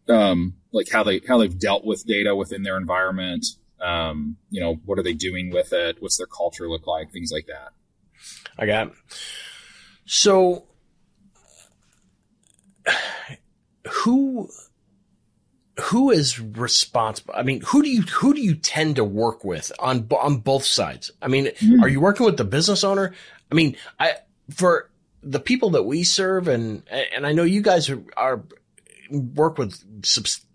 um, 0.10 0.56
like 0.72 0.90
how 0.92 1.04
they 1.04 1.22
how 1.28 1.38
they've 1.38 1.58
dealt 1.58 1.86
with 1.86 2.06
data 2.06 2.36
within 2.36 2.64
their 2.64 2.78
environment. 2.78 3.46
Um, 3.80 4.38
you 4.50 4.60
know, 4.60 4.76
what 4.86 5.00
are 5.00 5.04
they 5.04 5.14
doing 5.14 5.52
with 5.52 5.72
it? 5.72 5.98
What's 6.02 6.18
their 6.18 6.28
culture 6.28 6.68
look 6.68 6.88
like? 6.88 7.12
Things 7.12 7.32
like 7.32 7.46
that. 7.46 7.70
I 8.58 8.66
got 8.66 8.88
it. 8.88 8.94
So, 10.06 10.66
who 14.00 14.50
who 15.80 16.12
is 16.12 16.40
responsible? 16.40 17.34
I 17.38 17.44
mean, 17.44 17.62
who 17.62 17.82
do 17.82 17.90
you 17.90 18.02
who 18.02 18.34
do 18.34 18.42
you 18.42 18.56
tend 18.56 18.98
to 18.98 19.04
work 19.04 19.44
with 19.44 19.72
on 19.80 20.08
on 20.20 20.38
both 20.38 20.66
sides? 20.66 21.12
I 21.22 21.28
mean, 21.28 21.46
Mm. 21.62 21.82
are 21.82 21.88
you 21.88 22.02
working 22.02 22.26
with 22.26 22.38
the 22.38 22.44
business 22.44 22.84
owner? 22.84 23.14
I 23.52 23.56
mean, 23.56 23.76
I 24.00 24.16
for 24.54 24.90
the 25.22 25.40
people 25.40 25.72
that 25.72 25.84
we 25.84 26.04
serve, 26.04 26.48
and 26.48 26.84
and 27.16 27.26
I 27.26 27.32
know 27.32 27.44
you 27.44 27.62
guys 27.62 27.90
are, 27.90 28.02
are 28.18 28.44
work 29.12 29.58
with 29.58 29.84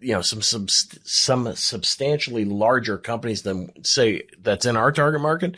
you 0.01 0.13
know 0.13 0.23
some 0.23 0.43
some 0.43 0.69
some 0.69 1.55
substantially 1.57 2.45
larger 2.45 2.99
companies 2.99 3.43
than 3.43 3.73
say 3.85 4.23
that's 4.43 4.67
in 4.67 4.77
our 4.77 4.93
target 4.93 5.21
market, 5.21 5.57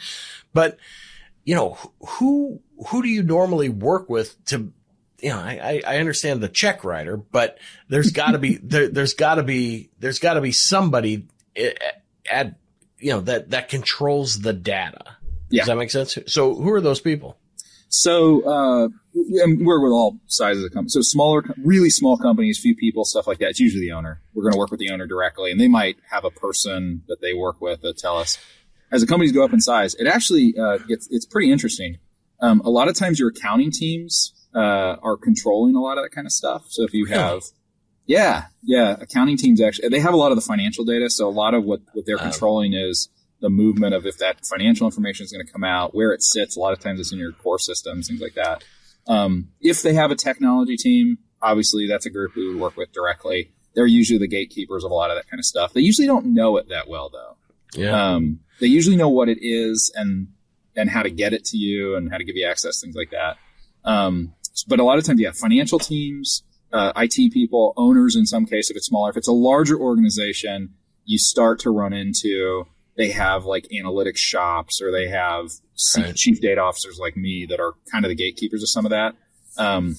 but 0.55 0.79
you 1.45 1.55
know 1.55 1.77
who 2.01 2.61
who 2.89 3.03
do 3.03 3.09
you 3.09 3.23
normally 3.23 3.69
work 3.69 4.09
with 4.09 4.43
to 4.47 4.73
you 5.21 5.31
know 5.31 5.39
I 5.39 5.83
I 5.87 5.95
I 5.95 5.99
understand 5.99 6.41
the 6.41 6.49
check 6.49 6.85
writer, 6.85 7.17
but 7.17 7.59
there's 7.89 8.11
got 8.11 8.33
to 8.33 8.39
be 8.39 8.57
there 8.63 8.89
there's 8.89 9.15
got 9.15 9.37
to 9.37 9.43
be 9.43 9.91
there's 9.99 10.19
got 10.19 10.35
to 10.35 10.41
be 10.41 10.53
somebody 10.53 11.29
at, 11.57 12.05
at 12.31 12.55
you 12.99 13.13
know 13.13 13.21
that 13.23 13.51
that 13.51 13.69
controls 13.69 14.41
the 14.41 14.53
data. 14.53 15.17
Yeah. 15.49 15.63
Does 15.63 15.69
that 15.69 15.77
make 15.77 15.91
sense? 15.91 16.19
So 16.27 16.55
who 16.55 16.73
are 16.73 16.81
those 16.81 17.01
people? 17.01 17.39
So 17.89 18.43
uh, 18.43 18.89
we're 19.15 19.81
with 19.81 19.93
all 19.93 20.19
sizes 20.27 20.65
of 20.65 20.73
companies. 20.73 20.95
So 20.95 21.03
smaller, 21.03 21.45
really 21.65 21.89
small 21.91 22.19
companies, 22.19 22.59
few 22.59 22.75
people, 22.75 23.05
stuff 23.05 23.27
like 23.27 23.39
that. 23.39 23.51
It's 23.51 23.61
usually 23.61 23.83
the 23.83 23.93
owner. 23.93 24.21
We're 24.35 24.43
going 24.43 24.55
to 24.55 24.59
work 24.59 24.71
with 24.71 24.81
the 24.81 24.91
owner 24.91 25.07
directly, 25.07 25.53
and 25.53 25.61
they 25.61 25.69
might 25.69 25.97
have 26.11 26.25
a 26.25 26.31
person 26.31 27.03
that 27.09 27.21
they 27.21 27.33
work 27.33 27.61
with 27.61 27.83
that 27.83 27.97
tell 27.99 28.19
us. 28.19 28.39
As 28.93 29.01
the 29.01 29.07
companies 29.07 29.33
go 29.33 29.45
up 29.45 29.53
in 29.53 29.61
size, 29.61 29.95
it 29.97 30.07
actually 30.07 30.55
uh, 30.59 30.79
gets 30.79 31.09
it's 31.11 31.27
pretty 31.27 31.51
interesting. 31.51 31.99
Um, 32.41 32.61
a 32.65 32.71
lot 32.71 32.89
of 32.89 32.95
times, 32.95 33.19
your 33.19 33.31
accounting 33.31 33.73
teams 33.73 34.33
uh, 34.55 34.97
are 35.03 35.17
controlling 35.17 35.75
a 35.75 35.81
lot 35.81 35.99
of 35.99 36.05
that 36.05 36.11
kind 36.11 36.27
of 36.27 36.33
stuff. 36.33 36.67
So 36.69 36.83
if 36.85 36.95
you 36.95 37.07
have, 37.07 37.43
yeah, 38.07 38.47
yeah, 38.63 38.97
accounting 39.01 39.37
teams 39.37 39.61
actually 39.61 39.89
they 39.89 40.01
have 40.01 40.15
a 40.15 40.17
lot 40.17 40.33
of 40.33 40.37
the 40.37 40.43
financial 40.43 40.85
data. 40.85 41.11
So 41.11 41.29
a 41.29 41.31
lot 41.31 41.55
of 41.55 41.65
what 41.65 41.81
what 41.93 42.07
they're 42.07 42.19
controlling 42.19 42.73
is 42.73 43.09
the 43.41 43.51
movement 43.51 43.95
of 43.95 44.07
if 44.07 44.19
that 44.19 44.47
financial 44.47 44.87
information 44.87 45.25
is 45.25 45.33
going 45.33 45.45
to 45.45 45.53
come 45.53 45.65
out, 45.65 45.95
where 45.95 46.13
it 46.13 46.23
sits. 46.23 46.57
A 46.57 46.61
lot 46.61 46.73
of 46.73 46.81
times 46.81 47.01
it's 47.01 47.13
in 47.13 47.19
your 47.19 47.33
core 47.33 47.59
systems, 47.59 48.09
things 48.09 48.21
like 48.21 48.35
that. 48.35 48.65
Um, 49.07 49.49
if 49.61 49.83
they 49.83 49.95
have 49.95 50.11
a 50.11 50.17
technology 50.17 50.77
team, 50.77 51.19
obviously 51.43 51.87
that's 51.87 52.07
a 52.07 52.11
group 52.11 52.35
we 52.35 52.49
would 52.49 52.61
work 52.61 52.77
with 52.77 52.93
directly. 52.93 53.53
They're 53.75 53.87
usually 53.87 54.19
the 54.19 54.29
gatekeepers 54.29 54.85
of 54.85 54.91
a 54.91 54.95
lot 54.95 55.11
of 55.11 55.17
that 55.17 55.29
kind 55.29 55.39
of 55.39 55.45
stuff. 55.45 55.75
They 55.75 55.83
usually 55.83 56.07
don't 56.07 56.35
know 56.35 56.57
it 56.57 56.69
that 56.71 56.89
well 56.89 57.11
though. 57.11 57.37
Yeah. 57.75 58.15
Um, 58.15 58.41
they 58.59 58.69
usually 58.69 58.97
know 58.97 59.11
what 59.11 59.29
it 59.29 59.39
is 59.43 59.93
and 59.95 60.29
and 60.75 60.91
how 60.91 61.03
to 61.03 61.11
get 61.11 61.33
it 61.33 61.45
to 61.47 61.57
you 61.57 61.97
and 61.97 62.11
how 62.11 62.19
to 62.19 62.25
give 62.25 62.37
you 62.37 62.47
access, 62.47 62.81
things 62.81 62.97
like 62.97 63.11
that. 63.11 63.37
Um, 63.87 64.35
but 64.69 64.81
a 64.81 64.85
lot 64.85 64.99
of 64.99 65.05
times, 65.05 65.21
yeah, 65.21 65.31
financial 65.33 65.79
teams, 65.79 66.43
uh, 66.73 66.93
IT 66.97 67.33
people, 67.33 67.73
owners 67.77 68.17
in 68.17 68.27
some 68.27 68.45
case, 68.47 68.71
if 68.71 68.77
it's 68.77 68.87
smaller. 68.87 69.11
If 69.11 69.17
it's 69.17 69.29
a 69.29 69.33
larger 69.33 69.79
organization, 69.79 70.75
you 71.05 71.19
start 71.19 71.61
to 71.61 71.71
run 71.71 71.93
into 71.93 72.67
they 72.97 73.11
have 73.11 73.45
like 73.45 73.69
analytics 73.73 74.17
shops 74.17 74.81
or 74.81 74.91
they 74.91 75.09
have 75.09 75.51
Right. 75.95 76.17
chief 76.17 76.41
data 76.41 76.63
officers 76.63 76.99
like 76.99 77.17
me 77.17 77.45
that 77.51 77.61
are 77.61 77.75
kind 77.93 78.05
of 78.07 78.09
the 78.09 78.15
gatekeepers 78.15 78.63
of 78.63 78.71
some 78.71 78.87
of 78.87 78.91
that. 78.91 79.15
Um, 79.59 79.97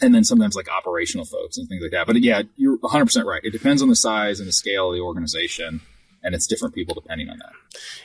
and 0.00 0.14
then 0.14 0.22
sometimes 0.22 0.54
like 0.54 0.68
operational 0.70 1.26
folks 1.26 1.58
and 1.58 1.68
things 1.68 1.82
like 1.82 1.90
that. 1.90 2.06
But 2.06 2.22
yeah, 2.22 2.42
you're 2.56 2.78
100% 2.78 3.24
right. 3.24 3.40
It 3.44 3.50
depends 3.50 3.82
on 3.82 3.88
the 3.88 3.96
size 3.96 4.38
and 4.38 4.48
the 4.48 4.52
scale 4.52 4.90
of 4.90 4.94
the 4.94 5.00
organization, 5.00 5.80
and 6.22 6.34
it's 6.36 6.46
different 6.46 6.74
people 6.74 6.94
depending 6.94 7.28
on 7.28 7.38
that. 7.38 7.52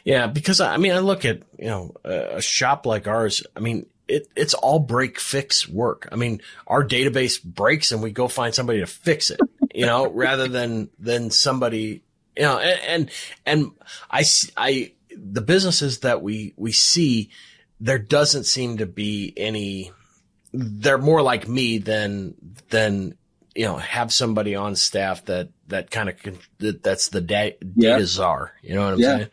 Yeah, 0.03 0.25
because 0.27 0.59
I 0.59 0.77
mean, 0.77 0.91
I 0.93 0.99
look 0.99 1.23
at 1.23 1.43
you 1.59 1.67
know 1.67 1.95
a 2.03 2.37
a 2.37 2.41
shop 2.41 2.85
like 2.87 3.07
ours. 3.07 3.43
I 3.55 3.59
mean, 3.59 3.85
it 4.07 4.27
it's 4.35 4.53
all 4.53 4.79
break 4.79 5.19
fix 5.19 5.67
work. 5.67 6.07
I 6.11 6.15
mean, 6.15 6.41
our 6.65 6.85
database 6.85 7.43
breaks 7.43 7.91
and 7.91 8.01
we 8.01 8.11
go 8.11 8.27
find 8.27 8.53
somebody 8.53 8.79
to 8.79 8.87
fix 8.87 9.29
it. 9.29 9.39
You 9.73 9.85
know, 9.85 10.07
rather 10.11 10.47
than 10.47 10.89
than 10.99 11.29
somebody 11.31 12.03
you 12.37 12.43
know, 12.43 12.59
and 12.59 12.79
and, 12.87 13.11
and 13.45 13.71
I 14.11 14.91
the 15.15 15.41
businesses 15.41 15.99
that 15.99 16.21
we 16.21 16.53
we 16.55 16.71
see 16.71 17.29
there 17.79 17.99
doesn't 17.99 18.45
seem 18.45 18.77
to 18.77 18.85
be 18.85 19.33
any. 19.35 19.91
They're 20.53 20.97
more 20.97 21.21
like 21.21 21.47
me 21.47 21.79
than 21.79 22.35
than 22.69 23.16
you 23.57 23.65
know 23.65 23.77
have 23.77 24.13
somebody 24.13 24.55
on 24.55 24.75
staff 24.75 25.25
that 25.25 25.49
that 25.67 25.91
kind 25.91 26.09
of 26.09 26.15
that, 26.59 26.83
that's 26.83 27.09
the 27.09 27.21
da- 27.21 27.57
data 27.61 27.99
Yeah. 27.99 28.05
czar. 28.05 28.53
You 28.61 28.75
know 28.75 28.83
what 28.85 28.93
I'm 28.93 28.99
Yeah. 28.99 29.17
saying? 29.17 29.29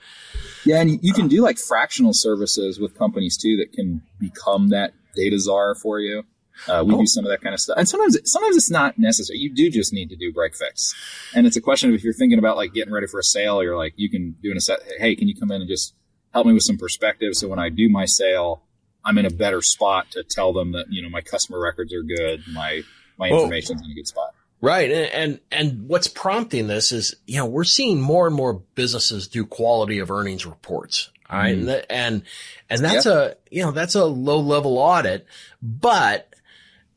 Yeah, 0.65 0.81
and 0.81 0.99
you 1.03 1.13
can 1.13 1.29
do 1.29 1.43
like 1.43 1.59
fractional 1.59 2.13
services 2.15 2.81
with 2.81 2.97
companies 2.99 3.37
too 3.37 3.57
that 3.59 3.73
can 3.73 4.03
become 4.19 4.71
that 4.71 4.95
data 5.15 5.39
czar 5.39 5.75
for 5.75 6.01
you. 6.01 6.25
Uh, 6.69 6.83
we 6.87 6.95
Oh. 6.95 7.01
do 7.01 7.07
some 7.07 7.25
of 7.25 7.31
that 7.31 7.41
kind 7.43 7.53
of 7.53 7.61
stuff, 7.61 7.77
and 7.77 7.89
sometimes 7.89 8.17
sometimes 8.25 8.57
it's 8.57 8.71
not 8.71 8.99
necessary. 8.99 9.39
You 9.41 9.53
do 9.53 9.71
just 9.71 9.93
need 9.93 10.09
to 10.11 10.17
do 10.17 10.33
break 10.33 10.55
fix, 10.57 10.95
and 11.35 11.47
it's 11.47 11.57
a 11.57 11.61
question 11.61 11.91
of 11.91 11.95
if 11.97 12.03
you're 12.05 12.13
thinking 12.15 12.39
about 12.39 12.57
like 12.57 12.73
getting 12.73 12.93
ready 12.95 13.07
for 13.09 13.19
a 13.21 13.25
sale, 13.25 13.63
you're 13.63 13.77
like 13.77 13.93
you 13.97 14.09
can 14.09 14.37
do 14.43 14.51
an 14.53 14.61
set. 14.61 14.79
Hey, 14.99 15.15
can 15.17 15.29
you 15.29 15.35
come 15.37 15.51
in 15.51 15.61
and 15.61 15.69
just 15.69 15.95
help 16.33 16.47
me 16.47 16.53
with 16.53 16.63
some 16.63 16.79
perspective 16.79 17.35
so 17.35 17.47
when 17.49 17.59
I 17.59 17.69
do 17.69 17.89
my 17.89 18.07
sale, 18.07 18.63
I'm 19.05 19.19
in 19.19 19.27
a 19.27 19.31
better 19.31 19.63
spot 19.63 20.11
to 20.13 20.23
tell 20.25 20.53
them 20.53 20.73
that 20.73 20.87
you 20.91 21.03
know 21.03 21.09
my 21.11 21.21
customer 21.21 21.61
records 21.61 21.93
are 21.93 22.03
good, 22.05 22.45
my 22.53 22.83
my 23.19 23.31
Well- 23.31 23.41
information's 23.43 23.83
in 23.83 23.91
a 23.91 23.95
good 23.95 24.07
spot. 24.07 24.35
Right. 24.61 24.91
And, 24.91 25.13
and, 25.13 25.41
and 25.53 25.89
what's 25.89 26.09
prompting 26.09 26.69
this 26.69 26.91
is, 26.91 27.17
you 27.27 27.37
know, 27.37 27.45
we're 27.45 27.65
seeing 27.65 28.01
more 28.01 28.27
and 28.27 28.35
more 28.35 28.55
businesses 28.75 29.29
do 29.29 29.45
quality 29.45 29.99
of 29.99 30.11
earnings 30.11 30.47
reports. 30.47 31.11
All 31.29 31.39
right. 31.39 31.55
And, 31.55 31.69
that, 31.69 31.93
and, 31.93 32.23
and 32.71 32.81
that's 32.81 33.05
a, 33.05 33.37
you 33.51 33.61
know, 33.61 33.73
that's 33.73 33.95
a 33.95 34.07
low 34.07 34.41
level 34.41 34.79
audit, 34.79 35.27
but 35.61 36.35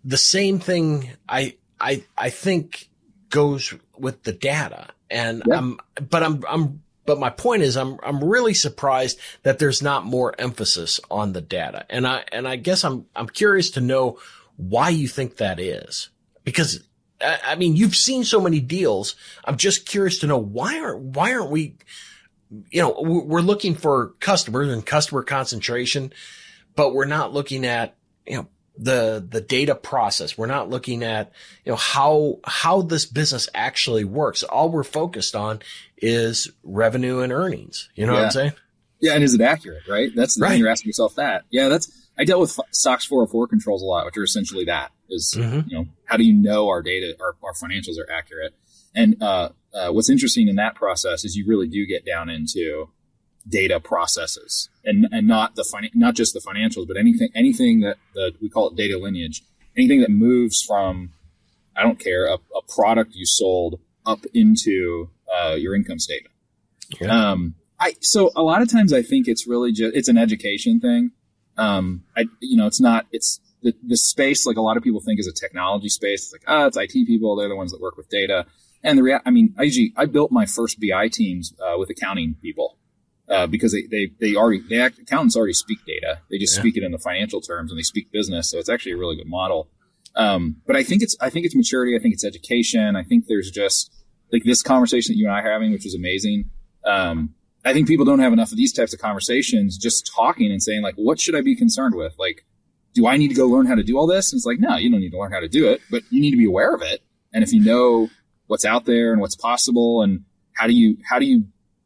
the 0.05 0.15
same 0.15 0.59
thing 0.59 1.09
I, 1.27 1.55
I, 1.77 2.05
I 2.17 2.29
think 2.29 2.87
goes 3.29 3.73
with 3.97 4.23
the 4.23 4.31
data 4.31 4.87
and 5.11 5.43
Yeah. 5.45 5.57
I'm, 5.57 5.77
but 6.09 6.23
I'm, 6.23 6.45
I'm, 6.47 6.83
but 7.05 7.19
my 7.19 7.31
point 7.31 7.63
is 7.63 7.75
I'm, 7.75 7.99
I'm 8.01 8.23
really 8.23 8.53
surprised 8.53 9.19
that 9.43 9.59
there's 9.59 9.81
not 9.81 10.05
more 10.05 10.33
emphasis 10.39 11.01
on 11.11 11.33
the 11.33 11.41
data. 11.41 11.85
And 11.89 12.07
I, 12.07 12.23
and 12.31 12.47
I 12.47 12.55
guess 12.55 12.85
I'm, 12.85 13.07
I'm 13.13 13.27
curious 13.27 13.71
to 13.71 13.81
know 13.81 14.19
why 14.57 14.89
you 14.89 15.07
think 15.07 15.37
that 15.37 15.59
is 15.59 16.09
because 16.43 16.83
I 17.21 17.39
I 17.45 17.55
mean, 17.55 17.75
you've 17.75 17.95
seen 17.95 18.23
so 18.23 18.41
many 18.41 18.59
deals. 18.59 19.15
I'm 19.45 19.57
just 19.57 19.85
curious 19.85 20.19
to 20.19 20.27
know 20.27 20.37
why 20.37 20.79
aren't 20.79 20.99
why 21.15 21.33
aren't 21.33 21.51
we, 21.51 21.75
you 22.69 22.81
know, 22.81 22.95
we're 23.01 23.41
looking 23.41 23.75
for 23.75 24.09
customers 24.19 24.69
and 24.69 24.85
customer 24.85 25.23
concentration, 25.23 26.13
but 26.75 26.93
we're 26.93 27.05
not 27.05 27.33
looking 27.33 27.65
at 27.65 27.95
you 28.25 28.37
know 28.37 28.47
the 28.77 29.25
the 29.27 29.41
data 29.41 29.75
process. 29.75 30.37
We're 30.37 30.45
not 30.47 30.69
looking 30.69 31.03
at 31.03 31.31
you 31.65 31.71
know 31.71 31.77
how 31.77 32.39
how 32.45 32.81
this 32.81 33.05
business 33.05 33.49
actually 33.53 34.03
works. 34.03 34.43
All 34.43 34.69
we're 34.69 34.83
focused 34.83 35.35
on 35.35 35.61
is 35.97 36.51
revenue 36.63 37.19
and 37.19 37.31
earnings. 37.31 37.89
You 37.95 38.05
know 38.05 38.13
yeah. 38.13 38.19
what 38.19 38.25
I'm 38.25 38.31
saying? 38.31 38.53
Yeah, 38.99 39.13
and 39.13 39.23
is 39.23 39.33
it 39.33 39.41
accurate? 39.41 39.87
Right. 39.87 40.09
That's 40.15 40.39
right. 40.39 40.57
You're 40.57 40.69
asking 40.69 40.89
yourself 40.89 41.15
that. 41.15 41.43
Yeah, 41.49 41.67
that's. 41.67 41.91
I 42.19 42.25
dealt 42.25 42.41
with 42.41 42.59
SOX 42.71 43.05
404 43.05 43.47
controls 43.47 43.81
a 43.81 43.85
lot, 43.85 44.05
which 44.05 44.17
are 44.17 44.23
essentially 44.23 44.65
that 44.65 44.91
is 45.09 45.35
mm-hmm. 45.37 45.69
you 45.69 45.77
know 45.77 45.85
how 46.05 46.17
do 46.17 46.23
you 46.23 46.33
know 46.33 46.67
our 46.69 46.81
data 46.81 47.15
our, 47.19 47.35
our 47.43 47.53
financials 47.53 47.97
are 47.99 48.11
accurate? 48.11 48.53
And 48.95 49.21
uh, 49.21 49.49
uh, 49.73 49.89
what's 49.89 50.09
interesting 50.09 50.47
in 50.47 50.55
that 50.55 50.75
process 50.75 51.23
is 51.23 51.35
you 51.35 51.45
really 51.47 51.67
do 51.67 51.85
get 51.85 52.05
down 52.05 52.29
into 52.29 52.89
data 53.47 53.79
processes 53.79 54.69
and 54.83 55.07
and 55.11 55.27
not 55.27 55.55
the 55.55 55.63
fin- 55.63 55.91
not 55.93 56.15
just 56.15 56.33
the 56.33 56.39
financials, 56.39 56.87
but 56.87 56.97
anything 56.97 57.29
anything 57.35 57.81
that 57.81 57.97
that 58.15 58.33
we 58.41 58.49
call 58.49 58.69
it 58.69 58.75
data 58.75 58.97
lineage, 58.97 59.43
anything 59.77 60.01
that 60.01 60.09
moves 60.09 60.63
from 60.65 61.13
I 61.75 61.83
don't 61.83 61.99
care 61.99 62.25
a, 62.25 62.35
a 62.35 62.61
product 62.67 63.13
you 63.13 63.25
sold 63.25 63.79
up 64.05 64.25
into 64.33 65.09
uh, 65.31 65.53
your 65.53 65.75
income 65.75 65.99
statement. 65.99 66.33
Yeah. 66.99 67.31
Um, 67.31 67.55
I 67.79 67.93
so 68.01 68.31
a 68.35 68.41
lot 68.41 68.61
of 68.61 68.71
times 68.71 68.93
I 68.93 69.01
think 69.01 69.27
it's 69.27 69.45
really 69.47 69.71
just 69.71 69.95
it's 69.95 70.07
an 70.07 70.17
education 70.17 70.79
thing. 70.79 71.11
Um, 71.57 72.03
I 72.15 72.25
you 72.39 72.57
know 72.57 72.67
it's 72.67 72.81
not 72.81 73.07
it's 73.11 73.39
the, 73.63 73.73
the 73.85 73.97
space 73.97 74.45
like 74.45 74.57
a 74.57 74.61
lot 74.61 74.77
of 74.77 74.83
people 74.83 75.01
think 75.01 75.19
is 75.19 75.27
a 75.27 75.33
technology 75.33 75.89
space. 75.89 76.25
It's 76.25 76.33
like 76.33 76.43
ah, 76.47 76.63
oh, 76.63 76.67
it's 76.67 76.77
IT 76.77 76.91
people. 77.07 77.35
They're 77.35 77.49
the 77.49 77.55
ones 77.55 77.71
that 77.71 77.81
work 77.81 77.97
with 77.97 78.09
data. 78.09 78.45
And 78.83 78.97
the 78.97 79.03
rea- 79.03 79.19
I 79.25 79.31
mean, 79.31 79.55
I 79.57 79.63
usually 79.63 79.93
I 79.97 80.05
built 80.05 80.31
my 80.31 80.45
first 80.45 80.79
BI 80.79 81.07
teams 81.09 81.53
uh, 81.59 81.77
with 81.77 81.89
accounting 81.89 82.35
people 82.41 82.77
uh, 83.29 83.47
because 83.47 83.71
they, 83.71 83.83
they, 83.83 84.11
they 84.19 84.35
already, 84.35 84.61
they 84.69 84.79
act, 84.79 84.99
accountants 84.99 85.35
already 85.35 85.53
speak 85.53 85.79
data. 85.85 86.21
They 86.29 86.37
just 86.37 86.55
yeah. 86.55 86.61
speak 86.61 86.77
it 86.77 86.83
in 86.83 86.91
the 86.91 86.97
financial 86.97 87.41
terms 87.41 87.71
and 87.71 87.77
they 87.77 87.83
speak 87.83 88.11
business. 88.11 88.49
So 88.49 88.57
it's 88.57 88.69
actually 88.69 88.93
a 88.93 88.97
really 88.97 89.17
good 89.17 89.27
model. 89.27 89.69
Um, 90.15 90.57
but 90.65 90.75
I 90.75 90.83
think 90.83 91.03
it's, 91.03 91.15
I 91.19 91.29
think 91.29 91.45
it's 91.45 91.55
maturity. 91.55 91.95
I 91.95 91.99
think 91.99 92.13
it's 92.13 92.25
education. 92.25 92.95
I 92.95 93.03
think 93.03 93.25
there's 93.27 93.51
just 93.51 93.93
like 94.31 94.43
this 94.43 94.61
conversation 94.61 95.13
that 95.13 95.17
you 95.17 95.25
and 95.25 95.35
I 95.35 95.41
are 95.41 95.51
having, 95.51 95.71
which 95.71 95.85
is 95.85 95.93
amazing. 95.93 96.49
Um, 96.85 97.35
I 97.67 97.73
think 97.73 97.87
people 97.87 98.05
don't 98.05 98.19
have 98.19 98.33
enough 98.33 98.51
of 98.51 98.57
these 98.57 98.73
types 98.73 98.93
of 98.93 98.99
conversations, 98.99 99.77
just 99.77 100.11
talking 100.15 100.51
and 100.51 100.61
saying 100.61 100.81
like, 100.81 100.95
what 100.95 101.19
should 101.19 101.35
I 101.35 101.41
be 101.41 101.55
concerned 101.55 101.95
with? 101.95 102.15
Like, 102.17 102.45
do 102.93 103.07
I 103.07 103.17
need 103.17 103.27
to 103.29 103.35
go 103.35 103.47
learn 103.47 103.65
how 103.65 103.75
to 103.75 103.83
do 103.83 103.97
all 103.97 104.07
this? 104.07 104.31
And 104.31 104.39
it's 104.39 104.45
like, 104.45 104.59
no, 104.59 104.77
you 104.77 104.89
don't 104.89 105.01
need 105.01 105.11
to 105.11 105.19
learn 105.19 105.31
how 105.31 105.39
to 105.39 105.49
do 105.49 105.67
it, 105.67 105.81
but 105.91 106.03
you 106.09 106.21
need 106.21 106.31
to 106.31 106.37
be 106.37 106.45
aware 106.45 106.73
of 106.73 106.81
it. 106.81 107.03
And 107.33 107.43
if 107.43 107.53
you 107.53 107.63
know 107.63 108.09
what's 108.47 108.65
out 108.65 108.85
there 108.85 109.11
and 109.11 109.21
what's 109.21 109.35
possible 109.35 110.01
and 110.01 110.23
how 110.55 110.67
do 110.67 110.73
you, 110.73 110.97
how 111.07 111.19
do 111.19 111.25
you, 111.25 111.45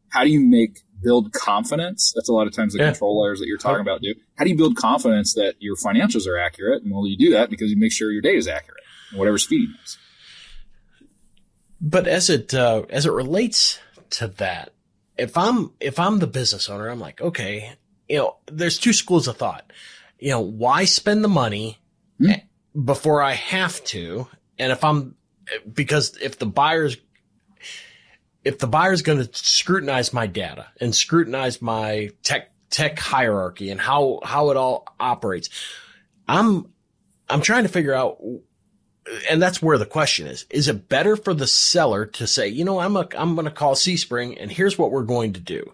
how 0.09 0.23
do 0.23 0.29
you 0.29 0.39
make 0.39 0.79
build 1.01 1.33
confidence. 1.33 2.11
That's 2.15 2.29
a 2.29 2.33
lot 2.33 2.47
of 2.47 2.53
times 2.53 2.73
the 2.73 2.79
yeah. 2.79 2.91
control 2.91 3.23
layers 3.23 3.39
that 3.39 3.47
you're 3.47 3.57
talking 3.57 3.81
about 3.81 4.01
do. 4.01 4.13
How 4.37 4.43
do 4.43 4.49
you 4.49 4.57
build 4.57 4.75
confidence 4.75 5.33
that 5.33 5.55
your 5.59 5.75
financials 5.75 6.27
are 6.27 6.37
accurate? 6.37 6.83
And 6.83 6.91
well, 6.91 7.07
you 7.07 7.17
do 7.17 7.31
that 7.31 7.49
because 7.49 7.71
you 7.71 7.77
make 7.77 7.91
sure 7.91 8.11
your 8.11 8.21
data 8.21 8.37
is 8.37 8.47
accurate, 8.47 8.83
and 9.09 9.19
whatever's 9.19 9.45
feeding 9.45 9.73
this. 9.81 9.97
But 11.79 12.07
as 12.07 12.29
it 12.29 12.53
uh, 12.53 12.83
as 12.89 13.05
it 13.05 13.11
relates 13.11 13.79
to 14.11 14.27
that, 14.27 14.73
if 15.21 15.37
I'm 15.37 15.71
if 15.79 15.99
I'm 15.99 16.17
the 16.17 16.25
business 16.25 16.67
owner, 16.67 16.89
I'm 16.89 16.99
like, 16.99 17.21
okay, 17.21 17.73
you 18.09 18.17
know, 18.17 18.37
there's 18.47 18.79
two 18.79 18.91
schools 18.91 19.27
of 19.27 19.37
thought. 19.37 19.71
You 20.17 20.31
know, 20.31 20.39
why 20.41 20.85
spend 20.85 21.23
the 21.23 21.27
money 21.27 21.77
mm-hmm. 22.19 22.83
before 22.83 23.21
I 23.21 23.33
have 23.33 23.83
to? 23.85 24.27
And 24.57 24.71
if 24.71 24.83
I'm 24.83 25.15
because 25.71 26.17
if 26.17 26.39
the 26.39 26.47
buyer's 26.47 26.97
if 28.43 28.57
the 28.57 28.65
buyer's 28.65 29.03
going 29.03 29.19
to 29.23 29.29
scrutinize 29.31 30.11
my 30.11 30.25
data 30.25 30.65
and 30.79 30.95
scrutinize 30.95 31.61
my 31.61 32.09
tech 32.23 32.51
tech 32.71 32.97
hierarchy 32.97 33.69
and 33.69 33.79
how 33.79 34.21
how 34.23 34.49
it 34.49 34.57
all 34.57 34.85
operates, 34.99 35.49
I'm 36.27 36.73
I'm 37.29 37.41
trying 37.41 37.63
to 37.63 37.69
figure 37.69 37.93
out 37.93 38.17
and 39.29 39.41
that's 39.41 39.61
where 39.61 39.77
the 39.77 39.85
question 39.85 40.27
is. 40.27 40.45
Is 40.49 40.67
it 40.67 40.87
better 40.87 41.15
for 41.15 41.33
the 41.33 41.47
seller 41.47 42.05
to 42.05 42.27
say, 42.27 42.47
you 42.47 42.65
know, 42.65 42.79
I'm 42.79 42.95
a, 42.95 43.07
I'm 43.17 43.35
going 43.35 43.45
to 43.45 43.51
call 43.51 43.75
CSpring 43.75 44.37
and 44.39 44.51
here's 44.51 44.77
what 44.77 44.91
we're 44.91 45.03
going 45.03 45.33
to 45.33 45.39
do. 45.39 45.73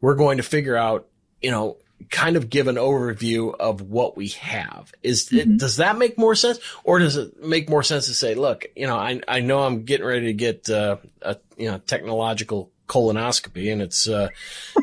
We're 0.00 0.14
going 0.14 0.36
to 0.36 0.42
figure 0.42 0.76
out, 0.76 1.06
you 1.42 1.50
know, 1.50 1.76
kind 2.10 2.36
of 2.36 2.48
give 2.48 2.68
an 2.68 2.76
overview 2.76 3.54
of 3.58 3.80
what 3.82 4.16
we 4.16 4.28
have. 4.28 4.92
Is 5.02 5.26
mm-hmm. 5.26 5.52
it, 5.52 5.58
does 5.58 5.76
that 5.76 5.98
make 5.98 6.18
more 6.18 6.34
sense, 6.34 6.58
or 6.84 6.98
does 6.98 7.16
it 7.16 7.42
make 7.42 7.68
more 7.68 7.82
sense 7.82 8.06
to 8.06 8.14
say, 8.14 8.34
look, 8.34 8.66
you 8.76 8.86
know, 8.86 8.96
I 8.96 9.20
I 9.26 9.40
know 9.40 9.60
I'm 9.60 9.84
getting 9.84 10.06
ready 10.06 10.26
to 10.26 10.32
get 10.32 10.70
uh, 10.70 10.96
a 11.22 11.36
you 11.56 11.70
know 11.70 11.78
technological 11.78 12.70
colonoscopy, 12.88 13.72
and 13.72 13.80
it's 13.82 14.08
uh, 14.08 14.28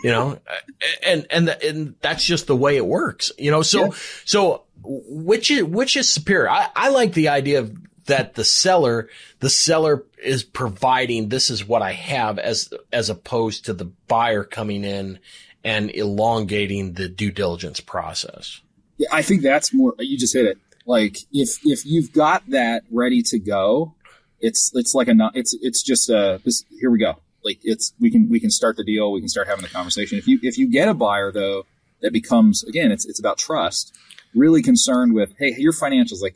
you 0.04 0.12
know, 0.12 0.40
and 1.06 1.26
and 1.30 1.50
and 1.50 1.96
that's 2.02 2.24
just 2.24 2.48
the 2.48 2.56
way 2.56 2.78
it 2.78 2.86
works, 2.86 3.32
you 3.38 3.52
know. 3.52 3.62
So 3.62 3.86
yeah. 3.86 3.92
so 4.26 4.64
which 4.84 5.52
is 5.52 5.64
which 5.64 5.98
is 5.98 6.10
superior? 6.10 6.50
I 6.50 6.70
I 6.76 6.90
like 6.90 7.14
the 7.14 7.30
idea 7.30 7.60
of 7.60 7.78
that 8.06 8.36
the 8.36 8.44
seller 8.44 9.10
the 9.40 9.50
seller 9.50 10.06
is 10.24 10.44
providing 10.44 11.30
this 11.30 11.50
is 11.50 11.68
what 11.68 11.82
I 11.82 11.92
have 11.94 12.40
as 12.40 12.72
as 12.94 13.10
opposed 13.10 13.66
to 13.66 13.74
the 13.74 13.86
buyer 13.86 14.44
coming 14.44 14.84
in 14.84 15.20
and 15.64 15.90
elongating 15.90 16.94
the 16.94 17.10
due 17.10 17.32
diligence 17.32 17.80
process. 17.80 18.62
Yeah, 18.98 19.10
I 19.12 19.24
think 19.24 19.42
that's 19.42 19.74
more. 19.74 19.96
You 19.98 20.18
just 20.18 20.34
hit 20.34 20.46
it. 20.46 20.58
Like 20.86 21.18
if 21.34 21.60
if 21.66 21.86
you've 21.86 22.14
got 22.14 22.48
that 22.50 22.84
ready 22.92 23.24
to 23.24 23.40
go, 23.40 23.96
it's 24.40 24.72
it's 24.76 24.94
like 24.94 25.08
a 25.08 25.16
it's 25.34 25.58
it's 25.62 25.82
just 25.82 26.10
a 26.10 26.40
this, 26.46 26.64
here 26.80 26.92
we 26.92 27.00
go. 27.00 27.18
Like 27.46 27.60
it's 27.64 27.94
we 28.00 28.12
can 28.12 28.30
we 28.30 28.40
can 28.40 28.52
start 28.52 28.76
the 28.76 28.84
deal. 28.84 29.12
We 29.12 29.22
can 29.22 29.30
start 29.30 29.48
having 29.48 29.64
the 29.64 29.70
conversation. 29.70 30.18
If 30.18 30.28
you 30.28 30.40
if 30.42 30.58
you 30.58 30.70
get 30.70 30.90
a 30.90 30.94
buyer 30.94 31.32
though 31.32 31.66
that 32.02 32.12
becomes 32.12 32.64
again 32.64 32.92
it's 32.92 33.06
it's 33.06 33.20
about 33.20 33.38
trust. 33.38 33.96
Really 34.34 34.62
concerned 34.62 35.14
with 35.14 35.34
hey 35.40 35.56
your 35.58 35.72
financials 35.72 36.22
like 36.22 36.36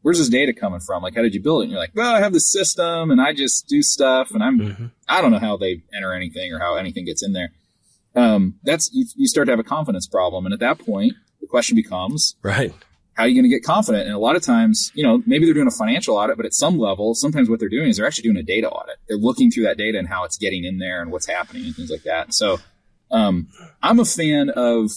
where's 0.00 0.18
this 0.18 0.28
data 0.28 0.52
coming 0.52 0.80
from? 0.80 1.02
Like, 1.02 1.14
how 1.14 1.22
did 1.22 1.32
you 1.32 1.40
build 1.40 1.62
it? 1.62 1.64
And 1.64 1.72
you're 1.72 1.80
like, 1.80 1.92
well, 1.94 2.14
I 2.14 2.20
have 2.20 2.34
the 2.34 2.40
system 2.40 3.10
and 3.10 3.22
I 3.22 3.32
just 3.32 3.66
do 3.68 3.80
stuff 3.80 4.32
and 4.32 4.42
I'm, 4.42 4.60
mm-hmm. 4.60 4.86
I 5.08 5.22
don't 5.22 5.30
know 5.30 5.38
how 5.38 5.56
they 5.56 5.80
enter 5.94 6.12
anything 6.12 6.52
or 6.52 6.58
how 6.58 6.74
anything 6.74 7.06
gets 7.06 7.22
in 7.22 7.32
there 7.32 7.52
um, 8.14 8.54
that's 8.62 8.92
you, 8.92 9.06
you 9.16 9.26
start 9.26 9.46
to 9.46 9.52
have 9.52 9.58
a 9.58 9.64
confidence 9.64 10.06
problem. 10.06 10.46
And 10.46 10.52
at 10.52 10.60
that 10.60 10.78
point, 10.78 11.14
the 11.40 11.46
question 11.46 11.76
becomes, 11.76 12.36
right, 12.42 12.72
how 13.14 13.24
are 13.24 13.28
you 13.28 13.34
going 13.34 13.48
to 13.48 13.54
get 13.54 13.64
confident? 13.64 14.06
And 14.06 14.14
a 14.14 14.18
lot 14.18 14.36
of 14.36 14.42
times, 14.42 14.90
you 14.94 15.04
know, 15.04 15.22
maybe 15.26 15.44
they're 15.44 15.54
doing 15.54 15.68
a 15.68 15.72
financial 15.72 16.16
audit, 16.16 16.36
but 16.36 16.46
at 16.46 16.54
some 16.54 16.78
level, 16.78 17.14
sometimes 17.14 17.48
what 17.48 17.60
they're 17.60 17.68
doing 17.68 17.88
is 17.88 17.96
they're 17.96 18.06
actually 18.06 18.24
doing 18.24 18.36
a 18.36 18.42
data 18.42 18.68
audit. 18.68 18.96
They're 19.08 19.16
looking 19.16 19.50
through 19.50 19.64
that 19.64 19.78
data 19.78 19.98
and 19.98 20.08
how 20.08 20.24
it's 20.24 20.36
getting 20.36 20.64
in 20.64 20.78
there 20.78 21.00
and 21.00 21.12
what's 21.12 21.26
happening 21.26 21.64
and 21.64 21.74
things 21.74 21.90
like 21.90 22.02
that. 22.02 22.34
So, 22.34 22.58
um, 23.10 23.48
I'm 23.82 24.00
a 24.00 24.04
fan 24.04 24.50
of 24.50 24.90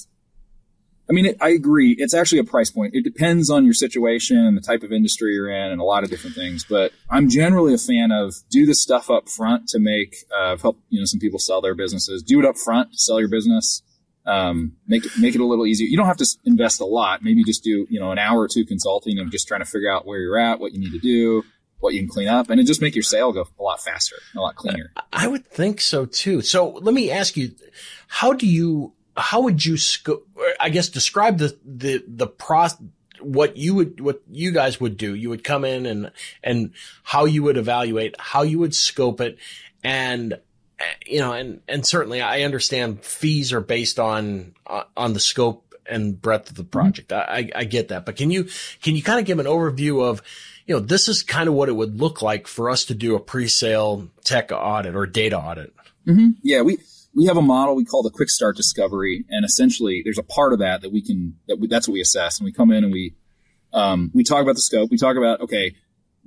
I 1.09 1.13
mean, 1.13 1.26
it, 1.26 1.38
I 1.39 1.49
agree. 1.49 1.95
It's 1.97 2.13
actually 2.13 2.39
a 2.39 2.43
price 2.43 2.70
point. 2.70 2.93
It 2.93 3.03
depends 3.03 3.49
on 3.49 3.63
your 3.63 3.74
situation 3.74 4.38
and 4.38 4.57
the 4.57 4.61
type 4.61 4.84
of 4.84 4.91
industry 4.91 5.34
you're 5.34 5.49
in 5.49 5.72
and 5.72 5.80
a 5.80 5.84
lot 5.84 6.03
of 6.03 6.09
different 6.09 6.36
things. 6.36 6.65
But 6.70 6.91
I'm 7.09 7.30
generally 7.30 7.74
a 7.74 7.78
fan 7.78 8.11
of 8.11 8.36
do 8.49 8.65
the 8.65 8.76
stuff 8.76 9.09
up 9.09 9.30
front 9.30 9.70
to 9.70 9.80
make, 9.80 10.18
uh, 10.38 10.57
help, 10.57 10.80
you 10.89 10.99
know, 10.99 11.05
some 11.05 11.20
people 11.20 11.39
sell 11.39 11.61
their 11.61 11.76
businesses. 11.76 12.24
Do 12.24 12.39
it 12.39 12.45
up 12.45 12.57
front 12.57 12.99
sell 12.99 13.20
your 13.20 13.30
business. 13.30 13.82
Um, 14.28 14.73
make 14.86 15.05
it, 15.05 15.11
make 15.17 15.36
it 15.36 15.41
a 15.41 15.45
little 15.45 15.65
easier. 15.65 15.88
You 15.88 15.95
don't 15.95 16.05
have 16.05 16.17
to 16.17 16.28
invest 16.43 16.82
a 16.82 16.86
lot. 16.86 17.23
Maybe 17.23 17.43
just 17.43 17.63
do, 17.63 17.88
you 17.89 17.99
know, 17.99 18.11
an 18.11 18.19
hour 18.19 18.41
or 18.41 18.47
two 18.47 18.65
consulting 18.65 19.17
and 19.19 19.32
just 19.32 19.47
trying 19.47 19.61
to 19.61 19.65
figure 19.65 19.89
out 19.89 20.05
where 20.05 20.19
you're 20.19 20.38
at, 20.38 20.59
what 20.59 20.73
you 20.73 20.80
need 20.80 20.91
to 20.91 20.99
do, 20.99 21.43
what 21.80 21.93
you 21.93 22.01
can 22.01 22.09
clean 22.09 22.28
up, 22.28 22.49
and 22.49 22.59
it 22.59 22.65
just 22.65 22.82
make 22.82 22.93
your 22.93 23.03
sale 23.03 23.32
go 23.32 23.47
a 23.57 23.63
lot 23.63 23.82
faster, 23.82 24.17
a 24.36 24.39
lot 24.39 24.55
cleaner. 24.55 24.91
I 25.13 25.28
would 25.28 25.47
think 25.47 25.80
so 25.80 26.05
too. 26.05 26.41
So 26.41 26.71
let 26.71 26.93
me 26.93 27.09
ask 27.09 27.38
you, 27.38 27.51
how 28.07 28.34
do 28.34 28.45
you 28.45 28.93
how 29.15 29.41
would 29.41 29.65
you 29.65 29.78
sco- 29.78 30.23
I 30.59 30.69
guess 30.69 30.89
describe 30.89 31.38
the 31.38 31.57
the 31.65 32.03
the 32.07 32.28
process 32.28 32.82
what 33.19 33.57
you 33.57 33.73
would 33.73 33.99
what 33.99 34.21
you 34.30 34.51
guys 34.51 34.80
would 34.80 34.95
do 34.95 35.15
you 35.15 35.30
would 35.30 35.43
come 35.43 35.65
in 35.65 35.88
and 35.88 36.11
and 36.43 36.71
how 37.01 37.25
you 37.25 37.41
would 37.41 37.57
evaluate 37.57 38.15
how 38.19 38.43
you 38.43 38.59
would 38.59 38.75
scope 38.75 39.19
it 39.19 39.39
and 39.84 40.38
you 41.05 41.19
know 41.19 41.34
and 41.34 41.61
and 41.67 41.86
certainly 41.86 42.21
I 42.21 42.41
understand 42.41 43.03
fees 43.03 43.53
are 43.53 43.61
based 43.61 43.99
on 43.99 44.53
on 44.95 45.13
the 45.13 45.19
scope 45.19 45.75
and 45.89 46.21
breadth 46.21 46.49
of 46.49 46.55
the 46.55 46.63
project 46.63 47.09
mm-hmm. 47.09 47.32
I, 47.32 47.49
I 47.55 47.63
get 47.63 47.89
that 47.89 48.05
but 48.05 48.15
can 48.15 48.32
you 48.32 48.47
can 48.82 48.95
you 48.95 49.03
kind 49.03 49.19
of 49.19 49.25
give 49.25 49.39
an 49.39 49.45
overview 49.45 50.03
of 50.03 50.21
you 50.65 50.75
know 50.75 50.82
this 50.82 51.07
is 51.07 51.23
kind 51.23 51.47
of 51.47 51.55
what 51.55 51.69
it 51.69 51.75
would 51.75 51.99
look 51.99 52.21
like 52.21 52.47
for 52.47 52.69
us 52.69 52.86
to 52.86 52.95
do 52.95 53.15
a 53.15 53.19
pre-sale 53.19 54.09
tech 54.23 54.51
audit 54.51 54.95
or 54.95 55.05
data 55.05 55.39
audit 55.39 55.73
mm-hmm. 56.05 56.30
yeah 56.43 56.61
we 56.61 56.78
we 57.17 57.25
have 57.25 57.38
a 57.38 57.41
model 57.41 57.75
we 57.75 57.84
call 57.84 58.03
the 58.03 58.11
quick 58.11 58.30
start 58.30 58.55
discovery, 58.55 59.25
and 59.30 59.43
essentially 59.43 60.01
there's 60.03 60.19
a 60.19 60.23
part 60.23 60.53
of 60.53 60.59
that 60.59 60.82
that 60.82 60.91
we 60.91 61.01
can 61.01 61.36
that 61.47 61.59
we, 61.59 61.67
that's 61.67 61.88
what 61.88 61.93
we 61.93 62.01
assess, 62.01 62.38
and 62.38 62.45
we 62.45 62.51
come 62.51 62.71
in 62.71 62.84
and 62.84 62.93
we 62.93 63.15
um, 63.73 64.11
we 64.13 64.23
talk 64.23 64.43
about 64.43 64.53
the 64.53 64.61
scope. 64.61 64.91
We 64.91 64.97
talk 64.97 65.17
about 65.17 65.41
okay, 65.41 65.75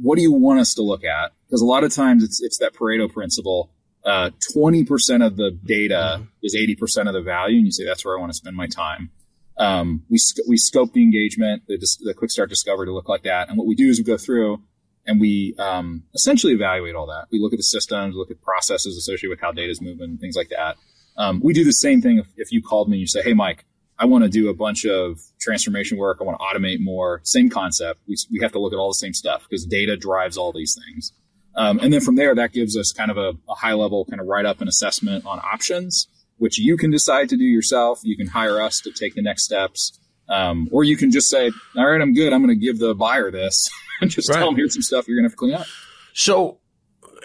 what 0.03 0.17
do 0.17 0.23
you 0.23 0.33
want 0.33 0.59
us 0.59 0.75
to 0.75 0.83
look 0.83 1.05
at? 1.05 1.33
Because 1.47 1.63
a 1.63 1.67
lot 1.67 1.85
of 1.85 1.95
times 1.95 2.25
it's 2.25 2.43
it's 2.43 2.59
that 2.59 2.75
Pareto 2.75 3.11
principle. 3.11 3.71
Uh, 4.05 4.31
twenty 4.53 4.85
percent 4.85 5.23
of 5.23 5.37
the 5.37 5.51
data 5.51 6.17
mm-hmm. 6.19 6.25
is 6.43 6.55
eighty 6.55 6.75
percent 6.75 7.09
of 7.09 7.15
the 7.15 7.23
value, 7.23 7.59
and 7.59 7.67
you 7.67 7.73
say 7.73 7.85
that's 7.85 8.05
where 8.05 8.17
I 8.17 8.21
want 8.21 8.33
to 8.33 8.37
spend 8.37 8.57
my 8.57 8.67
time. 8.67 9.11
Um, 9.59 10.05
we 10.09 10.19
we 10.49 10.57
scope 10.57 10.93
the 10.95 11.03
engagement, 11.03 11.65
the, 11.69 11.79
the 12.03 12.15
quick 12.15 12.31
start 12.31 12.49
discovery 12.49 12.87
to 12.87 12.93
look 12.93 13.09
like 13.09 13.25
that, 13.25 13.49
and 13.49 13.59
what 13.59 13.67
we 13.67 13.75
do 13.75 13.89
is 13.89 13.99
we 13.99 14.05
go 14.05 14.17
through 14.17 14.63
and 15.07 15.21
we 15.21 15.55
um, 15.59 16.05
essentially 16.15 16.53
evaluate 16.53 16.95
all 16.95 17.07
that. 17.07 17.27
We 17.31 17.41
look 17.41 17.53
at 17.53 17.59
the 17.59 17.65
systems, 17.65 18.15
look 18.15 18.31
at 18.31 18.41
processes 18.43 18.97
associated 18.97 19.31
with 19.31 19.41
how 19.41 19.53
data 19.53 19.71
is 19.71 19.81
moving, 19.81 20.19
things 20.19 20.37
like 20.37 20.51
that. 20.51 20.77
Um, 21.17 21.41
we 21.43 21.53
do 21.53 21.65
the 21.65 21.73
same 21.73 22.01
thing 22.01 22.19
if, 22.19 22.27
if, 22.37 22.53
you 22.53 22.63
called 22.63 22.89
me 22.89 22.97
and 22.97 23.01
you 23.01 23.07
say, 23.07 23.23
"Hey, 23.23 23.35
Mike, 23.35 23.65
I 23.99 24.07
want 24.07 24.25
to 24.25 24.31
do 24.31 24.49
a 24.49 24.55
bunch 24.55 24.87
of 24.87 25.21
transformation 25.39 25.99
work. 25.99 26.19
I 26.21 26.25
want 26.25 26.39
to 26.39 26.45
automate 26.45 26.81
more. 26.81 27.21
Same 27.25 27.51
concept. 27.51 28.01
We, 28.09 28.17
we 28.31 28.41
have 28.41 28.53
to 28.53 28.59
look 28.59 28.73
at 28.73 28.77
all 28.77 28.89
the 28.89 28.95
same 28.95 29.13
stuff 29.13 29.43
because 29.49 29.67
data 29.67 29.97
drives 29.97 30.39
all 30.39 30.53
these 30.53 30.79
things. 30.87 31.13
Um, 31.55 31.79
and 31.81 31.93
then 31.93 32.01
from 32.01 32.17
there, 32.17 32.35
that 32.35 32.53
gives 32.53 32.77
us 32.77 32.93
kind 32.93 33.11
of 33.11 33.17
a, 33.17 33.33
a 33.49 33.55
high 33.55 33.73
level 33.73 34.05
kind 34.05 34.21
of 34.21 34.27
write 34.27 34.47
up 34.47 34.61
and 34.61 34.69
assessment 34.69 35.27
on 35.27 35.41
options, 35.41 36.09
which 36.39 36.59
you 36.59 36.77
can 36.77 36.91
decide 36.91 37.29
to 37.31 37.37
do 37.37 37.45
yourself. 37.45 38.01
You 38.03 38.17
can 38.17 38.29
hire 38.29 38.63
us 38.63 38.81
to 38.83 38.93
take 38.93 39.15
the 39.15 39.23
next 39.23 39.45
steps. 39.45 39.99
Um, 40.29 40.69
or 40.71 40.85
you 40.85 40.97
can 40.97 41.11
just 41.11 41.29
say, 41.29 41.51
all 41.77 41.87
right, 41.87 42.01
I'm 42.01 42.15
good. 42.15 42.33
I'm 42.33 42.45
going 42.45 42.57
to 42.57 42.65
give 42.65 42.79
the 42.79 42.95
buyer 42.95 43.31
this 43.33 43.69
and 44.01 44.11
just 44.11 44.29
right. 44.29 44.37
tell 44.37 44.47
them 44.47 44.57
here's 44.57 44.75
some 44.75 44.83
stuff 44.83 45.09
you're 45.09 45.17
going 45.17 45.25
to 45.25 45.31
have 45.31 45.33
to 45.33 45.37
clean 45.37 45.55
up. 45.55 45.67
So 46.15 46.59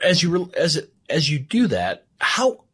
as 0.04 0.24
you, 0.24 0.52
as, 0.58 0.82
as 1.08 1.30
you 1.30 1.38
do 1.38 1.68
that, 1.68 2.08
how 2.20 2.66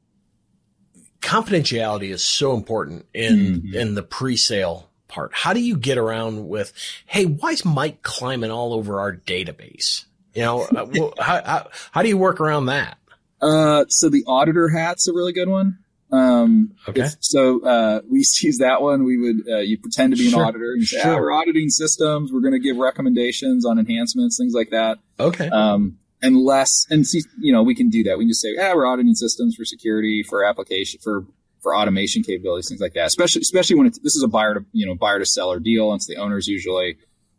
confidentiality 1.22 2.10
is 2.10 2.24
so 2.24 2.54
important 2.54 3.06
in, 3.14 3.36
mm-hmm. 3.36 3.76
in 3.76 3.96
the 3.96 4.04
pre-sale 4.04 4.90
part. 5.10 5.32
How 5.34 5.52
do 5.52 5.60
you 5.60 5.76
get 5.76 5.98
around 5.98 6.48
with, 6.48 6.72
Hey, 7.06 7.26
why 7.26 7.52
is 7.52 7.66
Mike 7.66 8.02
climbing 8.02 8.52
all 8.52 8.74
over 8.74 9.02
our 9.02 9.14
database? 9.14 10.06
You 10.34 10.44
know, 10.44 10.62
uh, 10.62 11.22
how, 11.22 11.44
how, 11.44 11.70
how 11.92 12.02
do 12.02 12.08
you 12.08 12.18
work 12.18 12.40
around 12.40 12.68
that? 12.68 12.98
Uh, 13.42 13.86
so 13.90 14.08
the 14.10 14.24
auditor 14.28 14.70
hat's 14.70 15.08
a 15.08 15.14
really 15.14 15.34
good 15.34 15.50
one. 15.50 15.80
Um, 16.12 16.74
okay. 16.88 17.02
If, 17.02 17.16
so, 17.22 17.66
uh, 17.66 18.02
we 18.10 18.20
use 18.20 18.58
that 18.60 18.82
one. 18.82 19.04
We 19.04 19.18
would, 19.18 19.50
uh, 19.50 19.60
you 19.60 19.78
pretend 19.78 20.14
to 20.14 20.18
be 20.18 20.28
an 20.28 20.36
auditor 20.36 20.74
and 20.74 20.84
say, 20.84 21.02
sure. 21.02 21.16
ah, 21.16 21.18
we're 21.18 21.32
auditing 21.32 21.70
systems. 21.70 22.32
We're 22.32 22.42
going 22.42 22.54
to 22.54 22.60
give 22.60 22.78
recommendations 22.78 23.66
on 23.66 23.80
enhancements, 23.80 24.38
things 24.38 24.54
like 24.54 24.72
that. 24.72 25.00
Okay. 25.20 25.48
Um, 25.50 26.00
unless, 26.22 26.86
and 26.90 27.08
see, 27.08 27.22
you 27.40 27.54
know, 27.54 27.64
we 27.64 27.76
can 27.76 27.90
do 27.90 28.04
that. 28.04 28.18
We 28.18 28.26
can 28.26 28.30
just 28.30 28.42
say, 28.42 28.54
yeah, 28.56 28.74
we're 28.76 28.86
auditing 28.86 29.16
systems 29.16 29.56
for 29.56 29.66
security, 29.66 30.22
for 30.22 30.44
application, 30.44 31.00
for, 31.02 31.26
for 31.62 31.76
automation 31.76 32.24
capabilities, 32.24 32.68
things 32.70 32.82
like 32.82 32.94
that. 32.94 33.06
Especially, 33.06 33.42
especially 33.42 33.78
when 33.78 33.88
it's, 33.88 34.00
this 34.00 34.16
is 34.16 34.24
a 34.24 34.28
buyer 34.28 34.56
to, 34.56 34.66
you 34.74 34.86
know, 34.86 34.96
buyer 34.96 35.20
to 35.20 35.26
seller 35.26 35.60
deal. 35.60 35.92
And 35.92 36.00
it's 36.00 36.08
the 36.08 36.18
owners 36.18 36.48
usually. 36.48 36.98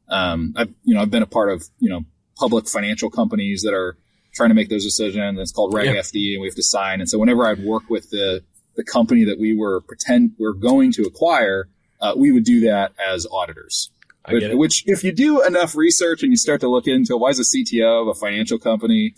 Um, 0.09 0.55
I've, 0.57 0.73
you 0.83 0.95
know, 0.95 1.03
I've 1.03 1.11
been 1.11 1.23
a 1.23 1.27
part 1.27 1.51
of, 1.51 1.63
you 1.79 1.91
know, 1.91 2.05
public 2.37 2.69
financial 2.69 3.11
companies 3.11 3.63
that 3.63 3.75
are 3.75 3.97
trying 4.33 4.49
to 4.49 4.55
make 4.55 4.69
those 4.69 4.85
decisions. 4.85 5.39
It's 5.39 5.53
called 5.53 5.75
Reg 5.75 5.87
yeah. 5.87 6.01
FD 6.01 6.35
and 6.35 6.41
we 6.41 6.49
have 6.49 6.55
to 6.57 6.63
sign. 6.63 7.01
And 7.01 7.09
so 7.09 7.19
whenever 7.19 7.47
I'd 7.47 7.63
work 7.63 7.89
with 7.89 8.11
the, 8.11 8.43
the 8.77 8.85
company 8.85 9.25
that 9.25 9.39
we 9.39 9.57
were 9.57 9.81
pretend 9.83 10.33
we're 10.39 10.55
going 10.55 10.93
to 10.93 11.03
acquire, 11.03 11.69
uh, 12.01 12.15
we 12.17 12.33
would 12.33 12.45
do 12.45 12.61
that 12.61 12.93
as 12.99 13.27
auditors. 13.31 13.91
Which, 14.29 14.45
which, 14.53 14.85
if 14.87 15.03
you 15.03 15.13
do 15.13 15.43
enough 15.43 15.75
research 15.75 16.23
and 16.23 16.31
you 16.31 16.37
start 16.37 16.61
to 16.61 16.69
look 16.69 16.87
into 16.87 17.17
why 17.17 17.31
is 17.31 17.41
a 17.41 17.43
CTO 17.43 18.03
of 18.03 18.09
a 18.09 18.15
financial 18.15 18.57
company 18.57 19.15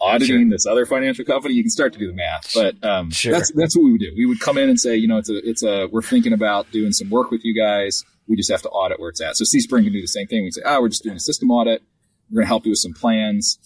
auditing 0.00 0.40
sure. 0.40 0.50
this 0.50 0.66
other 0.66 0.86
financial 0.86 1.24
company, 1.24 1.54
you 1.54 1.62
can 1.62 1.70
start 1.70 1.92
to 1.92 1.98
do 1.98 2.06
the 2.06 2.14
math. 2.14 2.52
But 2.54 2.82
um, 2.82 3.10
sure. 3.10 3.32
that's 3.32 3.52
that's 3.52 3.76
what 3.76 3.84
we 3.84 3.92
would 3.92 4.00
do. 4.00 4.12
We 4.16 4.24
would 4.24 4.40
come 4.40 4.56
in 4.56 4.70
and 4.70 4.80
say, 4.80 4.96
you 4.96 5.06
know, 5.06 5.18
it's 5.18 5.28
a 5.28 5.48
it's 5.48 5.62
a 5.62 5.86
we're 5.92 6.00
thinking 6.00 6.32
about 6.32 6.70
doing 6.70 6.92
some 6.92 7.10
work 7.10 7.30
with 7.30 7.44
you 7.44 7.54
guys. 7.54 8.04
We 8.26 8.36
just 8.36 8.50
have 8.50 8.62
to 8.62 8.70
audit 8.70 8.98
where 9.00 9.10
it's 9.10 9.20
at. 9.20 9.36
So 9.36 9.44
CSpring 9.44 9.84
can 9.84 9.92
do 9.92 10.00
the 10.00 10.06
same 10.06 10.26
thing. 10.26 10.44
We 10.44 10.50
say, 10.50 10.62
oh, 10.64 10.80
we're 10.80 10.88
just 10.88 11.02
doing 11.02 11.16
a 11.16 11.20
system 11.20 11.50
audit. 11.50 11.82
We're 12.32 12.36
going 12.36 12.44
to 12.44 12.48
help 12.48 12.64
you 12.64 12.72
with 12.72 12.78
some 12.78 12.94
plans. 12.94 13.58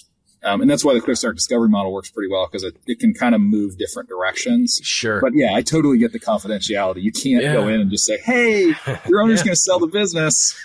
Um, 0.43 0.61
and 0.61 0.71
that's 0.71 0.85
why 0.85 0.95
the 0.95 1.01
quick 1.01 1.17
start 1.17 1.37
discovery 1.37 1.69
model 1.69 1.93
works 1.93 2.11
pretty 2.11 2.31
well 2.31 2.47
because 2.47 2.63
it, 2.63 2.77
it 2.87 3.01
can 3.01 3.15
kind 3.15 3.35
of 3.35 3.41
move 3.41 3.79
different 3.79 4.09
directions. 4.09 4.81
Sure. 4.83 5.21
But 5.21 5.33
yeah, 5.35 5.55
I 5.55 5.63
totally 5.63 5.99
get 5.99 6.13
the 6.13 6.21
confidentiality. 6.21 7.03
You 7.03 7.11
can't 7.11 7.43
yeah. 7.43 7.55
go 7.55 7.69
in 7.69 7.81
and 7.81 7.91
just 7.91 8.07
say, 8.07 8.19
Hey, 8.19 8.75
your 9.09 9.23
owner's 9.23 9.39
yeah. 9.41 9.45
going 9.45 9.55
to 9.55 9.57
sell 9.57 9.79
the 9.79 9.89
business. 9.89 10.57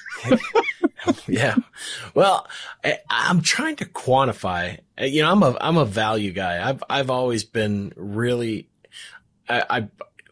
yeah. 1.28 1.56
Well, 2.14 2.48
I, 2.84 3.00
am 3.10 3.42
trying 3.42 3.78
to 3.78 3.86
quantify, 3.86 4.80
you 5.00 5.24
know, 5.24 5.32
I'm 5.32 5.42
a, 5.42 5.58
I'm 5.60 5.78
a 5.78 5.86
value 5.86 6.32
guy. 6.32 6.68
I've, 6.68 6.84
I've 6.90 7.10
always 7.10 7.44
been 7.44 7.94
really, 7.96 8.70
I, 9.50 9.64
I 9.70 9.88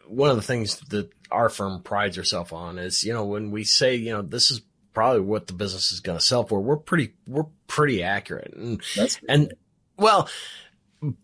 one 0.06 0.30
of 0.30 0.36
the 0.36 0.42
things 0.42 0.78
that 0.90 1.10
our 1.30 1.48
firm 1.48 1.82
prides 1.82 2.16
herself 2.16 2.52
on 2.52 2.78
is, 2.78 3.04
you 3.04 3.12
know, 3.12 3.24
when 3.24 3.50
we 3.50 3.64
say, 3.64 3.94
you 3.94 4.12
know, 4.12 4.22
this 4.22 4.50
is 4.50 4.60
probably 4.92 5.20
what 5.20 5.46
the 5.46 5.52
business 5.52 5.92
is 5.92 6.00
going 6.00 6.18
to 6.18 6.24
sell 6.24 6.44
for. 6.44 6.60
We're 6.60 6.76
pretty, 6.76 7.14
we're 7.26 7.46
pretty 7.66 8.02
accurate. 8.02 8.54
And, 8.54 8.82
and 9.28 9.54
well, 9.96 10.28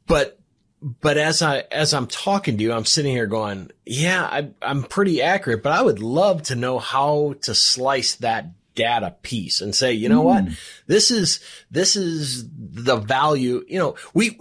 but, 0.07 0.39
but 0.83 1.17
as 1.17 1.43
I, 1.43 1.65
as 1.71 1.95
I'm 1.95 2.07
talking 2.07 2.59
to 2.59 2.63
you, 2.63 2.73
I'm 2.73 2.85
sitting 2.85 3.13
here 3.13 3.27
going, 3.27 3.71
yeah, 3.85 4.25
I, 4.25 4.51
I'm 4.63 4.83
pretty 4.83 5.23
accurate, 5.23 5.63
but 5.63 5.73
I 5.73 5.83
would 5.83 6.01
love 6.01 6.43
to 6.45 6.55
know 6.55 6.79
how 6.79 7.35
to 7.43 7.55
slice 7.55 8.17
that 8.17 8.51
data 8.75 9.17
piece 9.23 9.63
and 9.63 9.75
say, 9.75 9.95
you 9.95 10.09
know 10.09 10.23
mm. 10.23 10.25
what? 10.25 10.45
Hmm. 10.45 10.53
This 10.87 11.11
is, 11.11 11.41
this 11.71 11.97
is 11.97 12.47
the 12.57 12.97
value, 12.97 13.65
you 13.67 13.79
know, 13.79 13.97
we, 14.15 14.39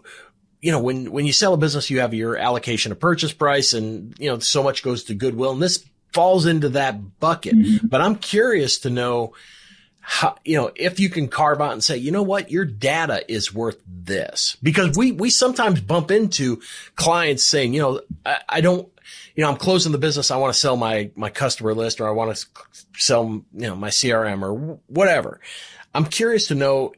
you 0.62 0.72
know, 0.72 0.82
when, 0.82 1.12
when 1.12 1.26
you 1.26 1.34
sell 1.34 1.54
a 1.54 1.58
business, 1.58 1.90
you 1.90 2.02
have 2.02 2.14
your 2.14 2.38
allocation 2.38 2.92
of 2.92 3.00
purchase 3.00 3.32
price 3.32 3.74
and, 3.74 4.14
you 4.20 4.30
know, 4.30 4.40
so 4.40 4.62
much 4.62 4.84
goes 4.84 5.06
to 5.06 5.14
goodwill. 5.14 5.52
And 5.52 5.62
this 5.62 5.86
falls 6.16 6.46
into 6.46 6.70
that 6.70 7.20
bucket. 7.20 7.56
Mm-hmm. 7.56 7.88
But 7.88 8.00
I'm 8.00 8.16
curious 8.16 8.80
to 8.80 8.90
know 8.90 9.34
how, 10.00 10.38
you 10.46 10.56
know, 10.56 10.72
if 10.76 11.00
you 11.00 11.10
can 11.10 11.28
carve 11.28 11.60
out 11.60 11.74
and 11.74 11.84
say, 11.84 11.98
you 11.98 12.12
know 12.12 12.24
what, 12.24 12.50
your 12.50 12.64
data 12.64 13.30
is 13.30 13.54
worth 13.54 13.82
this 13.86 14.56
because 14.64 14.96
we, 14.98 15.12
we 15.12 15.30
sometimes 15.30 15.82
bump 15.82 16.12
into 16.12 16.62
clients 16.96 17.44
saying, 17.44 17.74
you 17.74 17.82
know, 17.82 18.02
I, 18.26 18.38
I 18.48 18.62
don't, 18.62 18.88
you 19.36 19.44
know, 19.44 19.50
I'm 19.50 19.58
closing 19.58 19.92
the 19.92 19.98
business. 19.98 20.32
I 20.32 20.38
want 20.38 20.54
to 20.54 20.60
sell 20.60 20.78
my, 20.78 21.12
my 21.16 21.30
customer 21.30 21.74
list 21.74 22.00
or 22.00 22.08
I 22.08 22.12
want 22.12 22.34
to 22.34 22.48
sell, 22.98 23.26
you 23.26 23.44
know, 23.68 23.76
my 23.76 23.90
CRM 23.90 24.42
or 24.42 24.80
whatever. 24.88 25.42
I'm 25.94 26.06
curious 26.06 26.48
to 26.48 26.56
know, 26.56 26.94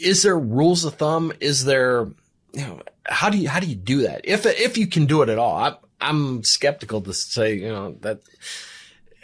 is 0.00 0.22
there 0.22 0.38
rules 0.38 0.84
of 0.84 0.94
thumb? 0.94 1.32
Is 1.40 1.64
there, 1.64 2.08
you 2.52 2.60
know, 2.60 2.82
how 3.04 3.30
do 3.30 3.38
you, 3.38 3.48
how 3.48 3.58
do 3.58 3.66
you 3.66 3.74
do 3.74 4.02
that? 4.02 4.20
If, 4.24 4.46
if 4.46 4.78
you 4.78 4.86
can 4.86 5.06
do 5.06 5.22
it 5.22 5.28
at 5.28 5.38
all, 5.38 5.56
I, 5.56 5.76
I'm 6.02 6.44
skeptical 6.44 7.00
to 7.02 7.14
say, 7.14 7.54
you 7.54 7.68
know, 7.68 7.96
that 8.00 8.20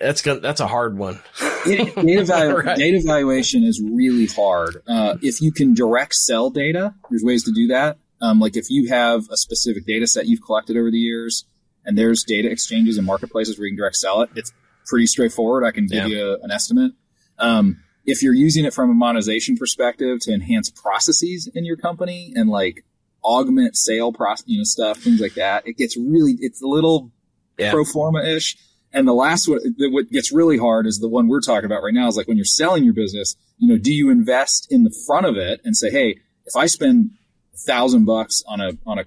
that's 0.00 0.22
gonna, 0.22 0.40
that's 0.40 0.60
a 0.60 0.66
hard 0.66 0.96
one. 0.96 1.20
data, 1.64 1.84
evalu- 1.96 2.64
right. 2.64 2.78
data 2.78 2.96
evaluation 2.96 3.64
is 3.64 3.82
really 3.82 4.26
hard. 4.26 4.82
Uh, 4.86 5.16
if 5.22 5.40
you 5.40 5.52
can 5.52 5.74
direct 5.74 6.14
sell 6.14 6.50
data, 6.50 6.94
there's 7.10 7.22
ways 7.24 7.44
to 7.44 7.52
do 7.52 7.68
that. 7.68 7.98
Um, 8.20 8.40
like 8.40 8.56
if 8.56 8.70
you 8.70 8.88
have 8.88 9.28
a 9.30 9.36
specific 9.36 9.86
data 9.86 10.06
set 10.06 10.26
you've 10.26 10.42
collected 10.42 10.76
over 10.76 10.90
the 10.90 10.98
years 10.98 11.44
and 11.84 11.96
there's 11.96 12.24
data 12.24 12.50
exchanges 12.50 12.98
and 12.98 13.06
marketplaces 13.06 13.58
where 13.58 13.66
you 13.66 13.72
can 13.72 13.78
direct 13.78 13.96
sell 13.96 14.22
it, 14.22 14.30
it's 14.34 14.52
pretty 14.86 15.06
straightforward. 15.06 15.64
I 15.64 15.70
can 15.70 15.86
give 15.86 16.08
yeah. 16.08 16.16
you 16.16 16.30
a, 16.30 16.44
an 16.44 16.50
estimate. 16.50 16.92
Um, 17.38 17.82
if 18.04 18.22
you're 18.22 18.34
using 18.34 18.64
it 18.64 18.72
from 18.72 18.90
a 18.90 18.94
monetization 18.94 19.56
perspective 19.56 20.18
to 20.20 20.32
enhance 20.32 20.70
processes 20.70 21.48
in 21.54 21.64
your 21.64 21.76
company 21.76 22.32
and 22.34 22.48
like 22.48 22.84
augment 23.28 23.76
sale 23.76 24.12
process, 24.12 24.44
you 24.46 24.56
know, 24.56 24.64
stuff, 24.64 24.98
things 24.98 25.20
like 25.20 25.34
that. 25.34 25.66
It 25.66 25.76
gets 25.76 25.96
really, 25.96 26.36
it's 26.40 26.62
a 26.62 26.66
little 26.66 27.12
yeah. 27.58 27.70
pro 27.70 27.84
forma 27.84 28.24
ish. 28.24 28.56
And 28.90 29.06
the 29.06 29.12
last 29.12 29.46
one, 29.46 29.60
what 29.78 30.08
gets 30.10 30.32
really 30.32 30.56
hard 30.56 30.86
is 30.86 30.98
the 30.98 31.10
one 31.10 31.28
we're 31.28 31.42
talking 31.42 31.66
about 31.66 31.82
right 31.82 31.92
now 31.92 32.08
is 32.08 32.16
like 32.16 32.26
when 32.26 32.38
you're 32.38 32.46
selling 32.46 32.84
your 32.84 32.94
business, 32.94 33.36
you 33.58 33.68
know, 33.68 33.76
do 33.76 33.92
you 33.92 34.08
invest 34.08 34.66
in 34.70 34.84
the 34.84 34.94
front 35.06 35.26
of 35.26 35.36
it 35.36 35.60
and 35.62 35.76
say, 35.76 35.90
Hey, 35.90 36.20
if 36.46 36.56
I 36.56 36.66
spend 36.66 37.10
a 37.52 37.58
thousand 37.58 38.06
bucks 38.06 38.42
on 38.48 38.62
a, 38.62 38.72
on 38.86 38.98
a, 38.98 39.04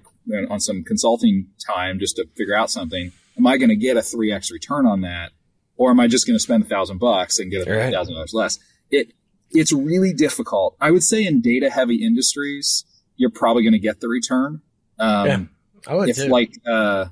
on 0.48 0.60
some 0.60 0.84
consulting 0.84 1.48
time 1.66 1.98
just 1.98 2.14
to 2.16 2.26
figure 2.36 2.56
out 2.56 2.70
something, 2.70 3.10
am 3.36 3.46
I 3.46 3.56
going 3.56 3.70
to 3.70 3.76
get 3.76 3.96
a 3.96 4.00
3x 4.00 4.52
return 4.52 4.86
on 4.86 5.00
that? 5.00 5.32
Or 5.76 5.90
am 5.90 5.98
I 5.98 6.06
just 6.06 6.28
going 6.28 6.36
to 6.36 6.42
spend 6.42 6.62
a 6.62 6.66
thousand 6.66 6.98
bucks 6.98 7.40
and 7.40 7.50
get 7.50 7.66
a 7.66 7.90
thousand 7.90 8.14
dollars 8.14 8.32
less? 8.32 8.58
It, 8.88 9.14
it's 9.50 9.72
really 9.72 10.12
difficult. 10.12 10.76
I 10.80 10.92
would 10.92 11.02
say 11.02 11.26
in 11.26 11.40
data 11.40 11.70
heavy 11.70 12.04
industries, 12.04 12.84
you're 13.16 13.30
probably 13.30 13.62
going 13.62 13.72
to 13.72 13.78
get 13.78 14.00
the 14.00 14.08
return. 14.08 14.60
Um, 14.98 15.26
yeah, 15.26 15.44
I 15.86 15.94
would 15.94 16.08
if 16.08 16.16
too. 16.16 16.28
like, 16.28 16.52
uh, 16.66 17.06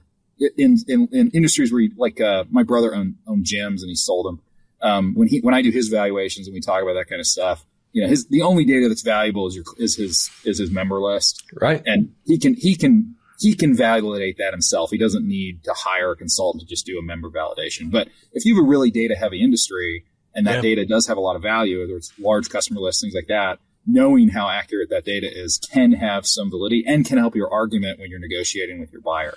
in, 0.57 0.79
in, 0.89 1.09
in, 1.13 1.31
industries 1.31 1.73
where 1.73 1.83
you, 1.83 1.93
like, 1.97 2.21
uh, 2.21 2.45
my 2.51 2.63
brother 2.63 2.95
owned, 2.95 3.17
owned 3.27 3.45
gyms 3.45 3.81
and 3.81 3.89
he 3.89 3.95
sold 3.95 4.27
them. 4.27 4.41
Um, 4.83 5.15
when 5.15 5.29
he, 5.29 5.41
when 5.41 5.55
I 5.55 5.63
do 5.63 5.71
his 5.71 5.89
valuations 5.89 6.47
and 6.47 6.55
we 6.55 6.61
talk 6.61 6.83
about 6.83 6.95
that 6.95 7.09
kind 7.09 7.21
of 7.21 7.27
stuff, 7.27 7.65
you 7.93 8.03
know, 8.03 8.09
his, 8.09 8.27
the 8.29 8.43
only 8.43 8.65
data 8.65 8.89
that's 8.89 9.03
valuable 9.03 9.47
is 9.49 9.55
your, 9.55 9.65
is 9.77 9.97
his, 9.97 10.31
is 10.45 10.59
his 10.59 10.71
member 10.71 11.01
list. 11.01 11.43
Right. 11.61 11.83
And 11.85 12.15
he 12.25 12.39
can, 12.39 12.55
he 12.55 12.77
can, 12.77 13.17
he 13.41 13.55
can 13.55 13.75
validate 13.75 14.39
that 14.39 14.53
himself. 14.53 14.91
He 14.91 14.99
doesn't 14.99 15.27
need 15.27 15.65
to 15.65 15.73
hire 15.75 16.13
a 16.13 16.17
consultant 16.17 16.63
to 16.63 16.69
just 16.69 16.87
do 16.87 16.99
a 16.99 17.03
member 17.03 17.31
validation. 17.31 17.91
But 17.91 18.09
if 18.33 18.45
you 18.45 18.55
have 18.55 18.65
a 18.65 18.69
really 18.69 18.91
data 18.91 19.15
heavy 19.17 19.43
industry 19.43 20.05
and 20.35 20.47
that 20.47 20.57
yeah. 20.57 20.61
data 20.63 20.87
does 20.87 21.07
have 21.09 21.17
a 21.17 21.21
lot 21.21 21.37
of 21.37 21.43
value, 21.43 21.81
whether 21.81 21.97
it's 21.97 22.13
large 22.19 22.49
customer 22.49 22.81
lists, 22.81 23.03
things 23.03 23.15
like 23.15 23.29
that, 23.29 23.59
knowing 23.87 24.29
how 24.29 24.49
accurate 24.49 24.91
that 24.91 25.05
data 25.05 25.29
is 25.31 25.59
can 25.59 25.93
have 25.93 26.27
some 26.27 26.51
validity 26.51 26.85
and 26.87 27.05
can 27.05 27.19
help 27.19 27.35
your 27.35 27.53
argument 27.53 27.99
when 27.99 28.11
you're 28.11 28.21
negotiating 28.21 28.81
with 28.81 28.93
your 28.93 29.01
buyer. 29.01 29.37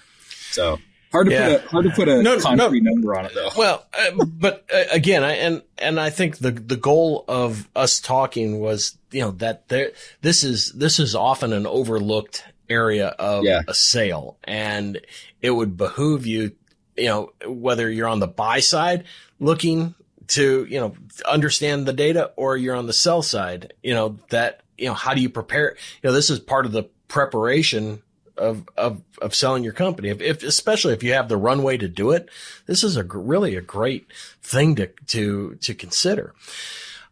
So 0.51 0.79
hard 1.11 1.27
to 1.27 1.33
yeah. 1.33 1.57
put 1.57 1.65
a 1.65 1.69
hard 1.69 1.85
to 1.85 1.91
put 1.91 2.07
a 2.09 2.23
no, 2.23 2.39
concrete 2.39 2.83
no. 2.83 2.91
number 2.91 3.17
on 3.17 3.25
it 3.25 3.33
though. 3.33 3.49
Well, 3.57 3.85
uh, 3.93 4.25
but 4.25 4.65
uh, 4.73 4.83
again, 4.91 5.23
I, 5.23 5.33
and 5.33 5.61
and 5.77 5.99
I 5.99 6.09
think 6.09 6.37
the 6.37 6.51
the 6.51 6.75
goal 6.75 7.23
of 7.27 7.69
us 7.75 7.99
talking 7.99 8.59
was 8.59 8.97
you 9.11 9.21
know 9.21 9.31
that 9.31 9.69
there 9.69 9.91
this 10.21 10.43
is 10.43 10.73
this 10.73 10.99
is 10.99 11.15
often 11.15 11.53
an 11.53 11.65
overlooked 11.65 12.43
area 12.69 13.07
of 13.07 13.43
yeah. 13.43 13.61
a 13.67 13.73
sale, 13.73 14.37
and 14.43 14.99
it 15.41 15.51
would 15.51 15.77
behoove 15.77 16.25
you 16.25 16.51
you 16.97 17.05
know 17.05 17.31
whether 17.47 17.89
you're 17.89 18.07
on 18.07 18.19
the 18.19 18.27
buy 18.27 18.59
side 18.59 19.05
looking 19.39 19.95
to, 20.29 20.65
you 20.65 20.79
know, 20.79 20.95
understand 21.25 21.85
the 21.85 21.93
data 21.93 22.31
or 22.35 22.57
you're 22.57 22.75
on 22.75 22.87
the 22.87 22.93
sell 22.93 23.21
side, 23.21 23.73
you 23.83 23.93
know, 23.93 24.17
that, 24.29 24.61
you 24.77 24.87
know, 24.87 24.93
how 24.93 25.13
do 25.13 25.21
you 25.21 25.29
prepare? 25.29 25.75
You 26.01 26.09
know, 26.09 26.13
this 26.13 26.29
is 26.29 26.39
part 26.39 26.65
of 26.65 26.71
the 26.71 26.83
preparation 27.07 28.01
of, 28.37 28.67
of, 28.75 29.01
of 29.21 29.35
selling 29.35 29.63
your 29.63 29.73
company. 29.73 30.09
If, 30.09 30.21
if, 30.21 30.43
especially 30.43 30.93
if 30.93 31.03
you 31.03 31.13
have 31.13 31.29
the 31.29 31.37
runway 31.37 31.77
to 31.77 31.87
do 31.87 32.11
it, 32.11 32.29
this 32.65 32.83
is 32.83 32.97
a 32.97 33.03
really 33.03 33.55
a 33.55 33.61
great 33.61 34.07
thing 34.41 34.75
to, 34.75 34.87
to, 35.07 35.55
to 35.55 35.75
consider. 35.75 36.33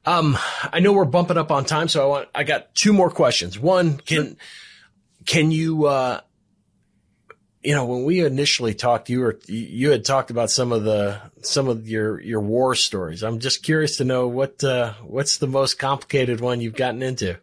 Um, 0.06 0.38
I 0.64 0.80
know 0.80 0.94
we're 0.94 1.06
bumping 1.06 1.38
up 1.38 1.52
on 1.52 1.66
time, 1.66 1.88
so 1.88 2.04
I 2.04 2.08
want, 2.08 2.30
I 2.34 2.44
got 2.44 2.74
two 2.74 2.92
more 2.92 3.12
questions. 3.12 3.60
One, 3.60 3.98
can, 3.98 4.26
sure. 4.26 4.36
can 5.28 5.52
you, 5.52 5.86
uh, 5.86 6.22
you 7.64 7.76
know, 7.76 7.86
when 7.86 8.04
we 8.04 8.26
initially 8.26 8.74
talked, 8.74 9.10
you 9.10 9.20
were, 9.20 9.40
you 9.48 9.92
had 9.92 10.04
talked 10.04 10.32
about 10.32 10.50
some 10.50 10.72
of 10.72 10.84
the, 10.84 11.22
some 11.42 11.68
of 11.68 11.88
your, 11.88 12.20
your 12.22 12.42
war 12.42 12.74
stories. 12.74 13.24
I'm 13.24 13.40
just 13.40 13.64
curious 13.64 13.98
to 13.98 14.04
know 14.04 14.28
what, 14.28 14.64
uh, 14.64 14.94
what's 15.04 15.38
the 15.38 15.48
most 15.48 15.78
complicated 15.78 16.40
one 16.40 16.62
you've 16.62 16.76
gotten 16.76 17.04
into? 17.04 17.38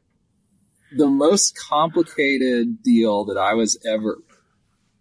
The 0.97 1.07
most 1.07 1.57
complicated 1.57 2.83
deal 2.83 3.25
that 3.27 3.37
I 3.37 3.55
was 3.55 3.79
ever, 3.87 4.19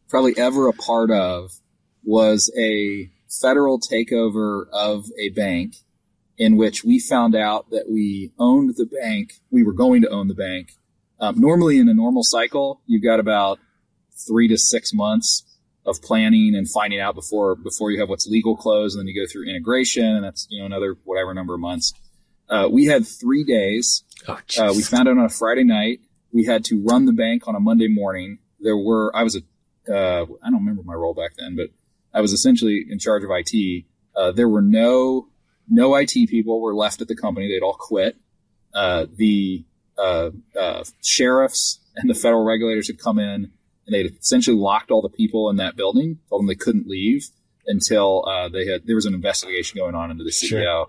probably 0.10 0.38
ever 0.38 0.68
a 0.68 0.74
part 0.74 1.10
of 1.10 1.52
was 2.04 2.52
a 2.58 3.10
federal 3.30 3.80
takeover 3.80 4.66
of 4.72 5.06
a 5.20 5.30
bank 5.30 5.78
in 6.38 6.56
which 6.58 6.84
we 6.84 7.00
found 7.00 7.36
out 7.36 7.72
that 7.72 7.90
we 7.90 8.32
owned 8.38 8.76
the 8.78 8.86
bank. 8.86 9.34
We 9.50 9.64
were 9.64 9.74
going 9.74 10.04
to 10.04 10.10
own 10.10 10.28
the 10.28 10.36
bank. 10.36 10.74
Um, 11.20 11.40
normally 11.40 11.80
in 11.80 11.90
a 11.90 11.96
normal 11.96 12.22
cycle, 12.24 12.82
you've 12.86 13.04
got 13.04 13.20
about 13.20 13.60
three 14.26 14.48
to 14.48 14.58
six 14.58 14.94
months 14.94 15.44
of 15.88 16.02
planning 16.02 16.54
and 16.54 16.70
finding 16.70 17.00
out 17.00 17.16
before 17.16 17.56
before 17.56 17.92
you 17.92 18.00
have 18.00 18.10
what's 18.10 18.28
legal 18.28 18.56
close, 18.56 18.94
and 18.94 19.00
then 19.00 19.08
you 19.08 19.20
go 19.20 19.32
through 19.32 19.50
integration, 19.50 20.06
and 20.06 20.24
that's 20.24 20.46
you 20.50 20.60
know 20.60 20.66
another 20.66 20.98
whatever 21.06 21.34
number 21.34 21.54
of 21.54 21.62
months. 21.62 21.94
Uh, 22.50 22.68
we 22.70 22.86
had 22.86 23.08
three 23.08 23.44
days. 23.44 24.04
Oh, 24.28 24.40
uh, 24.60 24.74
we 24.74 24.82
found 24.82 25.08
out 25.08 25.18
on 25.18 25.26
a 25.26 25.30
Friday 25.30 25.64
night. 25.64 26.02
We 26.32 26.46
had 26.46 26.66
to 26.66 26.84
run 26.84 27.06
the 27.06 27.14
bank 27.14 27.48
on 27.48 27.56
a 27.56 27.60
Monday 27.60 27.88
morning. 27.88 28.40
There 28.60 28.78
were 28.78 29.16
I 29.16 29.24
was 29.24 29.38
a 29.38 29.40
uh, 29.92 30.26
I 30.44 30.50
don't 30.50 30.60
remember 30.60 30.84
my 30.84 30.94
role 30.94 31.14
back 31.14 31.32
then, 31.38 31.56
but 31.56 31.70
I 32.14 32.20
was 32.20 32.34
essentially 32.34 32.86
in 32.90 33.00
charge 33.00 33.24
of 33.24 33.30
IT. 33.32 33.86
Uh, 34.16 34.32
there 34.34 34.50
were 34.50 34.62
no 34.62 35.30
no 35.70 35.96
IT 35.96 36.12
people 36.30 36.60
were 36.60 36.76
left 36.76 37.02
at 37.02 37.08
the 37.08 37.16
company; 37.16 37.48
they'd 37.48 37.64
all 37.64 37.78
quit. 37.80 38.18
Uh, 38.74 39.06
the 39.16 39.66
uh, 39.98 40.32
sheriffs 41.02 41.80
and 41.96 42.10
the 42.10 42.14
federal 42.14 42.44
regulators 42.44 42.88
had 42.88 43.00
come 43.00 43.18
in 43.18 43.52
and 43.88 43.96
they 43.96 44.02
essentially 44.02 44.58
locked 44.58 44.92
all 44.92 45.02
the 45.02 45.10
people 45.10 45.50
in 45.50 45.56
that 45.56 45.76
building, 45.76 46.20
told 46.30 46.42
them 46.42 46.48
they 46.48 46.56
couldn't 46.56 46.88
leave 46.88 47.30
until 47.66 48.26
uh, 48.28 48.50
they 48.50 48.66
had 48.66 48.86
there 48.86 48.96
was 48.96 49.06
an 49.06 49.14
investigation 49.14 49.78
going 49.78 49.96
on 49.96 50.12
into 50.12 50.24
the 50.24 50.30
CEO. 50.30 50.50
Sure. 50.50 50.88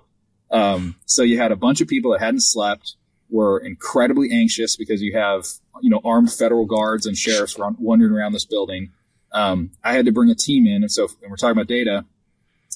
Um, 0.51 0.97
so 1.07 1.23
you 1.23 1.39
had 1.39 1.53
a 1.53 1.57
bunch 1.57 1.81
of 1.81 1.89
people 1.89 2.13
that 2.13 2.21
hadn't 2.21 2.43
slept, 2.43 2.97
were 3.31 3.59
incredibly 3.59 4.31
anxious 4.33 4.77
because 4.77 5.01
you 5.01 5.17
have 5.17 5.47
you 5.81 5.91
know 5.91 6.01
armed 6.05 6.33
federal 6.33 6.67
guards 6.67 7.07
and 7.07 7.17
sheriffs 7.17 7.59
run, 7.59 7.77
wandering 7.79 8.13
around 8.13 8.33
this 8.33 8.45
building. 8.45 8.93
Um, 9.33 9.71
I 9.85 9.93
had 9.93 10.07
to 10.07 10.13
bring 10.13 10.31
a 10.31 10.35
team 10.35 10.67
in, 10.67 10.83
and 10.83 10.91
so 10.91 11.09
and 11.23 11.31
we're 11.31 11.37
talking 11.37 11.53
about 11.53 11.69
data. 11.69 12.05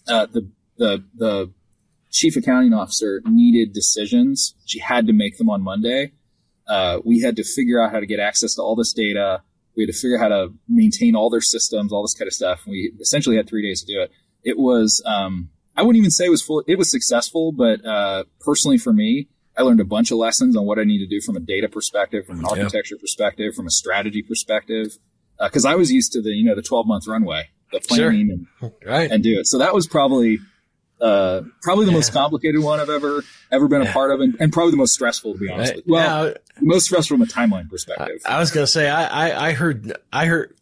Uh, 0.06 0.26
the 0.26 0.48
the 0.76 1.04
the 1.14 1.52
chief 2.10 2.36
accounting 2.36 2.74
officer 2.74 3.22
needed 3.24 3.72
decisions. 3.72 4.54
She 4.66 4.78
had 4.78 5.06
to 5.06 5.12
make 5.12 5.38
them 5.38 5.50
on 5.50 5.62
Monday. 5.62 6.12
Uh, 6.68 7.00
we 7.04 7.20
had 7.20 7.36
to 7.36 7.44
figure 7.44 7.82
out 7.82 7.90
how 7.90 8.00
to 8.00 8.06
get 8.06 8.20
access 8.20 8.54
to 8.54 8.62
all 8.62 8.76
this 8.76 8.92
data 8.92 9.42
we 9.76 9.84
had 9.84 9.92
to 9.92 9.98
figure 9.98 10.16
out 10.16 10.22
how 10.22 10.28
to 10.28 10.48
maintain 10.68 11.14
all 11.14 11.30
their 11.30 11.40
systems, 11.40 11.92
all 11.92 12.02
this 12.02 12.14
kind 12.14 12.26
of 12.28 12.34
stuff. 12.34 12.62
We 12.66 12.92
essentially 13.00 13.36
had 13.36 13.48
three 13.48 13.62
days 13.62 13.82
to 13.82 13.92
do 13.92 14.00
it. 14.02 14.10
It 14.44 14.58
was, 14.58 15.02
um, 15.06 15.50
I 15.76 15.82
wouldn't 15.82 15.98
even 15.98 16.10
say 16.10 16.26
it 16.26 16.30
was 16.30 16.42
full. 16.42 16.62
It 16.66 16.76
was 16.76 16.90
successful, 16.90 17.52
but 17.52 17.84
uh, 17.84 18.24
personally 18.40 18.78
for 18.78 18.92
me, 18.92 19.28
I 19.56 19.62
learned 19.62 19.80
a 19.80 19.84
bunch 19.84 20.10
of 20.10 20.18
lessons 20.18 20.56
on 20.56 20.66
what 20.66 20.78
I 20.78 20.84
need 20.84 20.98
to 20.98 21.06
do 21.06 21.20
from 21.20 21.36
a 21.36 21.40
data 21.40 21.68
perspective, 21.68 22.26
from 22.26 22.40
an 22.40 22.46
architecture 22.46 22.96
yeah. 22.96 23.00
perspective, 23.00 23.54
from 23.54 23.66
a 23.66 23.70
strategy 23.70 24.22
perspective. 24.22 24.98
Because 25.38 25.64
uh, 25.64 25.70
I 25.70 25.74
was 25.74 25.90
used 25.90 26.12
to 26.12 26.22
the 26.22 26.30
you 26.30 26.44
know 26.44 26.54
the 26.54 26.62
twelve 26.62 26.86
month 26.86 27.06
runway, 27.06 27.48
the 27.70 27.80
planning 27.80 28.46
sure. 28.60 28.70
and, 28.70 28.72
right. 28.86 29.10
and 29.10 29.22
do 29.22 29.38
it. 29.38 29.46
So 29.46 29.58
that 29.58 29.74
was 29.74 29.86
probably 29.86 30.38
uh, 31.02 31.42
probably 31.62 31.84
the 31.84 31.90
yeah. 31.90 31.98
most 31.98 32.12
complicated 32.12 32.62
one 32.62 32.80
I've 32.80 32.88
ever 32.88 33.22
ever 33.50 33.68
been 33.68 33.82
a 33.82 33.92
part 33.92 34.12
of, 34.12 34.20
and, 34.20 34.36
and 34.38 34.52
probably 34.52 34.70
the 34.70 34.76
most 34.76 34.94
stressful 34.94 35.34
to 35.34 35.38
be 35.38 35.50
honest. 35.50 35.74
Right. 35.74 35.82
Well, 35.86 36.26
yeah. 36.28 36.34
most 36.60 36.86
stressful 36.86 37.16
from 37.16 37.22
a 37.22 37.26
timeline 37.26 37.68
perspective. 37.68 38.22
I, 38.24 38.36
I 38.36 38.38
was 38.38 38.50
gonna 38.50 38.66
say 38.66 38.88
I, 38.88 39.30
I, 39.30 39.48
I 39.48 39.52
heard 39.52 39.92
I 40.12 40.26
heard 40.26 40.54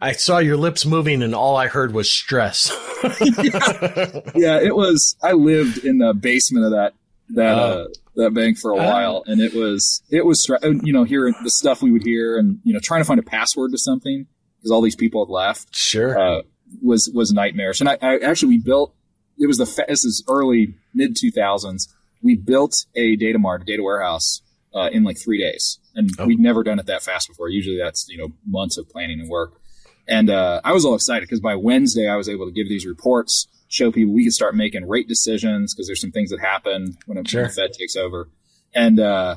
I 0.00 0.12
saw 0.12 0.38
your 0.38 0.56
lips 0.56 0.86
moving, 0.86 1.22
and 1.22 1.34
all 1.34 1.56
I 1.56 1.68
heard 1.68 1.92
was 1.92 2.10
stress. 2.10 2.70
yeah. 3.02 3.10
yeah. 4.34 4.60
it 4.60 4.74
was. 4.74 5.16
I 5.22 5.32
lived 5.32 5.84
in 5.84 5.98
the 5.98 6.14
basement 6.14 6.66
of 6.66 6.72
that 6.72 6.94
that 7.30 7.58
uh, 7.58 7.60
uh, 7.60 7.86
that 8.16 8.34
bank 8.34 8.58
for 8.58 8.72
a 8.72 8.76
uh, 8.76 8.84
while, 8.84 9.24
and 9.26 9.40
it 9.40 9.54
was 9.54 10.02
it 10.10 10.24
was 10.24 10.48
you 10.62 10.92
know 10.92 11.04
hearing 11.04 11.34
the 11.42 11.50
stuff 11.50 11.82
we 11.82 11.90
would 11.90 12.04
hear, 12.04 12.38
and 12.38 12.60
you 12.64 12.72
know 12.72 12.80
trying 12.80 13.00
to 13.00 13.04
find 13.04 13.20
a 13.20 13.24
password 13.24 13.72
to 13.72 13.78
something 13.78 14.26
because 14.58 14.70
all 14.70 14.80
these 14.80 14.96
people 14.96 15.26
had 15.26 15.30
left. 15.30 15.74
Sure. 15.74 16.18
Uh, 16.18 16.42
was 16.82 17.10
was 17.14 17.32
nightmarish, 17.32 17.80
and 17.80 17.88
I, 17.88 17.98
I 18.00 18.18
actually 18.18 18.50
we 18.50 18.58
built 18.58 18.94
it 19.38 19.46
was 19.46 19.58
the 19.58 19.66
fa- 19.66 19.86
this 19.88 20.04
is 20.04 20.24
early 20.28 20.74
mid 20.94 21.16
2000s. 21.16 21.88
We 22.22 22.36
built 22.36 22.86
a 22.94 23.16
data 23.16 23.38
mart, 23.38 23.62
a 23.62 23.64
data 23.64 23.82
warehouse 23.82 24.42
uh, 24.74 24.90
in 24.92 25.04
like 25.04 25.18
three 25.18 25.38
days, 25.38 25.78
and 25.94 26.10
oh. 26.18 26.26
we'd 26.26 26.40
never 26.40 26.62
done 26.62 26.78
it 26.78 26.86
that 26.86 27.02
fast 27.02 27.28
before. 27.28 27.48
Usually 27.48 27.78
that's 27.78 28.08
you 28.08 28.18
know 28.18 28.28
months 28.46 28.76
of 28.78 28.88
planning 28.88 29.20
and 29.20 29.28
work. 29.28 29.60
And 30.06 30.30
uh, 30.30 30.60
I 30.64 30.72
was 30.72 30.84
all 30.84 30.94
excited 30.94 31.28
because 31.28 31.40
by 31.40 31.54
Wednesday 31.54 32.08
I 32.08 32.16
was 32.16 32.28
able 32.28 32.46
to 32.46 32.52
give 32.52 32.68
these 32.68 32.86
reports, 32.86 33.46
show 33.68 33.92
people 33.92 34.14
we 34.14 34.24
could 34.24 34.32
start 34.32 34.56
making 34.56 34.88
rate 34.88 35.06
decisions 35.06 35.74
because 35.74 35.86
there's 35.86 36.00
some 36.00 36.12
things 36.12 36.30
that 36.30 36.40
happen 36.40 36.96
when, 37.06 37.22
sure. 37.24 37.42
when 37.42 37.48
the 37.48 37.54
Fed 37.54 37.72
takes 37.74 37.94
over. 37.94 38.30
And 38.74 38.98
uh, 38.98 39.36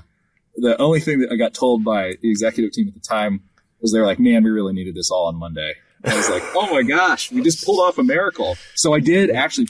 the 0.56 0.78
only 0.82 1.02
thing 1.02 1.20
that 1.20 1.32
I 1.32 1.36
got 1.36 1.54
told 1.54 1.84
by 1.84 2.14
the 2.22 2.30
executive 2.30 2.72
team 2.72 2.88
at 2.88 2.93
the 2.93 2.99
time 3.02 3.43
was 3.82 3.91
they're 3.91 4.06
like, 4.06 4.20
"Man, 4.20 4.43
we 4.43 4.49
really 4.49 4.74
needed 4.74 4.95
this 4.95 5.12
all 5.12 5.28
on 5.28 5.36
Monday." 5.36 5.76
I 6.04 6.16
was 6.16 6.30
like, 6.30 6.43
oh 6.56 6.72
my 6.72 6.84
gosh, 6.84 7.32
we 7.32 7.41
just 7.41 7.66
pulled 7.66 7.80
off 7.80 7.97
a 7.97 8.04
miracle. 8.04 8.58
So 8.76 8.93
I 8.93 8.99
did 8.99 9.30
actually, 9.30 9.68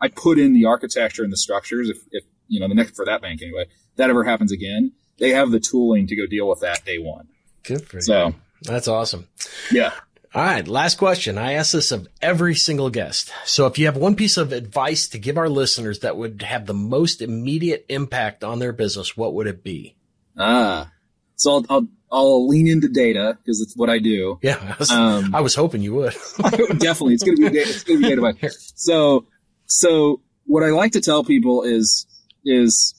I 0.00 0.08
put 0.08 0.38
in 0.38 0.52
the 0.52 0.66
architecture 0.66 1.22
and 1.22 1.32
the 1.32 1.36
structures. 1.36 1.88
If, 1.88 1.98
if, 2.10 2.24
you 2.48 2.60
know, 2.60 2.68
the 2.68 2.74
next 2.74 2.96
for 2.96 3.04
that 3.04 3.22
bank 3.22 3.42
anyway, 3.42 3.66
that 3.96 4.10
ever 4.10 4.24
happens 4.24 4.52
again, 4.52 4.92
they 5.18 5.30
have 5.30 5.50
the 5.50 5.60
tooling 5.60 6.06
to 6.08 6.16
go 6.16 6.26
deal 6.26 6.48
with 6.48 6.60
that 6.60 6.84
day 6.84 6.98
one. 6.98 7.28
Good 7.62 7.86
for 7.86 8.00
so, 8.00 8.28
you. 8.28 8.34
That's 8.62 8.88
awesome. 8.88 9.28
Yeah. 9.70 9.92
All 10.34 10.42
right. 10.42 10.66
Last 10.66 10.98
question. 10.98 11.38
I 11.38 11.54
ask 11.54 11.72
this 11.72 11.92
of 11.92 12.06
every 12.20 12.54
single 12.54 12.90
guest. 12.90 13.32
So 13.44 13.66
if 13.66 13.78
you 13.78 13.86
have 13.86 13.96
one 13.96 14.14
piece 14.14 14.36
of 14.36 14.52
advice 14.52 15.08
to 15.08 15.18
give 15.18 15.38
our 15.38 15.48
listeners 15.48 16.00
that 16.00 16.16
would 16.16 16.42
have 16.42 16.66
the 16.66 16.74
most 16.74 17.22
immediate 17.22 17.86
impact 17.88 18.44
on 18.44 18.58
their 18.58 18.72
business, 18.72 19.16
what 19.16 19.34
would 19.34 19.46
it 19.46 19.64
be? 19.64 19.96
Ah, 20.36 20.92
so 21.36 21.52
I'll, 21.54 21.66
I'll 21.70 21.88
I'll 22.10 22.48
lean 22.48 22.66
into 22.66 22.88
data 22.88 23.38
because 23.42 23.60
it's 23.60 23.76
what 23.76 23.90
I 23.90 23.98
do. 23.98 24.38
Yeah, 24.42 24.58
I 24.60 24.76
was, 24.78 24.90
um, 24.90 25.34
I 25.34 25.40
was 25.40 25.54
hoping 25.54 25.82
you 25.82 25.94
would. 25.94 26.12
definitely, 26.78 27.14
it's 27.14 27.22
going 27.22 27.36
to 27.36 27.42
be 27.42 27.50
data. 27.50 27.70
It's 27.70 27.84
going 27.84 28.02
to 28.02 28.08
be 28.08 28.32
data. 28.32 28.50
So, 28.74 29.26
so 29.66 30.22
what 30.44 30.62
I 30.62 30.70
like 30.70 30.92
to 30.92 31.00
tell 31.00 31.24
people 31.24 31.62
is 31.62 32.06
is 32.44 32.94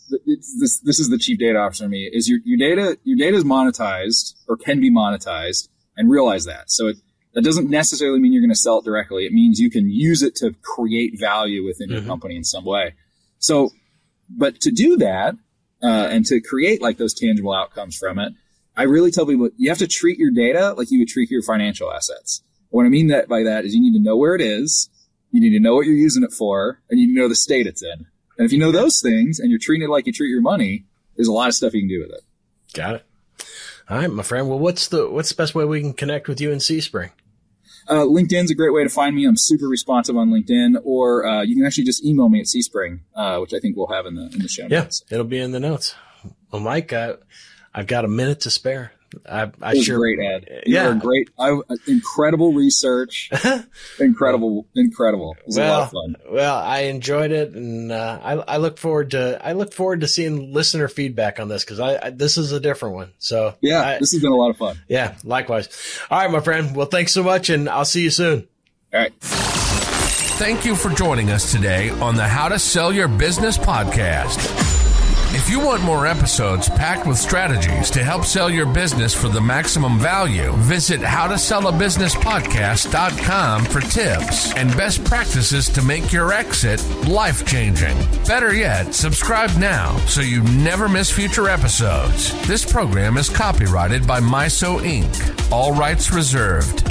this 0.57 0.79
this 0.81 0.99
is 0.99 1.09
the 1.09 1.17
chief 1.17 1.39
data 1.39 1.57
officer 1.57 1.85
to 1.85 1.89
me 1.89 2.09
is 2.11 2.29
your 2.29 2.39
your 2.43 2.57
data 2.57 2.99
your 3.03 3.17
data 3.17 3.35
is 3.35 3.43
monetized 3.43 4.35
or 4.47 4.57
can 4.57 4.79
be 4.79 4.91
monetized 4.91 5.69
and 5.97 6.09
realize 6.09 6.45
that. 6.45 6.69
So 6.69 6.87
it 6.87 6.97
that 7.33 7.43
doesn't 7.43 7.69
necessarily 7.69 8.19
mean 8.19 8.33
you're 8.33 8.41
going 8.41 8.49
to 8.49 8.55
sell 8.55 8.79
it 8.79 8.85
directly. 8.85 9.25
It 9.25 9.31
means 9.31 9.59
you 9.59 9.69
can 9.69 9.89
use 9.89 10.23
it 10.23 10.35
to 10.37 10.53
create 10.61 11.19
value 11.19 11.63
within 11.63 11.89
mm-hmm. 11.89 11.97
your 11.97 12.05
company 12.05 12.35
in 12.35 12.43
some 12.43 12.65
way. 12.65 12.95
So, 13.37 13.71
but 14.29 14.59
to 14.61 14.71
do 14.71 14.97
that 14.97 15.35
uh, 15.83 16.07
and 16.09 16.25
to 16.25 16.41
create 16.41 16.81
like 16.81 16.97
those 16.97 17.13
tangible 17.13 17.53
outcomes 17.53 17.95
from 17.97 18.19
it 18.19 18.33
I 18.79 18.83
really 18.83 19.11
tell 19.11 19.25
people 19.25 19.49
you 19.57 19.67
have 19.67 19.77
to 19.79 19.87
treat 19.87 20.17
your 20.17 20.31
data 20.31 20.73
like 20.77 20.89
you 20.89 20.99
would 20.99 21.09
treat 21.09 21.29
your 21.29 21.43
financial 21.43 21.91
assets. 21.91 22.43
What 22.69 22.85
I 22.85 22.89
mean 22.89 23.07
that 23.07 23.27
by 23.27 23.43
that 23.43 23.65
is 23.65 23.75
you 23.75 23.81
need 23.81 23.91
to 23.97 24.01
know 24.01 24.15
where 24.15 24.35
it 24.35 24.41
is, 24.41 24.89
you 25.31 25.41
need 25.41 25.49
to 25.49 25.59
know 25.59 25.75
what 25.75 25.85
you're 25.85 25.97
using 25.97 26.23
it 26.23 26.31
for, 26.31 26.79
and 26.89 26.97
you 26.97 27.07
need 27.07 27.15
to 27.15 27.19
know 27.19 27.27
the 27.27 27.35
state 27.35 27.67
it's 27.67 27.83
in. 27.83 28.05
And 28.37 28.45
if 28.45 28.53
you 28.53 28.57
know 28.57 28.71
those 28.71 29.01
things 29.01 29.37
and 29.37 29.49
you're 29.49 29.59
treating 29.59 29.85
it 29.85 29.91
like 29.91 30.07
you 30.07 30.13
treat 30.13 30.29
your 30.29 30.41
money, 30.41 30.85
there's 31.17 31.27
a 31.27 31.33
lot 31.33 31.49
of 31.49 31.55
stuff 31.55 31.73
you 31.73 31.81
can 31.81 31.89
do 31.89 31.99
with 31.99 32.11
it. 32.11 32.21
Got 32.73 32.95
it. 32.95 33.05
All 33.89 33.97
right, 33.97 34.09
my 34.09 34.23
friend. 34.23 34.47
Well, 34.47 34.59
what's 34.59 34.87
the 34.87 35.09
what's 35.09 35.27
the 35.27 35.35
best 35.35 35.53
way 35.53 35.65
we 35.65 35.81
can 35.81 35.91
connect 35.91 36.29
with 36.29 36.39
you 36.39 36.49
in 36.53 36.59
CSpring? 36.59 37.11
Uh, 37.89 38.05
LinkedIn's 38.05 38.49
a 38.49 38.55
great 38.55 38.73
way 38.73 38.83
to 38.83 38.89
find 38.89 39.13
me. 39.13 39.25
I'm 39.25 39.35
super 39.35 39.67
responsive 39.67 40.15
on 40.15 40.29
LinkedIn, 40.29 40.77
or 40.85 41.25
uh, 41.25 41.41
you 41.41 41.57
can 41.57 41.65
actually 41.65 41.83
just 41.83 42.05
email 42.05 42.29
me 42.29 42.39
at 42.39 42.45
CSpring, 42.45 43.01
uh, 43.13 43.39
which 43.39 43.53
I 43.53 43.59
think 43.59 43.75
we'll 43.75 43.87
have 43.87 44.05
in 44.05 44.15
the 44.15 44.29
in 44.33 44.39
the 44.39 44.47
show 44.47 44.67
notes. 44.67 45.03
Yeah, 45.09 45.15
it'll 45.15 45.27
be 45.27 45.39
in 45.39 45.51
the 45.51 45.59
notes. 45.59 45.95
Well, 46.49 46.61
Mike, 46.61 46.93
uh, 46.93 47.17
I've 47.73 47.87
got 47.87 48.05
a 48.05 48.07
minute 48.07 48.41
to 48.41 48.51
spare. 48.51 48.93
I, 49.27 49.51
I 49.61 49.73
sure 49.79 49.97
great, 49.97 50.19
Ed. 50.19 50.63
You 50.65 50.75
yeah, 50.75 50.93
great. 50.93 51.29
I, 51.39 51.59
incredible 51.87 52.53
research. 52.53 53.31
incredible, 53.99 54.67
incredible. 54.75 55.35
It 55.39 55.47
was 55.47 55.57
well, 55.57 55.67
a 55.67 55.73
lot 55.73 55.83
of 55.83 55.91
fun. 55.91 56.15
Well, 56.29 56.57
I 56.57 56.81
enjoyed 56.81 57.31
it, 57.31 57.53
and 57.53 57.91
uh, 57.91 58.19
I, 58.21 58.33
I 58.33 58.57
look 58.57 58.77
forward 58.77 59.11
to 59.11 59.39
I 59.43 59.53
look 59.53 59.73
forward 59.73 60.01
to 60.01 60.07
seeing 60.07 60.53
listener 60.53 60.87
feedback 60.87 61.39
on 61.39 61.47
this 61.47 61.63
because 61.63 61.79
I, 61.79 62.07
I, 62.07 62.09
this 62.11 62.37
is 62.37 62.51
a 62.51 62.59
different 62.59 62.95
one. 62.95 63.11
So 63.17 63.55
yeah, 63.61 63.81
I, 63.81 63.99
this 63.99 64.11
has 64.11 64.21
been 64.21 64.31
a 64.31 64.37
lot 64.37 64.51
of 64.51 64.57
fun. 64.57 64.79
Yeah, 64.87 65.15
likewise. 65.23 65.99
All 66.11 66.19
right, 66.19 66.29
my 66.29 66.41
friend. 66.41 66.75
Well, 66.75 66.87
thanks 66.87 67.11
so 67.11 67.23
much, 67.23 67.49
and 67.49 67.67
I'll 67.67 67.85
see 67.85 68.03
you 68.03 68.11
soon. 68.11 68.47
All 68.93 68.99
right. 68.99 69.13
Thank 69.21 70.65
you 70.65 70.75
for 70.75 70.89
joining 70.89 71.31
us 71.31 71.51
today 71.51 71.89
on 71.89 72.15
the 72.15 72.27
How 72.27 72.47
to 72.47 72.59
Sell 72.59 72.93
Your 72.93 73.07
Business 73.09 73.57
podcast. 73.57 74.78
If 75.31 75.47
you 75.47 75.59
want 75.59 75.83
more 75.83 76.07
episodes 76.07 76.69
packed 76.69 77.05
with 77.05 77.19
strategies 77.19 77.91
to 77.91 78.03
help 78.03 78.25
sell 78.25 78.49
your 78.49 78.65
business 78.65 79.13
for 79.13 79.27
the 79.27 79.39
maximum 79.39 79.99
value, 79.99 80.51
visit 80.53 81.01
howtosellabusinesspodcast.com 81.01 83.65
for 83.65 83.81
tips 83.81 84.51
and 84.55 84.75
best 84.75 85.05
practices 85.05 85.69
to 85.69 85.83
make 85.83 86.11
your 86.11 86.33
exit 86.33 86.83
life 87.07 87.45
changing. 87.45 87.95
Better 88.25 88.55
yet, 88.55 88.95
subscribe 88.95 89.55
now 89.57 89.95
so 90.07 90.21
you 90.21 90.41
never 90.41 90.89
miss 90.89 91.11
future 91.11 91.47
episodes. 91.47 92.33
This 92.47 92.65
program 92.65 93.15
is 93.15 93.29
copyrighted 93.29 94.07
by 94.07 94.19
MISO 94.19 94.79
Inc., 94.79 95.51
all 95.51 95.75
rights 95.75 96.11
reserved. 96.11 96.87